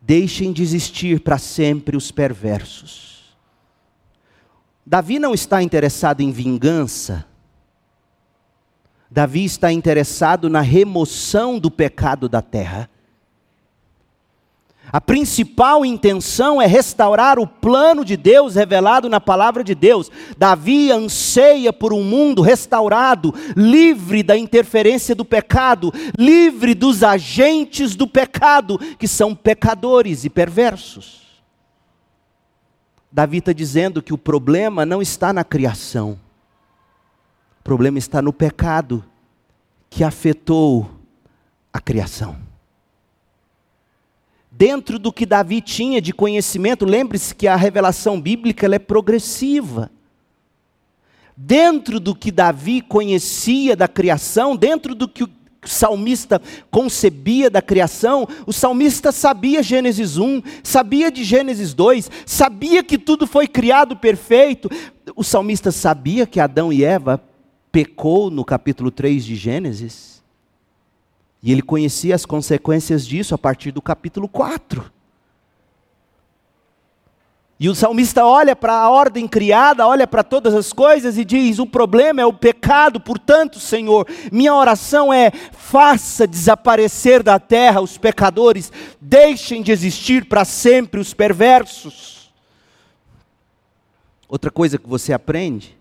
Deixem 0.00 0.52
de 0.52 0.62
existir 0.62 1.18
para 1.18 1.38
sempre 1.38 1.96
os 1.96 2.12
perversos. 2.12 3.15
Davi 4.86 5.18
não 5.18 5.34
está 5.34 5.60
interessado 5.60 6.20
em 6.20 6.30
vingança. 6.30 7.26
Davi 9.10 9.44
está 9.44 9.72
interessado 9.72 10.48
na 10.48 10.60
remoção 10.60 11.58
do 11.58 11.72
pecado 11.72 12.28
da 12.28 12.40
terra. 12.40 12.88
A 14.92 15.00
principal 15.00 15.84
intenção 15.84 16.62
é 16.62 16.66
restaurar 16.66 17.40
o 17.40 17.46
plano 17.48 18.04
de 18.04 18.16
Deus 18.16 18.54
revelado 18.54 19.08
na 19.08 19.20
palavra 19.20 19.64
de 19.64 19.74
Deus. 19.74 20.08
Davi 20.38 20.92
anseia 20.92 21.72
por 21.72 21.92
um 21.92 22.04
mundo 22.04 22.40
restaurado, 22.40 23.34
livre 23.56 24.22
da 24.22 24.38
interferência 24.38 25.16
do 25.16 25.24
pecado, 25.24 25.92
livre 26.16 26.72
dos 26.72 27.02
agentes 27.02 27.96
do 27.96 28.06
pecado, 28.06 28.78
que 28.96 29.08
são 29.08 29.34
pecadores 29.34 30.24
e 30.24 30.30
perversos. 30.30 31.25
Davi 33.10 33.38
está 33.38 33.52
dizendo 33.52 34.02
que 34.02 34.12
o 34.12 34.18
problema 34.18 34.84
não 34.84 35.00
está 35.00 35.32
na 35.32 35.44
criação, 35.44 36.18
o 37.60 37.62
problema 37.62 37.98
está 37.98 38.20
no 38.20 38.32
pecado 38.32 39.04
que 39.88 40.04
afetou 40.04 40.90
a 41.72 41.80
criação 41.80 42.46
dentro 44.56 44.98
do 44.98 45.12
que 45.12 45.26
Davi 45.26 45.60
tinha 45.60 46.00
de 46.00 46.12
conhecimento, 46.14 46.86
lembre-se 46.86 47.34
que 47.34 47.46
a 47.46 47.56
revelação 47.56 48.20
bíblica 48.20 48.74
é 48.74 48.78
progressiva. 48.78 49.90
Dentro 51.36 52.00
do 52.00 52.14
que 52.14 52.32
Davi 52.32 52.80
conhecia 52.80 53.76
da 53.76 53.86
criação, 53.86 54.56
dentro 54.56 54.94
do 54.94 55.06
que 55.06 55.28
salmista 55.68 56.40
concebia 56.70 57.50
da 57.50 57.60
criação, 57.60 58.26
o 58.46 58.52
salmista 58.52 59.12
sabia 59.12 59.62
Gênesis 59.62 60.16
1, 60.16 60.42
sabia 60.62 61.10
de 61.10 61.24
Gênesis 61.24 61.74
2, 61.74 62.10
sabia 62.24 62.82
que 62.82 62.98
tudo 62.98 63.26
foi 63.26 63.46
criado 63.46 63.96
perfeito. 63.96 64.70
O 65.14 65.22
salmista 65.22 65.70
sabia 65.70 66.26
que 66.26 66.40
Adão 66.40 66.72
e 66.72 66.84
Eva 66.84 67.22
pecou 67.70 68.30
no 68.30 68.44
capítulo 68.44 68.90
3 68.90 69.24
de 69.24 69.36
Gênesis. 69.36 70.22
E 71.42 71.52
ele 71.52 71.62
conhecia 71.62 72.14
as 72.14 72.24
consequências 72.24 73.06
disso 73.06 73.34
a 73.34 73.38
partir 73.38 73.70
do 73.70 73.82
capítulo 73.82 74.28
4. 74.28 74.95
E 77.58 77.70
o 77.70 77.74
salmista 77.74 78.24
olha 78.24 78.54
para 78.54 78.74
a 78.74 78.90
ordem 78.90 79.26
criada, 79.26 79.86
olha 79.86 80.06
para 80.06 80.22
todas 80.22 80.54
as 80.54 80.74
coisas 80.74 81.16
e 81.16 81.24
diz: 81.24 81.58
O 81.58 81.66
problema 81.66 82.20
é 82.20 82.26
o 82.26 82.32
pecado, 82.32 83.00
portanto, 83.00 83.58
Senhor, 83.58 84.06
minha 84.30 84.54
oração 84.54 85.10
é: 85.10 85.30
faça 85.30 86.26
desaparecer 86.26 87.22
da 87.22 87.38
terra 87.38 87.80
os 87.80 87.96
pecadores, 87.96 88.70
deixem 89.00 89.62
de 89.62 89.72
existir 89.72 90.26
para 90.26 90.44
sempre 90.44 91.00
os 91.00 91.14
perversos. 91.14 92.30
Outra 94.28 94.50
coisa 94.50 94.76
que 94.76 94.88
você 94.88 95.14
aprende 95.14 95.78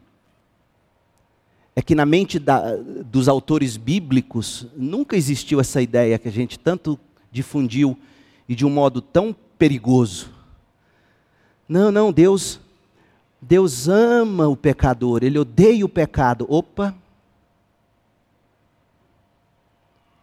é 1.75 1.81
que 1.81 1.93
na 1.93 2.05
mente 2.05 2.39
da, 2.39 2.77
dos 2.77 3.27
autores 3.27 3.75
bíblicos 3.75 4.65
nunca 4.77 5.17
existiu 5.17 5.59
essa 5.59 5.81
ideia 5.81 6.17
que 6.17 6.29
a 6.29 6.31
gente 6.31 6.57
tanto 6.57 6.97
difundiu 7.29 7.99
e 8.47 8.55
de 8.55 8.65
um 8.65 8.69
modo 8.69 9.01
tão 9.01 9.35
perigoso. 9.57 10.34
Não, 11.67 11.91
não, 11.91 12.11
Deus 12.11 12.59
Deus 13.47 13.87
ama 13.87 14.47
o 14.47 14.57
pecador, 14.57 15.23
ele 15.23 15.37
odeia 15.37 15.85
o 15.85 15.89
pecado. 15.89 16.47
Opa. 16.49 16.95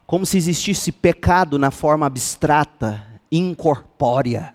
Como 0.04 0.26
se 0.26 0.36
existisse 0.36 0.90
pecado 0.90 1.56
na 1.58 1.70
forma 1.70 2.04
abstrata, 2.04 3.06
incorpórea. 3.30 4.54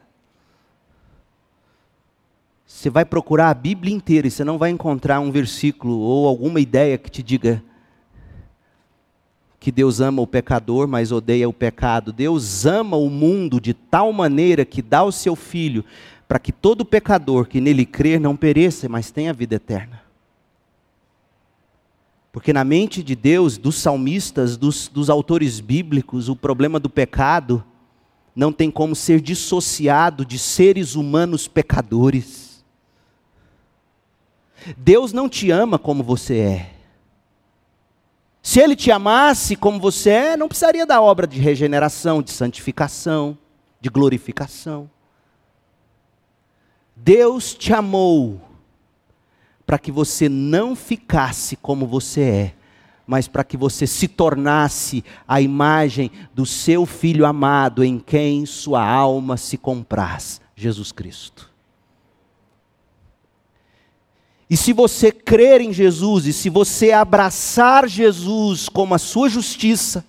Você 2.65 2.89
vai 2.89 3.05
procurar 3.05 3.49
a 3.49 3.53
Bíblia 3.53 3.95
inteira 3.95 4.27
e 4.27 4.31
você 4.31 4.43
não 4.43 4.57
vai 4.57 4.69
encontrar 4.69 5.21
um 5.21 5.31
versículo 5.31 5.97
ou 5.97 6.27
alguma 6.27 6.59
ideia 6.59 6.97
que 6.97 7.09
te 7.09 7.23
diga 7.23 7.63
que 9.59 9.71
Deus 9.71 9.99
ama 10.01 10.21
o 10.21 10.27
pecador, 10.27 10.87
mas 10.87 11.11
odeia 11.11 11.47
o 11.47 11.53
pecado. 11.53 12.11
Deus 12.11 12.65
ama 12.65 12.97
o 12.97 13.09
mundo 13.09 13.59
de 13.59 13.73
tal 13.73 14.11
maneira 14.11 14.65
que 14.65 14.81
dá 14.81 15.03
o 15.03 15.11
seu 15.11 15.35
filho 15.35 15.83
para 16.27 16.39
que 16.39 16.51
todo 16.51 16.83
pecador 16.83 17.47
que 17.47 17.61
nele 17.61 17.85
crer 17.85 18.19
não 18.19 18.35
pereça, 18.35 18.89
mas 18.89 19.11
tenha 19.11 19.33
vida 19.33 19.55
eterna. 19.55 20.01
Porque 22.31 22.51
na 22.51 22.63
mente 22.63 23.01
de 23.01 23.15
Deus, 23.15 23.57
dos 23.57 23.75
salmistas, 23.77 24.57
dos, 24.57 24.87
dos 24.87 25.09
autores 25.09 25.59
bíblicos, 25.59 26.29
o 26.29 26.35
problema 26.35 26.79
do 26.79 26.89
pecado 26.89 27.63
não 28.35 28.51
tem 28.51 28.69
como 28.69 28.95
ser 28.95 29.19
dissociado 29.21 30.23
de 30.23 30.37
seres 30.37 30.93
humanos 30.93 31.47
pecadores. 31.47 32.63
Deus 34.77 35.13
não 35.13 35.27
te 35.27 35.49
ama 35.49 35.79
como 35.79 36.03
você 36.03 36.37
é. 36.37 36.73
Se 38.43 38.59
Ele 38.59 38.75
te 38.75 38.91
amasse 38.91 39.55
como 39.55 39.79
você 39.79 40.09
é, 40.09 40.37
não 40.37 40.47
precisaria 40.47 40.85
da 40.85 41.01
obra 41.01 41.25
de 41.25 41.39
regeneração, 41.39 42.21
de 42.21 42.31
santificação, 42.31 43.37
de 43.81 43.89
glorificação. 43.89 44.89
Deus 47.03 47.53
te 47.53 47.73
amou 47.73 48.41
para 49.65 49.77
que 49.77 49.91
você 49.91 50.27
não 50.29 50.75
ficasse 50.75 51.55
como 51.55 51.85
você 51.85 52.21
é, 52.21 52.53
mas 53.05 53.27
para 53.27 53.43
que 53.43 53.55
você 53.55 53.85
se 53.85 54.07
tornasse 54.07 55.03
a 55.27 55.41
imagem 55.41 56.11
do 56.33 56.45
seu 56.45 56.85
filho 56.85 57.25
amado 57.25 57.83
em 57.83 57.99
quem 57.99 58.45
sua 58.45 58.85
alma 58.85 59.37
se 59.37 59.57
compraz, 59.57 60.41
Jesus 60.55 60.91
Cristo. 60.91 61.49
E 64.49 64.55
se 64.55 64.71
você 64.71 65.11
crer 65.11 65.59
em 65.59 65.73
Jesus, 65.73 66.25
e 66.25 66.33
se 66.33 66.49
você 66.49 66.93
abraçar 66.93 67.87
Jesus 67.87 68.69
como 68.69 68.95
a 68.95 68.97
sua 68.97 69.27
justiça, 69.27 70.05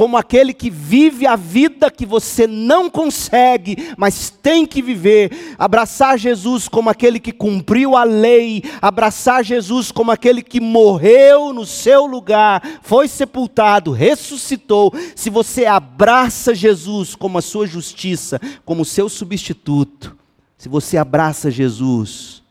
como 0.00 0.16
aquele 0.16 0.54
que 0.54 0.70
vive 0.70 1.26
a 1.26 1.36
vida 1.36 1.90
que 1.90 2.06
você 2.06 2.46
não 2.46 2.88
consegue, 2.88 3.92
mas 3.98 4.30
tem 4.30 4.64
que 4.64 4.80
viver, 4.80 5.54
abraçar 5.58 6.18
Jesus 6.18 6.66
como 6.68 6.88
aquele 6.88 7.20
que 7.20 7.32
cumpriu 7.32 7.94
a 7.94 8.02
lei, 8.02 8.62
abraçar 8.80 9.44
Jesus 9.44 9.92
como 9.92 10.10
aquele 10.10 10.40
que 10.40 10.58
morreu 10.58 11.52
no 11.52 11.66
seu 11.66 12.06
lugar, 12.06 12.62
foi 12.80 13.08
sepultado, 13.08 13.92
ressuscitou. 13.92 14.90
Se 15.14 15.28
você 15.28 15.66
abraça 15.66 16.54
Jesus 16.54 17.14
como 17.14 17.36
a 17.36 17.42
sua 17.42 17.66
justiça, 17.66 18.40
como 18.64 18.86
seu 18.86 19.06
substituto, 19.06 20.16
se 20.56 20.70
você 20.70 20.96
abraça 20.96 21.50
Jesus, 21.50 22.42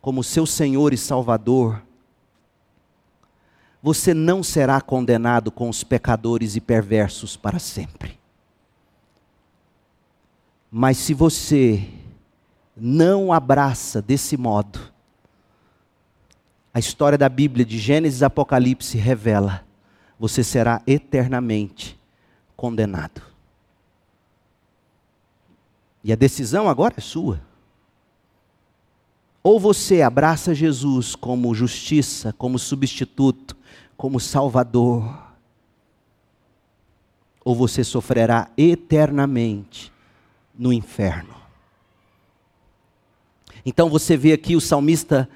como 0.00 0.24
seu 0.24 0.44
Senhor 0.44 0.92
e 0.92 0.98
Salvador, 0.98 1.85
você 3.86 4.12
não 4.12 4.42
será 4.42 4.80
condenado 4.80 5.48
com 5.52 5.68
os 5.68 5.84
pecadores 5.84 6.56
e 6.56 6.60
perversos 6.60 7.36
para 7.36 7.60
sempre. 7.60 8.18
Mas 10.68 10.96
se 10.96 11.14
você 11.14 11.88
não 12.76 13.32
abraça 13.32 14.02
desse 14.02 14.36
modo, 14.36 14.80
a 16.74 16.80
história 16.80 17.16
da 17.16 17.28
Bíblia 17.28 17.64
de 17.64 17.78
Gênesis 17.78 18.22
e 18.22 18.24
Apocalipse 18.24 18.98
revela, 18.98 19.64
você 20.18 20.42
será 20.42 20.82
eternamente 20.84 21.96
condenado. 22.56 23.22
E 26.02 26.12
a 26.12 26.16
decisão 26.16 26.68
agora 26.68 26.94
é 26.96 27.00
sua. 27.00 27.40
Ou 29.44 29.60
você 29.60 30.02
abraça 30.02 30.52
Jesus 30.52 31.14
como 31.14 31.54
justiça, 31.54 32.32
como 32.32 32.58
substituto, 32.58 33.56
como 33.96 34.20
salvador, 34.20 35.26
ou 37.44 37.54
você 37.54 37.84
sofrerá 37.84 38.48
eternamente 38.56 39.92
no 40.58 40.72
inferno. 40.72 41.34
Então 43.64 43.88
você 43.88 44.16
vê 44.16 44.32
aqui 44.32 44.54
o 44.54 44.60
salmista 44.60 45.28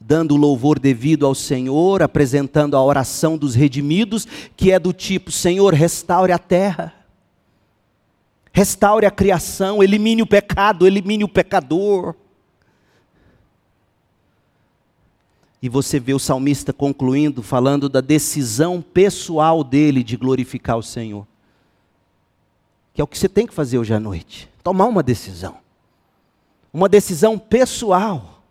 dando 0.00 0.36
louvor 0.36 0.78
devido 0.78 1.26
ao 1.26 1.34
Senhor, 1.34 2.02
apresentando 2.02 2.76
a 2.76 2.82
oração 2.82 3.36
dos 3.36 3.54
redimidos, 3.54 4.26
que 4.56 4.72
é 4.72 4.78
do 4.78 4.92
tipo: 4.92 5.30
Senhor, 5.30 5.74
restaure 5.74 6.32
a 6.32 6.38
terra, 6.38 6.94
restaure 8.52 9.06
a 9.06 9.10
criação, 9.10 9.82
elimine 9.82 10.22
o 10.22 10.26
pecado, 10.26 10.86
elimine 10.86 11.24
o 11.24 11.28
pecador. 11.28 12.14
E 15.62 15.68
você 15.68 16.00
vê 16.00 16.14
o 16.14 16.18
salmista 16.18 16.72
concluindo, 16.72 17.42
falando 17.42 17.88
da 17.88 18.00
decisão 18.00 18.80
pessoal 18.80 19.62
dele 19.62 20.02
de 20.02 20.16
glorificar 20.16 20.78
o 20.78 20.82
Senhor. 20.82 21.26
Que 22.94 23.00
é 23.00 23.04
o 23.04 23.06
que 23.06 23.18
você 23.18 23.28
tem 23.28 23.46
que 23.46 23.52
fazer 23.52 23.78
hoje 23.78 23.92
à 23.92 24.00
noite. 24.00 24.48
Tomar 24.62 24.86
uma 24.86 25.02
decisão. 25.02 25.58
Uma 26.72 26.88
decisão 26.88 27.38
pessoal. 27.38 28.42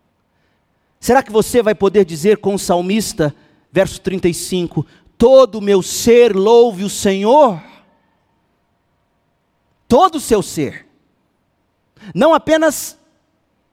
Será 1.00 1.24
que 1.24 1.32
você 1.32 1.64
vai 1.64 1.74
poder 1.74 2.06
dizer 2.06 2.38
com 2.38 2.54
o 2.54 2.60
salmista, 2.60 3.36
verso 3.72 4.00
35, 4.02 4.86
todo 5.18 5.56
o 5.56 5.62
meu 5.62 5.82
ser 5.82 6.36
louve 6.36 6.84
o 6.84 6.90
Senhor? 6.90 7.60
Todo 9.88 10.16
o 10.16 10.20
seu 10.20 10.44
ser. 10.44 10.86
Não 12.14 12.36
apenas 12.36 13.00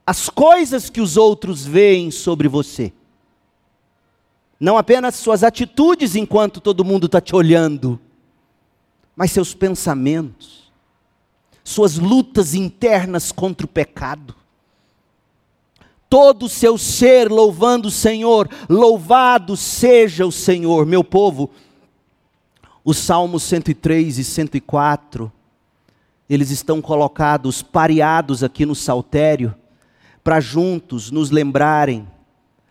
as 0.07 0.31
coisas 0.31 0.89
que 0.89 1.03
os 1.03 1.19
outros 1.19 1.67
veem 1.67 2.11
sobre 2.11 2.49
você 2.49 2.95
não 4.59 4.79
apenas 4.79 5.17
suas 5.17 5.45
atitudes 5.45 6.17
enquanto 6.17 6.61
todo 6.61 6.85
mundo 6.85 7.07
está 7.07 7.21
te 7.21 7.37
olhando, 7.37 8.01
mas 9.15 9.31
seus 9.31 9.55
pensamentos, 9.55 10.73
suas 11.63 11.99
lutas 11.99 12.55
internas 12.55 13.31
contra 13.31 13.67
o 13.67 13.69
pecado. 13.69 14.35
Todo 16.09 16.47
o 16.47 16.49
seu 16.49 16.79
ser 16.79 17.31
louvando 17.31 17.89
o 17.89 17.91
Senhor, 17.91 18.49
louvado 18.69 19.57
seja 19.57 20.25
o 20.25 20.33
Senhor, 20.33 20.87
meu 20.87 21.03
povo. 21.03 21.51
Os 22.85 22.99
Salmos 22.99 23.43
103 23.43 24.19
e 24.19 24.25
104, 24.25 25.33
eles 26.31 26.51
estão 26.51 26.81
colocados, 26.81 27.61
pareados 27.61 28.45
aqui 28.45 28.65
no 28.65 28.77
saltério, 28.77 29.55
para 30.23 30.39
juntos 30.41 31.11
nos 31.11 31.31
lembrarem 31.31 32.07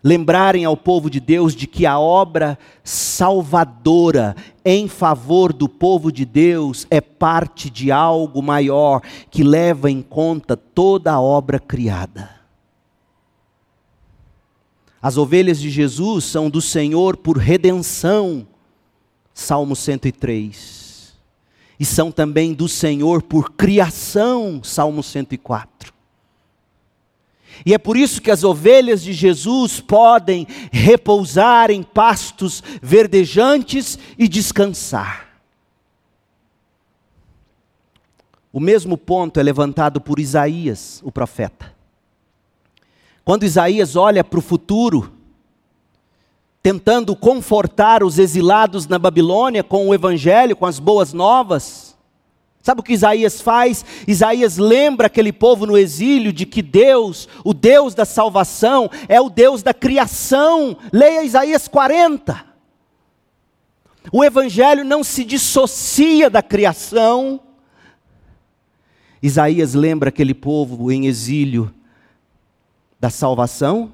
lembrarem 0.05 0.65
ao 0.65 0.77
povo 0.77 1.09
de 1.09 1.19
Deus 1.19 1.55
de 1.55 1.65
que 1.65 1.83
a 1.83 1.97
obra 1.97 2.59
salvadora 2.83 4.35
em 4.63 4.87
favor 4.87 5.51
do 5.51 5.67
povo 5.67 6.11
de 6.11 6.23
Deus 6.23 6.85
é 6.91 7.01
parte 7.01 7.71
de 7.71 7.91
algo 7.91 8.39
maior 8.39 9.01
que 9.31 9.43
leva 9.43 9.89
em 9.89 10.03
conta 10.03 10.55
toda 10.55 11.11
a 11.11 11.19
obra 11.19 11.59
criada. 11.59 12.29
As 15.01 15.17
ovelhas 15.17 15.59
de 15.59 15.71
Jesus 15.71 16.25
são 16.25 16.51
do 16.51 16.61
Senhor 16.61 17.17
por 17.17 17.39
redenção, 17.39 18.47
Salmo 19.33 19.75
103. 19.75 21.15
E 21.79 21.85
são 21.85 22.11
também 22.11 22.53
do 22.53 22.69
Senhor 22.69 23.23
por 23.23 23.53
criação, 23.53 24.63
Salmo 24.63 25.01
104. 25.01 25.94
E 27.63 27.73
é 27.73 27.77
por 27.77 27.95
isso 27.95 28.21
que 28.21 28.31
as 28.31 28.43
ovelhas 28.43 29.03
de 29.03 29.13
Jesus 29.13 29.79
podem 29.79 30.47
repousar 30.71 31.69
em 31.69 31.83
pastos 31.83 32.63
verdejantes 32.81 33.99
e 34.17 34.27
descansar. 34.27 35.25
O 38.51 38.59
mesmo 38.59 38.97
ponto 38.97 39.39
é 39.39 39.43
levantado 39.43 39.99
por 39.99 40.17
Isaías, 40.17 41.01
o 41.03 41.11
profeta. 41.11 41.75
Quando 43.23 43.43
Isaías 43.43 43.95
olha 43.95 44.23
para 44.23 44.39
o 44.39 44.41
futuro, 44.41 45.11
tentando 46.63 47.15
confortar 47.15 48.03
os 48.03 48.17
exilados 48.17 48.87
na 48.87 48.97
Babilônia 48.97 49.63
com 49.63 49.87
o 49.87 49.93
Evangelho, 49.93 50.55
com 50.55 50.65
as 50.65 50.79
boas 50.79 51.11
novas, 51.11 51.94
Sabe 52.65 52.79
o 52.79 52.83
que 52.83 52.93
Isaías 52.93 53.41
faz? 53.41 53.85
Isaías 54.07 54.57
lembra 54.57 55.05
aquele 55.05 55.31
povo 55.31 55.67
no 55.67 55.77
exílio 55.77 56.33
de 56.33 56.47
que 56.47 56.63
Deus, 56.63 57.29
o 57.43 57.53
Deus 57.53 57.93
da 57.93 58.05
salvação, 58.05 58.89
é 59.07 59.21
o 59.21 59.29
Deus 59.29 59.61
da 59.61 59.71
criação. 59.71 60.75
Leia 60.91 61.23
Isaías 61.23 61.67
40. 61.67 62.43
O 64.11 64.23
Evangelho 64.23 64.83
não 64.83 65.03
se 65.03 65.23
dissocia 65.23 66.27
da 66.27 66.41
criação. 66.41 67.39
Isaías 69.21 69.75
lembra 69.75 70.09
aquele 70.09 70.33
povo 70.33 70.91
em 70.91 71.05
exílio 71.05 71.71
da 72.99 73.11
salvação 73.11 73.91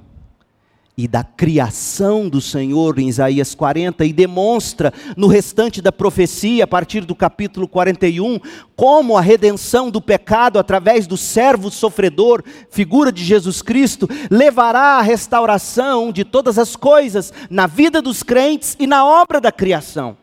e 0.98 1.08
da 1.08 1.24
criação 1.24 2.28
do 2.28 2.42
Senhor 2.42 3.00
em 3.00 3.08
Isaías 3.08 3.56
40 3.56 4.06
e 4.06 4.14
demonstra 4.14 4.94
no 5.16 5.28
restante 5.28 5.82
da 5.82 5.92
profecia, 5.92 6.66
a 6.66 6.68
partir 6.68 7.06
do 7.06 7.16
capítulo 7.16 7.68
41, 7.68 8.40
como 8.76 9.18
a 9.18 9.22
redenção 9.22 9.90
do 9.90 10.02
pecado 10.02 10.60
através 10.60 11.08
do 11.08 11.16
servo 11.18 11.72
sofredor, 11.72 12.44
figura 12.70 13.12
de 13.12 13.24
Jesus 13.24 13.62
Cristo, 13.62 14.08
levará 14.30 14.98
à 14.98 15.02
restauração 15.02 16.12
de 16.12 16.26
todas 16.26 16.58
as 16.58 16.76
coisas 16.76 17.34
na 17.50 17.68
vida 17.68 18.02
dos 18.02 18.22
crentes 18.22 18.76
e 18.80 18.86
na 18.86 19.06
obra 19.06 19.40
da 19.40 19.52
criação. 19.52 20.18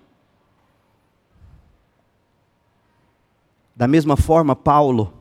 Da 3.75 3.87
mesma 3.87 4.17
forma, 4.17 4.55
Paulo 4.55 5.18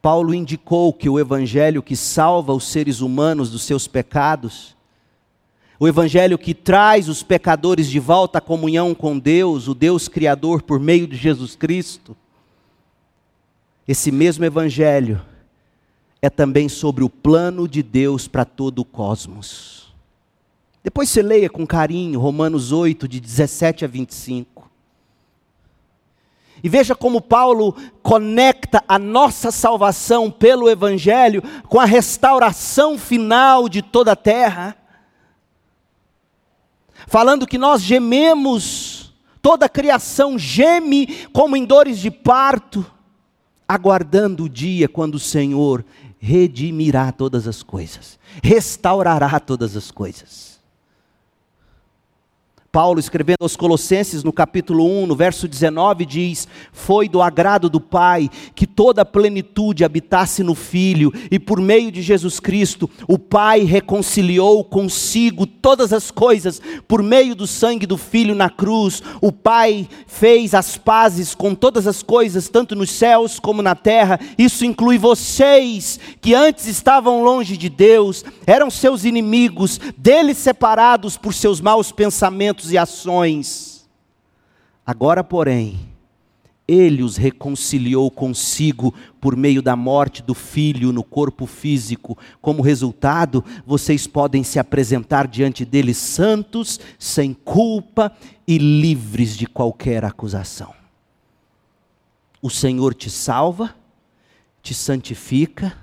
Paulo 0.00 0.32
indicou 0.32 0.92
que 0.92 1.08
o 1.08 1.18
evangelho 1.18 1.82
que 1.82 1.96
salva 1.96 2.52
os 2.52 2.68
seres 2.68 3.00
humanos 3.00 3.50
dos 3.50 3.62
seus 3.62 3.88
pecados, 3.88 4.76
o 5.80 5.86
evangelho 5.86 6.38
que 6.38 6.54
traz 6.54 7.08
os 7.08 7.22
pecadores 7.22 7.88
de 7.88 7.98
volta 8.00 8.38
à 8.38 8.40
comunhão 8.40 8.94
com 8.94 9.18
Deus, 9.18 9.68
o 9.68 9.74
Deus 9.74 10.08
Criador 10.08 10.62
por 10.62 10.80
meio 10.80 11.06
de 11.06 11.16
Jesus 11.16 11.54
Cristo, 11.54 12.16
esse 13.86 14.12
mesmo 14.12 14.44
evangelho 14.44 15.22
é 16.20 16.28
também 16.28 16.68
sobre 16.68 17.02
o 17.02 17.08
plano 17.08 17.66
de 17.66 17.82
Deus 17.82 18.28
para 18.28 18.44
todo 18.44 18.80
o 18.80 18.84
cosmos. 18.84 19.94
Depois 20.82 21.08
você 21.08 21.22
leia 21.22 21.48
com 21.48 21.66
carinho 21.66 22.20
Romanos 22.20 22.72
8, 22.72 23.08
de 23.08 23.20
17 23.20 23.84
a 23.84 23.88
25. 23.88 24.70
E 26.62 26.68
veja 26.68 26.94
como 26.94 27.20
Paulo 27.20 27.74
conecta 28.02 28.82
a 28.88 28.98
nossa 28.98 29.50
salvação 29.50 30.30
pelo 30.30 30.68
Evangelho 30.68 31.42
com 31.68 31.78
a 31.78 31.84
restauração 31.84 32.98
final 32.98 33.68
de 33.68 33.82
toda 33.82 34.12
a 34.12 34.16
terra. 34.16 34.76
Falando 37.06 37.46
que 37.46 37.58
nós 37.58 37.80
gememos, 37.82 39.14
toda 39.40 39.66
a 39.66 39.68
criação 39.68 40.38
geme 40.38 41.26
como 41.32 41.56
em 41.56 41.64
dores 41.64 41.98
de 41.98 42.10
parto, 42.10 42.84
aguardando 43.66 44.44
o 44.44 44.48
dia 44.48 44.88
quando 44.88 45.14
o 45.14 45.20
Senhor 45.20 45.84
redimirá 46.18 47.12
todas 47.12 47.46
as 47.46 47.62
coisas, 47.62 48.18
restaurará 48.42 49.38
todas 49.38 49.76
as 49.76 49.90
coisas. 49.90 50.57
Paulo, 52.78 53.00
escrevendo 53.00 53.38
aos 53.40 53.56
Colossenses, 53.56 54.22
no 54.22 54.32
capítulo 54.32 54.86
1, 55.02 55.08
no 55.08 55.16
verso 55.16 55.48
19, 55.48 56.06
diz: 56.06 56.46
Foi 56.72 57.08
do 57.08 57.20
agrado 57.20 57.68
do 57.68 57.80
Pai 57.80 58.30
que 58.54 58.68
toda 58.68 59.02
a 59.02 59.04
plenitude 59.04 59.84
habitasse 59.84 60.44
no 60.44 60.54
Filho, 60.54 61.12
e 61.28 61.40
por 61.40 61.60
meio 61.60 61.90
de 61.90 62.00
Jesus 62.00 62.38
Cristo, 62.38 62.88
o 63.08 63.18
Pai 63.18 63.64
reconciliou 63.64 64.62
consigo 64.62 65.44
todas 65.44 65.92
as 65.92 66.12
coisas, 66.12 66.62
por 66.86 67.02
meio 67.02 67.34
do 67.34 67.48
sangue 67.48 67.84
do 67.84 67.98
Filho 67.98 68.32
na 68.32 68.48
cruz. 68.48 69.02
O 69.20 69.32
Pai 69.32 69.88
fez 70.06 70.54
as 70.54 70.76
pazes 70.76 71.34
com 71.34 71.56
todas 71.56 71.84
as 71.84 72.00
coisas, 72.00 72.48
tanto 72.48 72.76
nos 72.76 72.90
céus 72.90 73.40
como 73.40 73.60
na 73.60 73.74
terra. 73.74 74.20
Isso 74.38 74.64
inclui 74.64 74.98
vocês, 74.98 75.98
que 76.20 76.32
antes 76.32 76.68
estavam 76.68 77.24
longe 77.24 77.56
de 77.56 77.68
Deus, 77.68 78.24
eram 78.46 78.70
seus 78.70 79.04
inimigos, 79.04 79.80
deles 79.96 80.38
separados 80.38 81.16
por 81.16 81.34
seus 81.34 81.60
maus 81.60 81.90
pensamentos 81.90 82.67
pensamentos 82.68 82.72
e 82.72 82.78
ações. 82.78 83.88
Agora, 84.84 85.22
porém, 85.22 85.78
ele 86.66 87.02
os 87.02 87.16
reconciliou 87.16 88.10
consigo 88.10 88.94
por 89.20 89.36
meio 89.36 89.62
da 89.62 89.74
morte 89.74 90.22
do 90.22 90.34
filho 90.34 90.92
no 90.92 91.02
corpo 91.02 91.46
físico. 91.46 92.16
Como 92.40 92.62
resultado, 92.62 93.44
vocês 93.66 94.06
podem 94.06 94.42
se 94.42 94.58
apresentar 94.58 95.26
diante 95.26 95.64
dele 95.64 95.94
santos, 95.94 96.78
sem 96.98 97.32
culpa 97.32 98.12
e 98.46 98.58
livres 98.58 99.36
de 99.36 99.46
qualquer 99.46 100.04
acusação. 100.04 100.74
O 102.40 102.50
Senhor 102.50 102.94
te 102.94 103.10
salva, 103.10 103.74
te 104.62 104.72
santifica, 104.72 105.76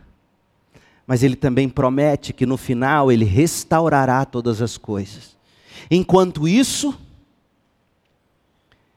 mas 1.06 1.22
ele 1.22 1.36
também 1.36 1.70
promete 1.70 2.34
que 2.34 2.46
no 2.46 2.58
final 2.58 3.12
ele 3.12 3.26
restaurará 3.26 4.26
todas 4.26 4.62
as 4.62 4.78
coisas. 4.78 5.35
Enquanto 5.90 6.48
isso, 6.48 6.98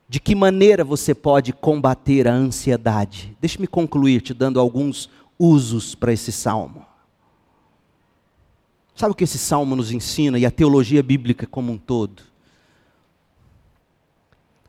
de 0.08 0.18
que 0.18 0.34
maneira 0.34 0.84
você 0.84 1.14
pode 1.14 1.52
combater 1.52 2.26
a 2.26 2.32
ansiedade? 2.32 3.36
Deixe-me 3.40 3.66
concluir 3.66 4.22
te 4.22 4.32
dando 4.32 4.58
alguns 4.58 5.10
usos 5.38 5.94
para 5.94 6.12
esse 6.12 6.32
salmo. 6.32 6.86
Sabe 8.94 9.12
o 9.12 9.14
que 9.14 9.24
esse 9.24 9.38
salmo 9.38 9.76
nos 9.76 9.92
ensina 9.92 10.38
e 10.38 10.46
a 10.46 10.50
teologia 10.50 11.02
bíblica 11.02 11.46
como 11.46 11.72
um 11.72 11.78
todo? 11.78 12.22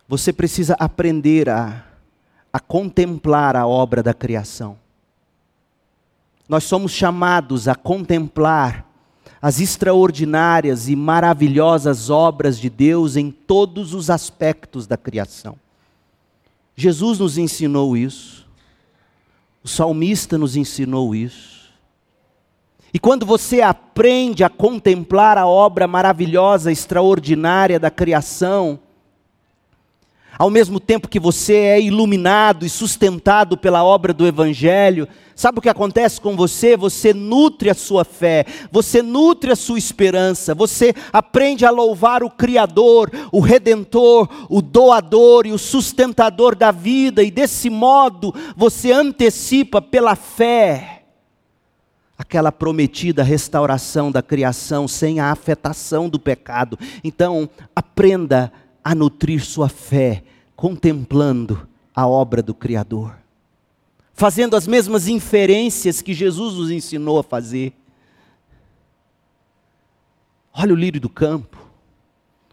Você 0.07 0.33
precisa 0.33 0.75
aprender 0.79 1.49
a, 1.49 1.85
a 2.51 2.59
contemplar 2.59 3.55
a 3.55 3.65
obra 3.65 4.03
da 4.03 4.13
criação. 4.13 4.77
Nós 6.49 6.63
somos 6.63 6.91
chamados 6.91 7.67
a 7.67 7.75
contemplar 7.75 8.88
as 9.41 9.59
extraordinárias 9.59 10.89
e 10.89 10.95
maravilhosas 10.95 12.09
obras 12.09 12.59
de 12.59 12.69
Deus 12.69 13.15
em 13.15 13.31
todos 13.31 13.93
os 13.93 14.09
aspectos 14.09 14.85
da 14.85 14.97
criação. 14.97 15.55
Jesus 16.75 17.19
nos 17.19 17.37
ensinou 17.37 17.95
isso, 17.95 18.47
o 19.63 19.67
salmista 19.67 20.37
nos 20.37 20.55
ensinou 20.55 21.13
isso. 21.13 21.59
E 22.93 22.99
quando 22.99 23.25
você 23.25 23.61
aprende 23.61 24.43
a 24.43 24.49
contemplar 24.49 25.37
a 25.37 25.45
obra 25.45 25.87
maravilhosa, 25.87 26.71
extraordinária 26.71 27.79
da 27.79 27.91
criação, 27.91 28.79
ao 30.39 30.49
mesmo 30.49 30.79
tempo 30.79 31.09
que 31.09 31.19
você 31.19 31.53
é 31.53 31.81
iluminado 31.81 32.65
e 32.65 32.69
sustentado 32.69 33.57
pela 33.57 33.83
obra 33.83 34.13
do 34.13 34.25
Evangelho, 34.25 35.05
sabe 35.35 35.59
o 35.59 35.61
que 35.61 35.67
acontece 35.67 36.21
com 36.21 36.33
você? 36.33 36.77
Você 36.77 37.13
nutre 37.13 37.69
a 37.69 37.73
sua 37.73 38.05
fé, 38.05 38.45
você 38.71 39.01
nutre 39.01 39.51
a 39.51 39.55
sua 39.57 39.77
esperança, 39.77 40.55
você 40.55 40.95
aprende 41.11 41.65
a 41.65 41.69
louvar 41.69 42.23
o 42.23 42.29
Criador, 42.29 43.11
o 43.33 43.41
Redentor, 43.41 44.29
o 44.49 44.61
doador 44.61 45.45
e 45.45 45.51
o 45.51 45.57
sustentador 45.57 46.55
da 46.55 46.71
vida, 46.71 47.21
e 47.21 47.29
desse 47.29 47.69
modo 47.69 48.33
você 48.55 48.93
antecipa 48.93 49.81
pela 49.81 50.15
fé 50.15 51.03
aquela 52.17 52.51
prometida 52.51 53.23
restauração 53.23 54.09
da 54.11 54.21
criação 54.21 54.87
sem 54.87 55.19
a 55.19 55.31
afetação 55.31 56.09
do 56.09 56.19
pecado. 56.19 56.77
Então, 57.01 57.49
aprenda 57.73 58.51
a 58.53 58.68
nutrir 58.95 59.43
sua 59.43 59.69
fé 59.69 60.23
contemplando 60.55 61.67
a 61.95 62.07
obra 62.07 62.41
do 62.41 62.53
Criador, 62.53 63.15
fazendo 64.13 64.55
as 64.55 64.67
mesmas 64.67 65.07
inferências 65.07 66.01
que 66.01 66.13
Jesus 66.13 66.55
nos 66.55 66.71
ensinou 66.71 67.19
a 67.19 67.23
fazer. 67.23 67.73
Olhe 70.53 70.73
o 70.73 70.75
lírio 70.75 70.99
do 70.99 71.09
campo, 71.09 71.57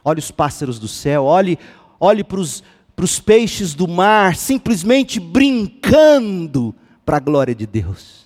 olhe 0.04 0.20
os 0.20 0.30
pássaros 0.30 0.78
do 0.78 0.86
céu, 0.86 1.24
olhe, 1.24 1.58
olhe 1.98 2.22
para 2.22 2.40
os 2.40 3.20
peixes 3.24 3.74
do 3.74 3.88
mar, 3.88 4.36
simplesmente 4.36 5.18
brincando 5.18 6.74
para 7.04 7.16
a 7.16 7.20
glória 7.20 7.54
de 7.54 7.66
Deus. 7.66 8.25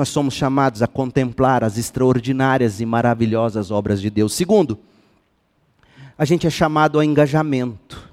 Nós 0.00 0.08
somos 0.08 0.32
chamados 0.32 0.80
a 0.80 0.86
contemplar 0.86 1.62
as 1.62 1.76
extraordinárias 1.76 2.80
e 2.80 2.86
maravilhosas 2.86 3.70
obras 3.70 4.00
de 4.00 4.08
Deus. 4.08 4.32
Segundo, 4.32 4.78
a 6.16 6.24
gente 6.24 6.46
é 6.46 6.50
chamado 6.50 6.96
ao 6.96 7.04
engajamento. 7.04 8.08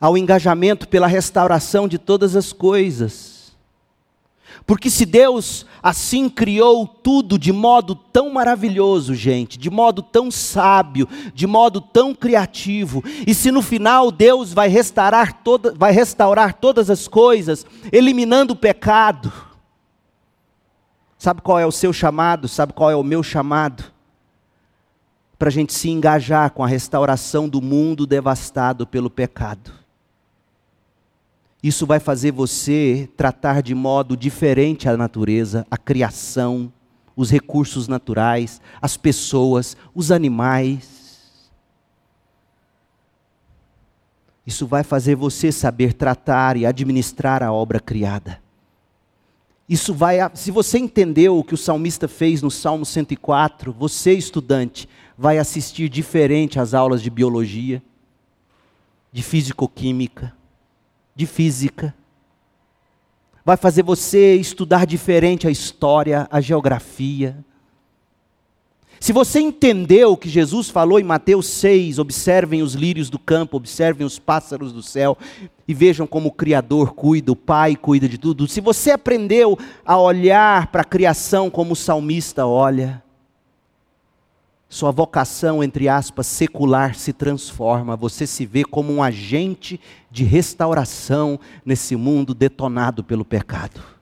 Ao 0.00 0.18
engajamento 0.18 0.88
pela 0.88 1.06
restauração 1.06 1.86
de 1.86 1.98
todas 1.98 2.34
as 2.34 2.52
coisas. 2.52 3.56
Porque 4.66 4.90
se 4.90 5.06
Deus 5.06 5.64
assim 5.80 6.28
criou 6.28 6.84
tudo 6.84 7.38
de 7.38 7.52
modo 7.52 7.94
tão 7.94 8.28
maravilhoso, 8.28 9.14
gente, 9.14 9.56
de 9.56 9.70
modo 9.70 10.02
tão 10.02 10.32
sábio, 10.32 11.08
de 11.32 11.46
modo 11.46 11.80
tão 11.80 12.12
criativo, 12.12 13.04
e 13.24 13.32
se 13.32 13.52
no 13.52 13.62
final 13.62 14.10
Deus 14.10 14.52
vai 14.52 14.66
restaurar, 14.66 15.44
toda, 15.44 15.72
vai 15.76 15.92
restaurar 15.92 16.54
todas 16.54 16.90
as 16.90 17.06
coisas, 17.06 17.64
eliminando 17.92 18.54
o 18.54 18.56
pecado, 18.56 19.32
sabe 21.18 21.42
qual 21.42 21.58
é 21.58 21.66
o 21.66 21.72
seu 21.72 21.92
chamado? 21.92 22.48
Sabe 22.48 22.72
qual 22.72 22.90
é 22.90 22.96
o 22.96 23.02
meu 23.02 23.22
chamado? 23.22 23.98
para 25.38 25.48
a 25.48 25.52
gente 25.52 25.72
se 25.72 25.88
engajar 25.88 26.50
com 26.50 26.64
a 26.64 26.66
restauração 26.66 27.48
do 27.48 27.62
mundo 27.62 28.06
devastado 28.06 28.86
pelo 28.86 29.08
pecado. 29.08 29.72
Isso 31.62 31.86
vai 31.86 32.00
fazer 32.00 32.32
você 32.32 33.08
tratar 33.16 33.62
de 33.62 33.74
modo 33.74 34.16
diferente 34.16 34.88
a 34.88 34.96
natureza, 34.96 35.66
a 35.70 35.76
criação, 35.76 36.72
os 37.16 37.30
recursos 37.30 37.86
naturais, 37.86 38.60
as 38.82 38.96
pessoas, 38.96 39.76
os 39.94 40.10
animais. 40.10 41.50
Isso 44.46 44.66
vai 44.66 44.82
fazer 44.82 45.14
você 45.14 45.52
saber 45.52 45.92
tratar 45.92 46.56
e 46.56 46.66
administrar 46.66 47.42
a 47.42 47.52
obra 47.52 47.78
criada. 47.78 48.40
Isso 49.68 49.92
vai, 49.92 50.18
se 50.34 50.50
você 50.50 50.78
entendeu 50.78 51.38
o 51.38 51.44
que 51.44 51.52
o 51.52 51.58
salmista 51.58 52.08
fez 52.08 52.40
no 52.40 52.50
Salmo 52.50 52.86
104, 52.86 53.70
você 53.70 54.14
estudante 54.14 54.88
vai 55.16 55.36
assistir 55.36 55.90
diferente 55.90 56.58
às 56.58 56.72
aulas 56.72 57.02
de 57.02 57.10
biologia, 57.10 57.82
de 59.12 59.22
fisicoquímica, 59.22 60.32
de 61.14 61.26
física. 61.26 61.94
Vai 63.44 63.56
fazer 63.56 63.82
você 63.82 64.36
estudar 64.36 64.86
diferente 64.86 65.46
a 65.46 65.50
história, 65.50 66.26
a 66.30 66.40
geografia. 66.40 67.44
Se 69.00 69.12
você 69.12 69.40
entendeu 69.40 70.12
o 70.12 70.16
que 70.16 70.28
Jesus 70.28 70.68
falou 70.68 70.98
em 70.98 71.04
Mateus 71.04 71.46
6, 71.46 71.98
observem 71.98 72.62
os 72.62 72.74
lírios 72.74 73.08
do 73.08 73.18
campo, 73.18 73.56
observem 73.56 74.06
os 74.06 74.18
pássaros 74.18 74.72
do 74.72 74.82
céu 74.82 75.16
e 75.66 75.72
vejam 75.72 76.06
como 76.06 76.28
o 76.28 76.32
Criador 76.32 76.94
cuida, 76.94 77.30
o 77.30 77.36
Pai 77.36 77.76
cuida 77.76 78.08
de 78.08 78.18
tudo. 78.18 78.48
Se 78.48 78.60
você 78.60 78.90
aprendeu 78.90 79.56
a 79.84 79.96
olhar 79.98 80.66
para 80.68 80.82
a 80.82 80.84
criação 80.84 81.48
como 81.48 81.74
o 81.74 81.76
salmista 81.76 82.46
olha, 82.46 83.02
sua 84.68 84.90
vocação, 84.90 85.62
entre 85.62 85.88
aspas, 85.88 86.26
secular 86.26 86.94
se 86.94 87.12
transforma, 87.12 87.96
você 87.96 88.26
se 88.26 88.44
vê 88.44 88.64
como 88.64 88.92
um 88.92 89.02
agente 89.02 89.80
de 90.10 90.24
restauração 90.24 91.40
nesse 91.64 91.96
mundo 91.96 92.34
detonado 92.34 93.02
pelo 93.02 93.24
pecado. 93.24 93.97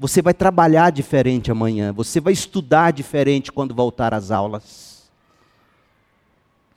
Você 0.00 0.22
vai 0.22 0.32
trabalhar 0.32 0.88
diferente 0.88 1.50
amanhã, 1.50 1.92
você 1.92 2.20
vai 2.20 2.32
estudar 2.32 2.90
diferente 2.90 3.52
quando 3.52 3.74
voltar 3.74 4.14
às 4.14 4.30
aulas. 4.30 5.10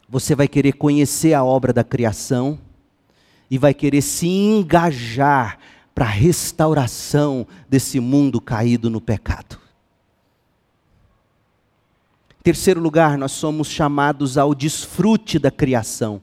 Você 0.09 0.35
vai 0.35 0.45
querer 0.45 0.73
conhecer 0.73 1.33
a 1.33 1.41
obra 1.41 1.71
da 1.71 1.85
criação 1.85 2.59
e 3.49 3.57
vai 3.57 3.73
querer 3.73 4.01
se 4.01 4.27
engajar 4.27 5.57
para 5.95 6.03
a 6.03 6.09
restauração 6.09 7.47
desse 7.69 7.97
mundo 7.97 8.41
caído 8.41 8.89
no 8.89 8.99
pecado. 8.99 9.57
Terceiro 12.43 12.81
lugar, 12.81 13.17
nós 13.17 13.31
somos 13.31 13.69
chamados 13.69 14.37
ao 14.37 14.53
desfrute 14.53 15.39
da 15.39 15.49
criação. 15.49 16.21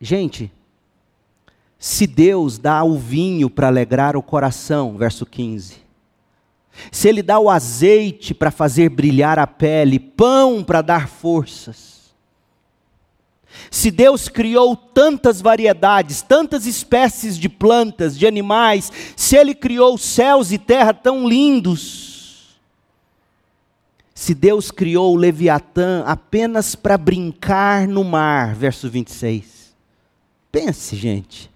Gente, 0.00 0.52
se 1.84 2.06
Deus 2.06 2.58
dá 2.58 2.84
o 2.84 2.96
vinho 2.96 3.50
para 3.50 3.66
alegrar 3.66 4.16
o 4.16 4.22
coração, 4.22 4.96
verso 4.96 5.26
15. 5.26 5.78
Se 6.92 7.08
Ele 7.08 7.24
dá 7.24 7.40
o 7.40 7.50
azeite 7.50 8.32
para 8.32 8.52
fazer 8.52 8.88
brilhar 8.88 9.36
a 9.36 9.48
pele, 9.48 9.98
pão 9.98 10.62
para 10.62 10.80
dar 10.80 11.08
forças. 11.08 12.14
Se 13.68 13.90
Deus 13.90 14.28
criou 14.28 14.76
tantas 14.76 15.40
variedades, 15.40 16.22
tantas 16.22 16.66
espécies 16.66 17.36
de 17.36 17.48
plantas, 17.48 18.16
de 18.16 18.28
animais, 18.28 18.92
se 19.16 19.34
Ele 19.34 19.52
criou 19.52 19.98
céus 19.98 20.52
e 20.52 20.58
terra 20.58 20.94
tão 20.94 21.28
lindos, 21.28 22.60
se 24.14 24.36
Deus 24.36 24.70
criou 24.70 25.14
o 25.14 25.18
Leviatã 25.18 26.04
apenas 26.06 26.76
para 26.76 26.96
brincar 26.96 27.88
no 27.88 28.04
mar, 28.04 28.54
verso 28.54 28.88
26. 28.88 29.74
Pense, 30.52 30.94
gente. 30.94 31.51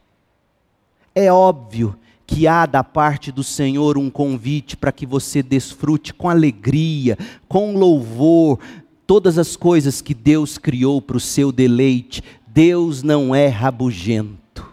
É 1.19 1.33
óbvio 1.33 1.99
que 2.27 2.47
há 2.47 2.67
da 2.67 2.85
parte 2.85 3.33
do 3.33 3.43
Senhor 3.43 3.97
um 3.97 4.11
convite 4.11 4.77
para 4.77 4.93
que 4.93 5.07
você 5.07 5.43
desfrute 5.43 6.13
com 6.13 6.29
alegria, 6.29 7.17
com 7.49 7.75
louvor, 7.75 8.59
todas 9.07 9.39
as 9.39 9.57
coisas 9.57 10.03
que 10.03 10.13
Deus 10.13 10.59
criou 10.59 11.01
para 11.01 11.17
o 11.17 11.21
seu 11.21 11.51
deleite. 11.51 12.23
Deus 12.47 13.03
não 13.03 13.35
é 13.35 13.47
rabugento. 13.47 14.69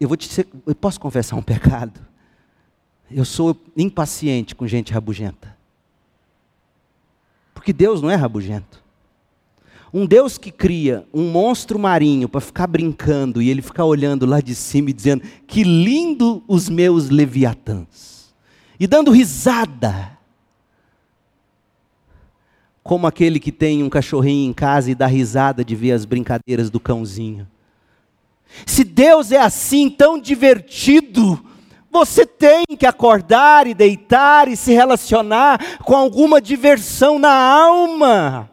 Eu 0.00 0.08
vou 0.08 0.16
te 0.16 0.28
dizer, 0.28 0.48
eu 0.66 0.74
posso 0.74 0.98
confessar 0.98 1.36
um 1.36 1.42
pecado? 1.42 2.00
Eu 3.08 3.24
sou 3.24 3.56
impaciente 3.76 4.56
com 4.56 4.66
gente 4.66 4.92
rabugenta. 4.92 5.56
Porque 7.54 7.72
Deus 7.72 8.02
não 8.02 8.10
é 8.10 8.16
rabugento. 8.16 8.82
Um 9.92 10.04
Deus 10.04 10.36
que 10.36 10.50
cria 10.50 11.06
um 11.14 11.30
monstro 11.30 11.78
marinho 11.78 12.28
para 12.28 12.40
ficar 12.40 12.66
brincando 12.66 13.40
e 13.40 13.48
ele 13.48 13.62
ficar 13.62 13.84
olhando 13.84 14.26
lá 14.26 14.40
de 14.40 14.54
cima 14.54 14.90
e 14.90 14.92
dizendo: 14.92 15.22
Que 15.46 15.62
lindo 15.62 16.42
os 16.46 16.68
meus 16.68 17.08
leviatãs. 17.08 18.34
E 18.78 18.86
dando 18.86 19.10
risada. 19.10 20.18
Como 22.82 23.06
aquele 23.06 23.38
que 23.38 23.52
tem 23.52 23.82
um 23.82 23.90
cachorrinho 23.90 24.48
em 24.48 24.52
casa 24.52 24.90
e 24.90 24.94
dá 24.94 25.06
risada 25.06 25.64
de 25.64 25.74
ver 25.74 25.92
as 25.92 26.04
brincadeiras 26.04 26.70
do 26.70 26.80
cãozinho. 26.80 27.46
Se 28.66 28.82
Deus 28.82 29.30
é 29.30 29.38
assim 29.38 29.90
tão 29.90 30.18
divertido, 30.18 31.42
você 31.90 32.24
tem 32.26 32.64
que 32.78 32.86
acordar 32.86 33.66
e 33.66 33.74
deitar 33.74 34.48
e 34.48 34.56
se 34.56 34.72
relacionar 34.72 35.78
com 35.82 35.94
alguma 35.94 36.40
diversão 36.40 37.18
na 37.18 37.32
alma. 37.32 38.50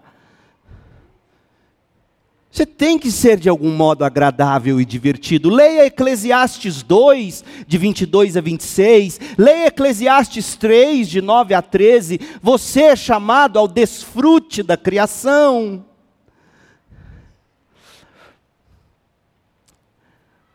Você 2.56 2.66
tem 2.66 2.98
que 2.98 3.12
ser 3.12 3.38
de 3.38 3.50
algum 3.50 3.76
modo 3.76 4.06
agradável 4.06 4.80
e 4.80 4.86
divertido. 4.86 5.50
Leia 5.50 5.88
Eclesiastes 5.88 6.82
2, 6.84 7.44
de 7.68 7.78
22 7.78 8.38
a 8.38 8.40
26. 8.40 9.20
Leia 9.38 9.68
Eclesiastes 9.68 10.56
3, 10.56 11.10
de 11.10 11.22
9 11.22 11.54
a 11.54 11.62
13. 11.62 12.18
Você 12.42 12.84
é 12.84 12.96
chamado 12.96 13.60
ao 13.60 13.68
desfrute 13.68 14.64
da 14.64 14.78
criação. 14.78 15.84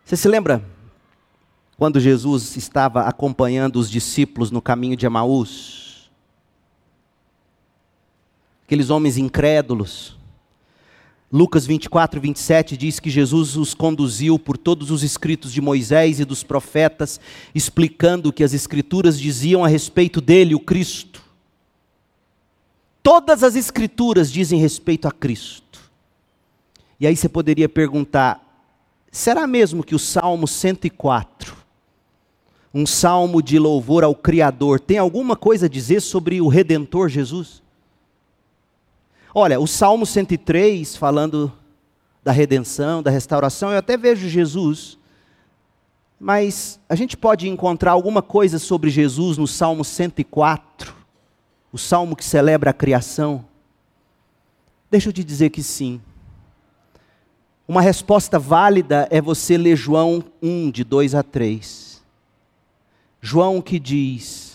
Você 0.03 0.17
se 0.17 0.27
lembra 0.27 0.65
quando 1.77 1.99
Jesus 1.99 2.57
estava 2.57 3.01
acompanhando 3.01 3.75
os 3.75 3.91
discípulos 3.91 4.49
no 4.49 4.59
caminho 4.59 4.97
de 4.97 5.05
Emaús. 5.05 6.09
Aqueles 8.65 8.89
homens 8.89 9.19
incrédulos, 9.19 10.19
Lucas 11.31 11.65
24, 11.65 12.19
27 12.19 12.75
diz 12.75 12.99
que 12.99 13.09
Jesus 13.09 13.55
os 13.55 13.73
conduziu 13.73 14.37
por 14.37 14.57
todos 14.57 14.91
os 14.91 15.01
escritos 15.01 15.53
de 15.53 15.61
Moisés 15.61 16.19
e 16.19 16.25
dos 16.25 16.43
profetas, 16.43 17.21
explicando 17.55 18.29
o 18.29 18.33
que 18.33 18.43
as 18.43 18.53
escrituras 18.53 19.17
diziam 19.17 19.63
a 19.63 19.67
respeito 19.67 20.19
dele, 20.19 20.53
o 20.53 20.59
Cristo. 20.59 21.23
Todas 23.01 23.43
as 23.43 23.55
escrituras 23.55 24.29
dizem 24.29 24.59
respeito 24.59 25.07
a 25.07 25.11
Cristo. 25.11 25.79
E 26.99 27.07
aí 27.07 27.15
você 27.15 27.29
poderia 27.29 27.69
perguntar: 27.69 28.67
será 29.09 29.47
mesmo 29.47 29.85
que 29.85 29.95
o 29.95 29.99
Salmo 29.99 30.49
104, 30.49 31.55
um 32.73 32.85
salmo 32.85 33.41
de 33.41 33.57
louvor 33.57 34.03
ao 34.03 34.13
Criador, 34.13 34.81
tem 34.81 34.97
alguma 34.97 35.37
coisa 35.37 35.67
a 35.67 35.69
dizer 35.69 36.01
sobre 36.01 36.41
o 36.41 36.49
Redentor 36.49 37.07
Jesus? 37.07 37.63
Olha, 39.33 39.59
o 39.61 39.67
Salmo 39.67 40.05
103, 40.05 40.97
falando 40.97 41.51
da 42.21 42.33
redenção, 42.33 43.01
da 43.01 43.09
restauração, 43.09 43.71
eu 43.71 43.77
até 43.77 43.95
vejo 43.95 44.27
Jesus, 44.27 44.97
mas 46.19 46.79
a 46.89 46.95
gente 46.95 47.15
pode 47.15 47.47
encontrar 47.47 47.91
alguma 47.91 48.21
coisa 48.21 48.59
sobre 48.59 48.89
Jesus 48.89 49.37
no 49.37 49.47
Salmo 49.47 49.85
104, 49.85 50.93
o 51.71 51.77
salmo 51.77 52.15
que 52.15 52.25
celebra 52.25 52.71
a 52.71 52.73
criação? 52.73 53.45
Deixa 54.89 55.07
eu 55.07 55.13
te 55.13 55.23
dizer 55.23 55.49
que 55.49 55.63
sim. 55.63 56.01
Uma 57.65 57.81
resposta 57.81 58.37
válida 58.37 59.07
é 59.09 59.21
você 59.21 59.57
ler 59.57 59.77
João 59.77 60.21
1, 60.41 60.71
de 60.71 60.83
2 60.83 61.15
a 61.15 61.23
3. 61.23 62.03
João 63.21 63.61
que 63.61 63.79
diz: 63.79 64.50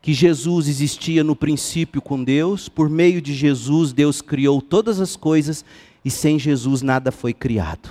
que 0.00 0.14
Jesus 0.14 0.68
existia 0.68 1.24
no 1.24 1.34
princípio 1.34 2.00
com 2.00 2.22
Deus, 2.22 2.68
por 2.68 2.88
meio 2.88 3.20
de 3.20 3.34
Jesus, 3.34 3.92
Deus 3.92 4.22
criou 4.22 4.62
todas 4.62 5.00
as 5.00 5.16
coisas 5.16 5.64
e 6.04 6.10
sem 6.10 6.38
Jesus 6.38 6.82
nada 6.82 7.10
foi 7.10 7.34
criado. 7.34 7.90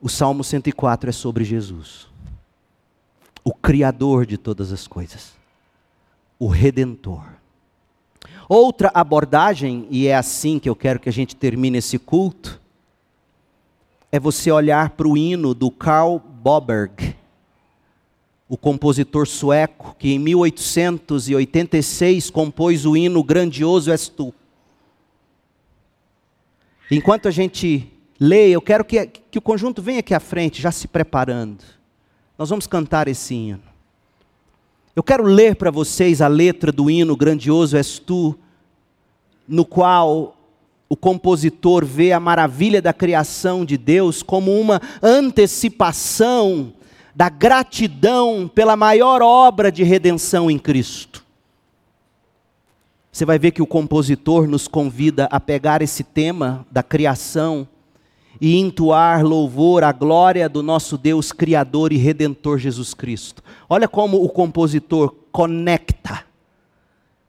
O 0.00 0.08
Salmo 0.08 0.44
104 0.44 1.08
é 1.08 1.12
sobre 1.12 1.44
Jesus, 1.44 2.08
o 3.42 3.54
Criador 3.54 4.26
de 4.26 4.36
todas 4.36 4.72
as 4.72 4.86
coisas, 4.86 5.32
o 6.38 6.48
Redentor. 6.48 7.24
Outra 8.46 8.90
abordagem, 8.92 9.86
e 9.88 10.06
é 10.06 10.14
assim 10.14 10.58
que 10.58 10.68
eu 10.68 10.76
quero 10.76 11.00
que 11.00 11.08
a 11.08 11.12
gente 11.12 11.34
termine 11.34 11.78
esse 11.78 11.98
culto, 11.98 12.60
é 14.12 14.20
você 14.20 14.50
olhar 14.50 14.90
para 14.90 15.08
o 15.08 15.16
hino 15.16 15.54
do 15.54 15.70
Karl 15.70 16.18
Boberg 16.18 17.16
o 18.48 18.56
compositor 18.56 19.26
sueco 19.26 19.96
que 19.98 20.12
em 20.12 20.18
1886 20.18 22.30
compôs 22.30 22.84
o 22.84 22.96
hino 22.96 23.22
Grandioso 23.24 23.90
És 23.90 24.08
Tu. 24.08 24.32
Enquanto 26.90 27.26
a 27.26 27.30
gente 27.30 27.90
lê, 28.20 28.50
eu 28.50 28.60
quero 28.60 28.84
que, 28.84 29.06
que 29.06 29.38
o 29.38 29.42
conjunto 29.42 29.80
venha 29.80 30.00
aqui 30.00 30.14
à 30.14 30.20
frente, 30.20 30.60
já 30.60 30.70
se 30.70 30.86
preparando. 30.86 31.64
Nós 32.36 32.50
vamos 32.50 32.66
cantar 32.66 33.08
esse 33.08 33.34
hino. 33.34 33.62
Eu 34.94 35.02
quero 35.02 35.24
ler 35.24 35.56
para 35.56 35.70
vocês 35.70 36.20
a 36.20 36.28
letra 36.28 36.70
do 36.70 36.90
hino 36.90 37.16
Grandioso 37.16 37.76
És 37.76 37.98
Tu, 37.98 38.38
no 39.48 39.64
qual 39.64 40.36
o 40.88 40.96
compositor 40.96 41.84
vê 41.84 42.12
a 42.12 42.20
maravilha 42.20 42.80
da 42.80 42.92
criação 42.92 43.64
de 43.64 43.76
Deus 43.76 44.22
como 44.22 44.52
uma 44.60 44.80
antecipação 45.02 46.72
da 47.14 47.28
gratidão 47.28 48.50
pela 48.52 48.76
maior 48.76 49.22
obra 49.22 49.70
de 49.70 49.82
redenção 49.84 50.50
em 50.50 50.58
Cristo. 50.58 51.24
Você 53.12 53.24
vai 53.24 53.38
ver 53.38 53.52
que 53.52 53.62
o 53.62 53.66
compositor 53.66 54.48
nos 54.48 54.66
convida 54.66 55.28
a 55.30 55.38
pegar 55.38 55.80
esse 55.80 56.02
tema 56.02 56.66
da 56.70 56.82
criação 56.82 57.68
e 58.40 58.58
entoar 58.58 59.24
louvor 59.24 59.84
à 59.84 59.92
glória 59.92 60.48
do 60.48 60.62
nosso 60.62 60.98
Deus 60.98 61.30
Criador 61.30 61.92
e 61.92 61.96
Redentor 61.96 62.58
Jesus 62.58 62.92
Cristo. 62.92 63.42
Olha 63.68 63.86
como 63.86 64.22
o 64.22 64.28
compositor 64.28 65.14
conecta 65.30 66.24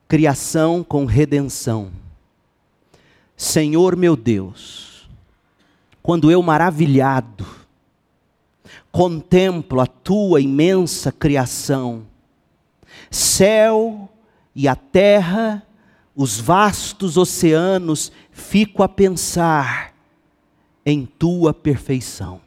criação 0.08 0.84
com 0.84 1.06
redenção. 1.06 1.92
Senhor 3.38 3.96
meu 3.96 4.16
Deus, 4.16 5.08
quando 6.02 6.32
eu 6.32 6.42
maravilhado 6.42 7.46
contemplo 8.96 9.82
a 9.82 9.86
tua 9.86 10.40
imensa 10.40 11.12
criação, 11.12 12.04
céu 13.12 14.08
e 14.56 14.70
a 14.70 14.76
terra, 14.78 15.68
os 16.16 16.40
vastos 16.40 17.18
oceanos, 17.18 18.10
fico 18.32 18.82
a 18.84 18.88
pensar 18.88 19.94
em 20.86 21.06
tua 21.06 21.54
perfeição. 21.54 22.40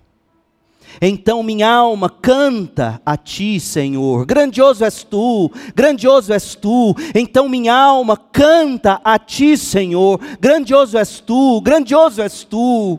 Então 1.02 1.42
minha 1.42 1.70
alma 1.70 2.08
canta 2.08 2.98
a 3.04 3.14
ti, 3.14 3.60
Senhor. 3.60 4.24
Grandioso 4.24 4.86
és 4.86 5.04
tu, 5.04 5.52
grandioso 5.76 6.32
és 6.32 6.54
tu. 6.54 6.94
Então 7.14 7.46
minha 7.46 7.74
alma 7.74 8.16
canta 8.16 9.02
a 9.04 9.18
ti, 9.18 9.54
Senhor. 9.54 10.18
Grandioso 10.40 10.96
és 10.96 11.20
tu, 11.20 11.60
grandioso 11.60 12.22
és 12.22 12.42
tu. 12.42 12.98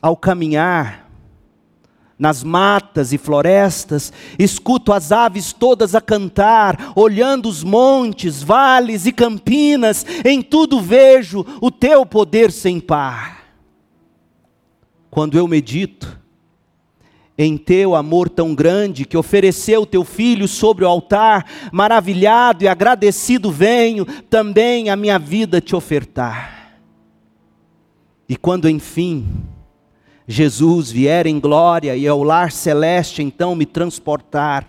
Ao 0.00 0.16
caminhar, 0.16 1.07
nas 2.18 2.42
matas 2.42 3.12
e 3.12 3.18
florestas, 3.18 4.12
escuto 4.38 4.92
as 4.92 5.12
aves 5.12 5.52
todas 5.52 5.94
a 5.94 6.00
cantar, 6.00 6.92
olhando 6.96 7.48
os 7.48 7.62
montes, 7.62 8.42
vales 8.42 9.06
e 9.06 9.12
campinas, 9.12 10.04
em 10.24 10.42
tudo 10.42 10.80
vejo 10.80 11.46
o 11.60 11.70
teu 11.70 12.04
poder 12.04 12.50
sem 12.50 12.80
par. 12.80 13.44
Quando 15.10 15.38
eu 15.38 15.46
medito 15.46 16.18
em 17.40 17.56
teu 17.56 17.94
amor 17.94 18.28
tão 18.28 18.52
grande 18.52 19.04
que 19.04 19.16
ofereceu 19.16 19.86
teu 19.86 20.04
filho 20.04 20.48
sobre 20.48 20.84
o 20.84 20.88
altar, 20.88 21.46
maravilhado 21.72 22.64
e 22.64 22.68
agradecido 22.68 23.48
venho 23.48 24.04
também 24.28 24.90
a 24.90 24.96
minha 24.96 25.20
vida 25.20 25.60
te 25.60 25.76
ofertar. 25.76 26.80
E 28.28 28.36
quando 28.36 28.68
enfim 28.68 29.24
Jesus 30.30 30.90
vier 30.90 31.26
em 31.26 31.40
glória 31.40 31.96
e 31.96 32.06
ao 32.06 32.22
lar 32.22 32.52
celeste 32.52 33.22
então 33.22 33.54
me 33.54 33.64
transportar, 33.64 34.68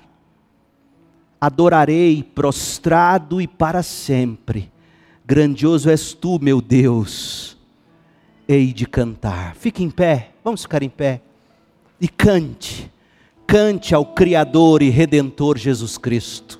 adorarei 1.39 2.23
prostrado 2.23 3.41
e 3.41 3.47
para 3.47 3.83
sempre. 3.83 4.71
Grandioso 5.25 5.89
és 5.89 6.13
tu, 6.13 6.39
meu 6.41 6.61
Deus. 6.61 7.57
Hei 8.47 8.71
de 8.71 8.87
cantar. 8.87 9.53
Fique 9.55 9.83
em 9.83 9.89
pé, 9.89 10.31
vamos 10.41 10.61
ficar 10.61 10.81
em 10.81 10.89
pé. 10.89 11.21
E 11.99 12.07
cante, 12.07 12.89
cante 13.45 13.93
ao 13.93 14.05
Criador 14.05 14.81
e 14.81 14.89
Redentor 14.89 15.57
Jesus 15.57 15.97
Cristo. 15.97 16.57